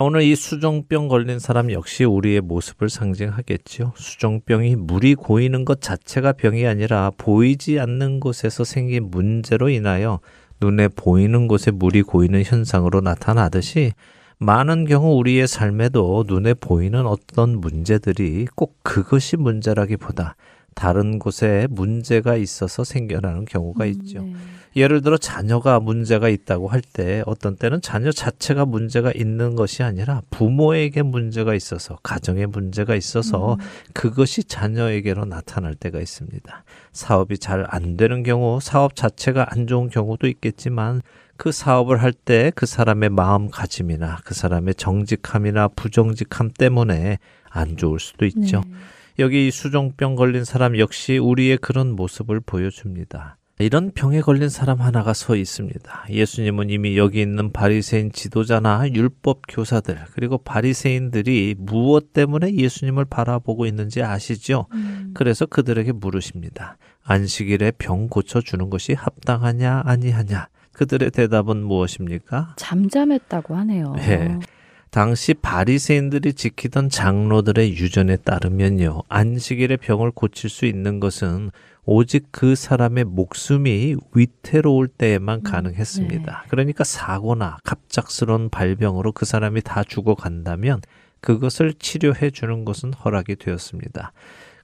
오늘 0.00 0.22
이 0.22 0.36
수종병 0.36 1.08
걸린 1.08 1.40
사람 1.40 1.72
역시 1.72 2.04
우리의 2.04 2.40
모습을 2.40 2.88
상징하겠죠. 2.88 3.94
수종병이 3.96 4.76
물이 4.76 5.16
고이는 5.16 5.64
것 5.64 5.80
자체가 5.80 6.34
병이 6.34 6.68
아니라 6.68 7.10
보이지 7.18 7.80
않는 7.80 8.20
곳에서 8.20 8.62
생긴 8.62 9.10
문제로 9.10 9.68
인하여 9.68 10.20
눈에 10.60 10.86
보이는 10.86 11.48
곳에 11.48 11.72
물이 11.72 12.02
고이는 12.02 12.44
현상으로 12.44 13.00
나타나듯이 13.00 13.92
많은 14.38 14.84
경우 14.84 15.16
우리의 15.16 15.48
삶에도 15.48 16.22
눈에 16.28 16.54
보이는 16.54 17.04
어떤 17.04 17.60
문제들이 17.60 18.46
꼭 18.54 18.78
그것이 18.84 19.36
문제라기보다 19.36 20.36
다른 20.76 21.18
곳에 21.18 21.66
문제가 21.70 22.36
있어서 22.36 22.84
생겨나는 22.84 23.46
경우가 23.46 23.82
음, 23.82 23.90
있죠. 23.90 24.22
네. 24.22 24.32
예를 24.76 25.02
들어 25.02 25.16
자녀가 25.16 25.80
문제가 25.80 26.28
있다고 26.28 26.68
할 26.68 26.82
때 26.92 27.22
어떤 27.26 27.56
때는 27.56 27.80
자녀 27.80 28.12
자체가 28.12 28.64
문제가 28.64 29.12
있는 29.14 29.56
것이 29.56 29.82
아니라 29.82 30.22
부모에게 30.30 31.02
문제가 31.02 31.54
있어서 31.54 31.98
가정에 32.02 32.46
문제가 32.46 32.94
있어서 32.94 33.54
음. 33.54 33.58
그것이 33.94 34.44
자녀에게로 34.44 35.24
나타날 35.24 35.74
때가 35.74 36.00
있습니다. 36.00 36.64
사업이 36.92 37.38
잘 37.38 37.66
안 37.70 37.96
되는 37.96 38.22
경우 38.22 38.60
사업 38.60 38.94
자체가 38.96 39.48
안 39.50 39.66
좋은 39.66 39.88
경우도 39.88 40.26
있겠지만 40.28 41.02
그 41.36 41.52
사업을 41.52 42.02
할 42.02 42.12
때 42.12 42.50
그 42.54 42.66
사람의 42.66 43.10
마음가짐이나 43.10 44.18
그 44.24 44.34
사람의 44.34 44.74
정직함이나 44.74 45.68
부정직함 45.68 46.50
때문에 46.56 47.18
안 47.50 47.76
좋을 47.76 47.98
수도 48.00 48.26
있죠. 48.26 48.62
네. 48.66 48.72
여기 49.20 49.50
수종병 49.50 50.14
걸린 50.14 50.44
사람 50.44 50.78
역시 50.78 51.18
우리의 51.18 51.58
그런 51.58 51.90
모습을 51.96 52.40
보여줍니다. 52.40 53.37
이런 53.60 53.90
병에 53.90 54.20
걸린 54.20 54.48
사람 54.48 54.80
하나가 54.80 55.12
서 55.12 55.34
있습니다. 55.34 56.06
예수님은 56.10 56.70
이미 56.70 56.96
여기 56.96 57.20
있는 57.20 57.52
바리새인 57.52 58.12
지도자나 58.12 58.88
율법 58.94 59.42
교사들 59.48 59.98
그리고 60.12 60.38
바리새인들이 60.38 61.56
무엇 61.58 62.12
때문에 62.12 62.54
예수님을 62.54 63.04
바라보고 63.06 63.66
있는지 63.66 64.00
아시죠? 64.02 64.66
음. 64.74 65.10
그래서 65.12 65.44
그들에게 65.44 65.90
물으십니다. 65.90 66.78
안식일에 67.02 67.72
병 67.78 68.08
고쳐 68.08 68.40
주는 68.40 68.70
것이 68.70 68.92
합당하냐 68.92 69.82
아니하냐? 69.84 70.48
그들의 70.72 71.10
대답은 71.10 71.64
무엇입니까? 71.64 72.54
잠잠했다고 72.56 73.56
하네요. 73.56 73.94
네. 73.96 74.38
당시 74.90 75.34
바리새인들이 75.34 76.32
지키던 76.32 76.88
장로들의 76.88 77.72
유전에 77.72 78.16
따르면요. 78.18 79.02
안식일에 79.08 79.76
병을 79.78 80.12
고칠 80.12 80.48
수 80.48 80.64
있는 80.64 81.00
것은 81.00 81.50
오직 81.90 82.26
그 82.30 82.54
사람의 82.54 83.04
목숨이 83.04 83.96
위태로울 84.12 84.88
때에만 84.88 85.38
음, 85.38 85.42
가능했습니다. 85.42 86.32
네. 86.42 86.48
그러니까 86.50 86.84
사고나 86.84 87.56
갑작스러운 87.64 88.50
발병으로 88.50 89.12
그 89.12 89.24
사람이 89.24 89.62
다 89.62 89.82
죽어간다면 89.84 90.82
그것을 91.22 91.72
치료해 91.72 92.30
주는 92.30 92.66
것은 92.66 92.92
허락이 92.92 93.36
되었습니다. 93.36 94.12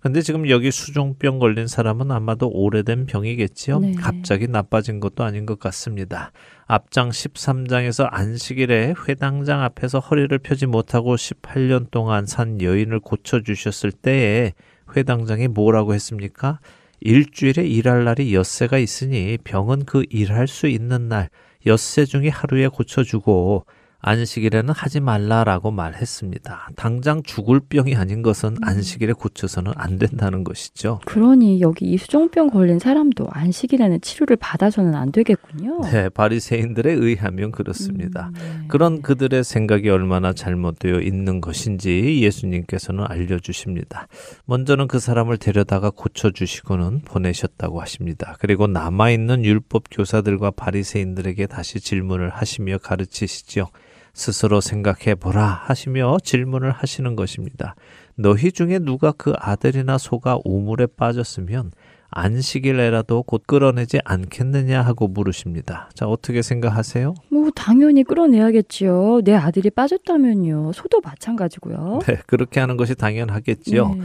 근데 0.02 0.20
지금 0.20 0.50
여기 0.50 0.70
수종병 0.70 1.38
걸린 1.38 1.66
사람은 1.66 2.10
아마도 2.10 2.50
오래된 2.50 3.06
병이겠지요. 3.06 3.78
네. 3.78 3.94
갑자기 3.94 4.46
나빠진 4.46 5.00
것도 5.00 5.24
아닌 5.24 5.46
것 5.46 5.58
같습니다. 5.58 6.30
앞장 6.66 7.08
13장에서 7.08 8.06
안식일에 8.10 8.92
회당장 9.08 9.62
앞에서 9.62 9.98
허리를 9.98 10.38
펴지 10.40 10.66
못하고 10.66 11.14
18년 11.14 11.90
동안 11.90 12.26
산 12.26 12.60
여인을 12.60 13.00
고쳐 13.00 13.40
주셨을 13.40 13.92
때에 13.92 14.52
회당장이 14.94 15.48
뭐라고 15.48 15.94
했습니까? 15.94 16.60
일주일에 17.04 17.66
일할 17.66 18.04
날이 18.04 18.34
엿새가 18.34 18.78
있으니 18.78 19.36
병은 19.44 19.84
그 19.84 20.06
일할 20.08 20.48
수 20.48 20.66
있는 20.66 21.08
날 21.10 21.28
엿새 21.66 22.06
중에 22.06 22.30
하루에 22.30 22.66
고쳐주고 22.68 23.66
안식일에는 24.06 24.74
하지 24.74 25.00
말라라고 25.00 25.70
말했습니다. 25.70 26.68
당장 26.76 27.22
죽을 27.22 27.60
병이 27.60 27.96
아닌 27.96 28.22
것은 28.22 28.50
음. 28.50 28.56
안식일에 28.62 29.14
고쳐서는 29.14 29.72
안 29.76 29.98
된다는 29.98 30.44
것이죠. 30.44 31.00
그러니 31.06 31.62
여기 31.62 31.86
이수종병 31.86 32.50
걸린 32.50 32.78
사람도 32.78 33.26
안식일에는 33.30 34.02
치료를 34.02 34.36
받아서는 34.36 34.94
안 34.94 35.10
되겠군요. 35.10 35.80
네, 35.84 36.10
바리새인들에 36.10 36.92
의하면 36.92 37.50
그렇습니다. 37.50 38.28
음, 38.28 38.32
네. 38.34 38.64
그런 38.68 39.00
그들의 39.00 39.42
생각이 39.42 39.88
얼마나 39.88 40.34
잘못되어 40.34 41.00
있는 41.00 41.40
것인지 41.40 42.20
예수님께서는 42.20 43.04
알려 43.08 43.38
주십니다. 43.38 44.06
먼저는 44.44 44.86
그 44.86 44.98
사람을 44.98 45.38
데려다가 45.38 45.88
고쳐 45.88 46.30
주시고는 46.30 47.00
보내셨다고 47.06 47.80
하십니다. 47.80 48.36
그리고 48.38 48.66
남아 48.66 49.10
있는 49.12 49.46
율법 49.46 49.84
교사들과 49.90 50.50
바리새인들에게 50.50 51.46
다시 51.46 51.80
질문을 51.80 52.28
하시며 52.28 52.76
가르치시지요. 52.78 53.68
스스로 54.14 54.60
생각해 54.60 55.16
보라 55.16 55.44
하시며 55.44 56.16
질문을 56.22 56.70
하시는 56.70 57.16
것입니다. 57.16 57.74
너희 58.16 58.52
중에 58.52 58.78
누가 58.78 59.12
그 59.12 59.32
아들이나 59.36 59.98
소가 59.98 60.38
우물에 60.44 60.86
빠졌으면 60.96 61.72
안식일에라도 62.10 63.24
곧 63.24 63.42
끌어내지 63.44 63.98
않겠느냐 64.04 64.82
하고 64.82 65.08
물으십니다. 65.08 65.90
자, 65.94 66.06
어떻게 66.06 66.42
생각하세요? 66.42 67.12
뭐, 67.28 67.50
당연히 67.50 68.04
끌어내야겠지요. 68.04 69.22
내 69.24 69.34
아들이 69.34 69.68
빠졌다면요. 69.70 70.70
소도 70.74 71.00
마찬가지고요. 71.00 71.98
네, 72.06 72.18
그렇게 72.28 72.60
하는 72.60 72.76
것이 72.76 72.94
당연하겠지요. 72.94 73.94
네. 73.94 74.00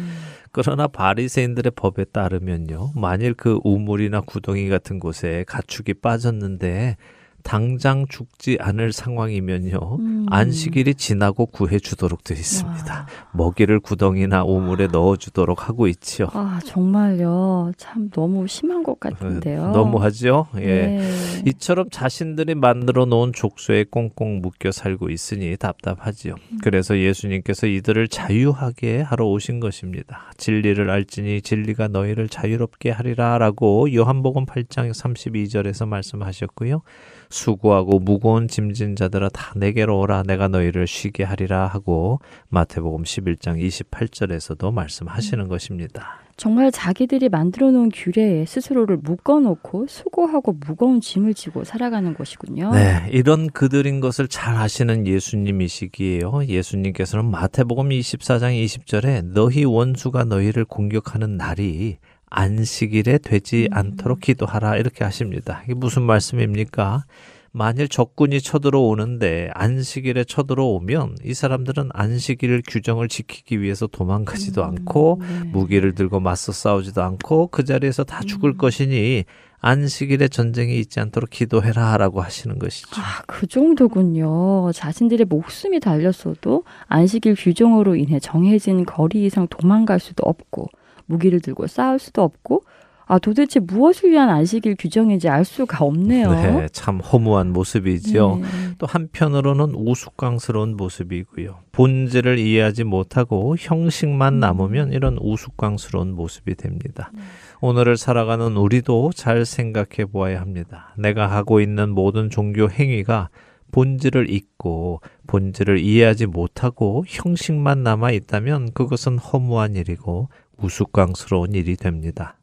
그러나 0.52 0.88
바리새인들의 0.88 1.74
법에 1.76 2.06
따르면요. 2.06 2.94
만일 2.96 3.36
그 3.36 3.60
우물이나 3.64 4.22
구덩이 4.22 4.70
같은 4.70 4.98
곳에 4.98 5.46
가축이 5.48 5.96
빠졌는데 5.96 6.98
당장 7.44 8.06
죽지 8.08 8.58
않을 8.60 8.92
상황이면요. 8.92 9.98
음. 10.00 10.26
안식일이 10.30 10.96
지나고 10.96 11.46
구해 11.48 11.80
주도록 11.80 12.24
되어 12.24 12.38
있습니다. 12.38 12.94
와. 12.94 13.08
먹이를 13.34 13.80
구덩이나 13.80 14.44
우물에 14.44 14.88
넣어 14.88 15.16
주도록 15.16 15.68
하고 15.68 15.88
있지요. 15.88 16.28
아, 16.34 16.60
정말요. 16.66 17.72
참 17.78 18.10
너무 18.12 18.48
심한 18.48 18.84
것 18.84 19.00
같은데요. 19.00 19.68
네, 19.68 19.72
너무하죠? 19.72 20.48
예. 20.58 20.66
네. 20.66 21.12
이처럼 21.46 21.90
자신들이 21.90 22.56
만들어 22.56 23.06
놓은 23.06 23.34
족쇄에 23.34 23.86
꽁꽁 23.90 24.42
묶여 24.42 24.72
살고 24.72 25.10
있으니 25.10 25.56
답답하지요. 25.58 26.36
음. 26.52 26.58
그래서 26.64 26.98
예수님께서 26.98 27.68
이들을 27.68 28.08
자유하게 28.08 29.02
하러 29.02 29.28
오신 29.28 29.60
것입니다. 29.60 30.32
진리를 30.38 30.90
알지니 30.90 31.42
진리가 31.42 31.88
너희를 31.90 32.30
자유롭게 32.30 32.92
하리라라고 32.92 33.94
요한복음 33.94 34.46
8장 34.46 34.92
32절에서 34.92 35.88
말씀하셨고요. 35.88 36.82
수고하고 37.30 38.00
무거운 38.00 38.48
짐진 38.48 38.96
자들아 38.96 39.30
다 39.30 39.54
내게로 39.56 40.00
오라 40.00 40.24
내가 40.24 40.48
너희를 40.48 40.88
쉬게 40.88 41.24
하리라 41.24 41.68
하고 41.68 42.20
마태복음 42.50 43.04
11장 43.04 43.62
28절에서도 43.62 44.74
말씀하시는 44.74 45.46
음. 45.46 45.50
것입니다. 45.50 46.20
정말 46.40 46.72
자기들이 46.72 47.28
만들어 47.28 47.70
놓은 47.70 47.90
규례에 47.90 48.46
스스로를 48.46 48.96
묶어 48.96 49.42
놓고 49.42 49.88
수고하고 49.90 50.54
무거운 50.66 51.02
짐을 51.02 51.34
지고 51.34 51.66
살아가는 51.66 52.14
것이군요. 52.14 52.72
네, 52.72 53.10
이런 53.12 53.50
그들인 53.50 54.00
것을 54.00 54.30
잘 54.30 54.56
아시는 54.56 55.06
예수님이시기에요. 55.06 56.46
예수님께서는 56.48 57.30
마태복음 57.30 57.90
24장 57.90 58.64
20절에 58.64 59.34
너희 59.34 59.66
원수가 59.66 60.24
너희를 60.24 60.64
공격하는 60.64 61.36
날이 61.36 61.98
안식일에 62.30 63.20
되지 63.20 63.68
음. 63.72 63.78
않도록 63.78 64.22
기도하라 64.22 64.78
이렇게 64.78 65.04
하십니다. 65.04 65.62
이게 65.66 65.74
무슨 65.74 66.04
말씀입니까? 66.04 67.04
만일 67.52 67.88
적군이 67.88 68.42
쳐들어오는데 68.42 69.50
안식일에 69.54 70.24
쳐들어오면 70.26 71.18
이 71.24 71.34
사람들은 71.34 71.90
안식일 71.94 72.62
규정을 72.68 73.08
지키기 73.08 73.62
위해서 73.62 73.88
도망가지도 73.88 74.62
음, 74.62 74.68
않고 74.68 75.22
네. 75.22 75.50
무기를 75.50 75.96
들고 75.96 76.20
맞서 76.20 76.52
싸우지도 76.52 77.02
않고 77.02 77.48
그 77.48 77.64
자리에서 77.64 78.04
다 78.04 78.22
죽을 78.22 78.52
음. 78.52 78.58
것이니 78.58 79.24
안식일에 79.62 80.30
전쟁이 80.30 80.80
있지 80.80 81.00
않도록 81.00 81.30
기도해라라고 81.32 82.22
하시는 82.22 82.60
것이죠. 82.60 82.90
아, 82.96 83.24
그 83.28 83.46
정도군요. 83.46 84.72
자신들의 84.72 85.26
목숨이 85.26 85.80
달렸어도 85.80 86.64
안식일 86.88 87.36
규정으로 87.36 87.96
인해 87.96 88.20
정해진 88.20 88.86
거리 88.86 89.26
이상 89.26 89.48
도망갈 89.50 90.00
수도 90.00 90.24
없고 90.24 90.70
무기를 91.10 91.42
들고 91.42 91.68
싸울 91.68 92.00
수도 92.00 92.22
없고 92.22 92.64
아 93.12 93.18
도대체 93.18 93.60
무엇을 93.60 94.12
위한 94.12 94.30
안식일 94.30 94.76
규정인지 94.78 95.30
알 95.30 95.44
수가 95.44 95.84
없네요. 95.84 96.32
네, 96.32 96.68
참 96.72 97.00
허무한 97.00 97.52
모습이죠. 97.52 98.40
네. 98.40 98.48
또 98.78 98.86
한편으로는 98.86 99.74
우스꽝스러운 99.74 100.78
모습이고요. 100.78 101.58
본질을 101.72 102.38
이해하지 102.38 102.84
못하고 102.84 103.56
형식만 103.58 104.36
음. 104.36 104.40
남으면 104.40 104.94
이런 104.94 105.18
우스꽝스러운 105.20 106.12
모습이 106.12 106.54
됩니다. 106.54 107.10
네. 107.12 107.22
오늘을 107.62 107.98
살아가는 107.98 108.56
우리도 108.56 109.10
잘 109.16 109.44
생각해 109.44 110.06
보아야 110.12 110.40
합니다. 110.40 110.94
내가 110.96 111.32
하고 111.32 111.62
있는 111.62 111.90
모든 111.90 112.30
종교 112.30 112.70
행위가 112.70 113.30
본질을 113.72 114.30
잊고 114.30 115.02
본질을 115.26 115.80
이해하지 115.80 116.28
못하고 116.28 117.06
형식만 117.08 117.82
남아 117.82 118.12
있다면 118.12 118.74
그것은 118.74 119.18
허무한 119.18 119.76
일이고 119.76 120.30
우스꽝스러운 120.62 121.54
일이 121.54 121.76
됩니다. 121.76 122.36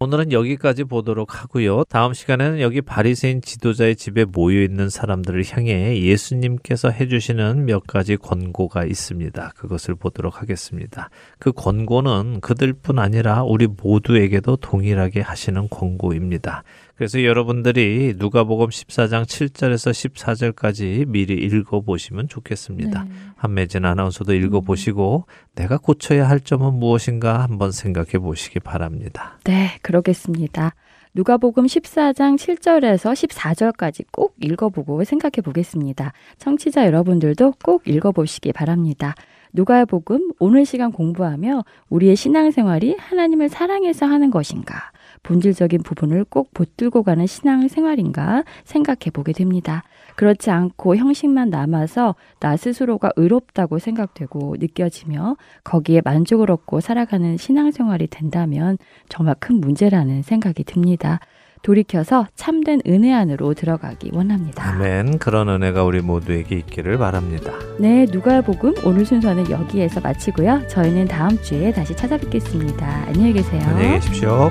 오늘은 0.00 0.32
여기까지 0.32 0.84
보도록 0.84 1.40
하고요. 1.40 1.84
다음 1.84 2.14
시간에는 2.14 2.60
여기 2.60 2.82
바리새인 2.82 3.40
지도자의 3.40 3.94
집에 3.96 4.24
모여 4.24 4.60
있는 4.62 4.90
사람들을 4.90 5.44
향해 5.50 6.02
예수님께서 6.02 6.90
해 6.90 7.06
주시는 7.06 7.64
몇 7.64 7.86
가지 7.86 8.16
권고가 8.16 8.84
있습니다. 8.84 9.52
그것을 9.56 9.94
보도록 9.94 10.42
하겠습니다. 10.42 11.10
그 11.38 11.52
권고는 11.52 12.40
그들뿐 12.40 12.98
아니라 12.98 13.44
우리 13.44 13.68
모두에게도 13.68 14.56
동일하게 14.56 15.20
하시는 15.20 15.68
권고입니다. 15.70 16.64
그래서 16.96 17.24
여러분들이 17.24 18.14
누가복음 18.16 18.68
14장 18.68 19.24
7절에서 19.24 20.52
14절까지 20.52 21.08
미리 21.08 21.34
읽어 21.34 21.80
보시면 21.80 22.28
좋겠습니다. 22.28 23.04
네. 23.04 23.10
한매진 23.36 23.84
아나운서도 23.84 24.32
읽어 24.34 24.60
보시고 24.60 25.24
음. 25.26 25.32
내가 25.56 25.76
고쳐야 25.76 26.28
할 26.28 26.40
점은 26.40 26.74
무엇인가 26.74 27.42
한번 27.42 27.72
생각해 27.72 28.18
보시기 28.18 28.60
바랍니다. 28.60 29.38
네, 29.44 29.70
그러겠습니다. 29.82 30.74
누가복음 31.14 31.66
14장 31.66 32.36
7절에서 32.36 33.12
14절까지 33.12 34.04
꼭 34.12 34.34
읽어보고 34.40 35.04
생각해 35.04 35.42
보겠습니다. 35.44 36.12
청취자 36.38 36.86
여러분들도 36.86 37.54
꼭 37.64 37.86
읽어보시기 37.86 38.52
바랍니다. 38.52 39.14
누가복음 39.52 40.32
오늘 40.40 40.64
시간 40.66 40.90
공부하며 40.90 41.64
우리의 41.88 42.16
신앙생활이 42.16 42.96
하나님을 42.98 43.48
사랑해서 43.48 44.06
하는 44.06 44.30
것인가? 44.30 44.90
본질적인 45.24 45.82
부분을 45.82 46.24
꼭 46.24 46.54
붙들고 46.54 47.02
가는 47.02 47.26
신앙 47.26 47.66
생활인가 47.66 48.44
생각해 48.64 49.10
보게 49.12 49.32
됩니다. 49.32 49.82
그렇지 50.14 50.50
않고 50.50 50.96
형식만 50.96 51.50
남아서 51.50 52.14
나 52.38 52.56
스스로가 52.56 53.10
의롭다고 53.16 53.80
생각되고 53.80 54.56
느껴지며 54.60 55.36
거기에 55.64 56.02
만족을 56.04 56.52
얻고 56.52 56.80
살아가는 56.80 57.36
신앙 57.36 57.72
생활이 57.72 58.06
된다면 58.06 58.78
정말 59.08 59.34
큰 59.40 59.60
문제라는 59.60 60.22
생각이 60.22 60.62
듭니다. 60.62 61.18
돌이켜서 61.64 62.28
참된 62.36 62.80
은혜 62.86 63.12
안으로 63.12 63.54
들어가기 63.54 64.10
원합니다. 64.12 64.62
아멘. 64.68 65.18
그런 65.18 65.48
은혜가 65.48 65.82
우리 65.82 66.00
모두에게 66.00 66.56
있기를 66.56 66.98
바랍니다. 66.98 67.52
네, 67.80 68.06
누가복음 68.08 68.74
오늘 68.84 69.04
순서는 69.04 69.50
여기에서 69.50 70.00
마치고요. 70.00 70.68
저희는 70.68 71.08
다음 71.08 71.40
주에 71.42 71.72
다시 71.72 71.96
찾아뵙겠습니다. 71.96 72.86
안녕히 73.08 73.32
계세요. 73.32 73.62
안녕히 73.64 73.94
계십시오. 73.94 74.50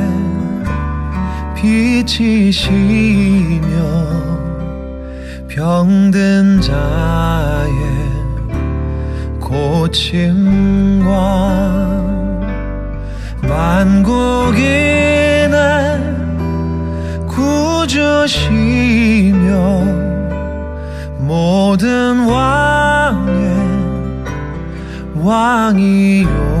빛이시며 1.61 2.81
병든 5.47 6.59
자의 6.59 7.71
고침과 9.39 11.11
만국인의 13.43 14.71
구주시며 17.27 18.31
모든 21.19 22.25
왕의 22.25 23.31
왕이요 25.13 26.60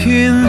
잡힌 0.00 0.48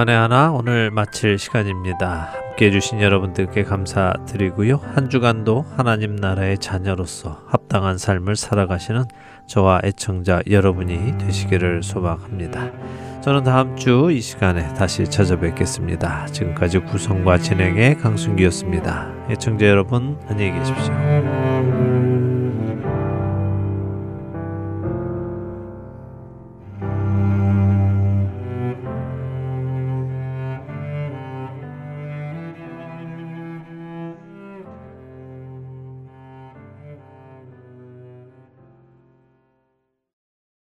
주안의 0.00 0.16
하나 0.16 0.50
오늘 0.50 0.90
마칠 0.90 1.38
시간입니다. 1.38 2.30
함께 2.32 2.66
해주신 2.66 3.02
여러분들께 3.02 3.64
감사드리고요. 3.64 4.80
한 4.94 5.10
주간도 5.10 5.66
하나님 5.76 6.16
나라의 6.16 6.56
자녀로서 6.56 7.42
합당한 7.48 7.98
삶을 7.98 8.36
살아가시는 8.36 9.04
저와 9.46 9.82
애청자 9.84 10.40
여러분이 10.48 11.18
되시기를 11.18 11.82
소망합니다. 11.82 12.70
저는 13.20 13.44
다음 13.44 13.76
주 13.76 14.10
이 14.10 14.20
시간에 14.22 14.72
다시 14.72 15.04
찾아뵙겠습니다. 15.04 16.26
지금까지 16.28 16.78
구성과 16.78 17.36
진행의 17.38 17.98
강순기였습니다. 17.98 19.12
애청자 19.28 19.66
여러분 19.66 20.18
안녕히 20.28 20.52
계십시오. 20.52 21.59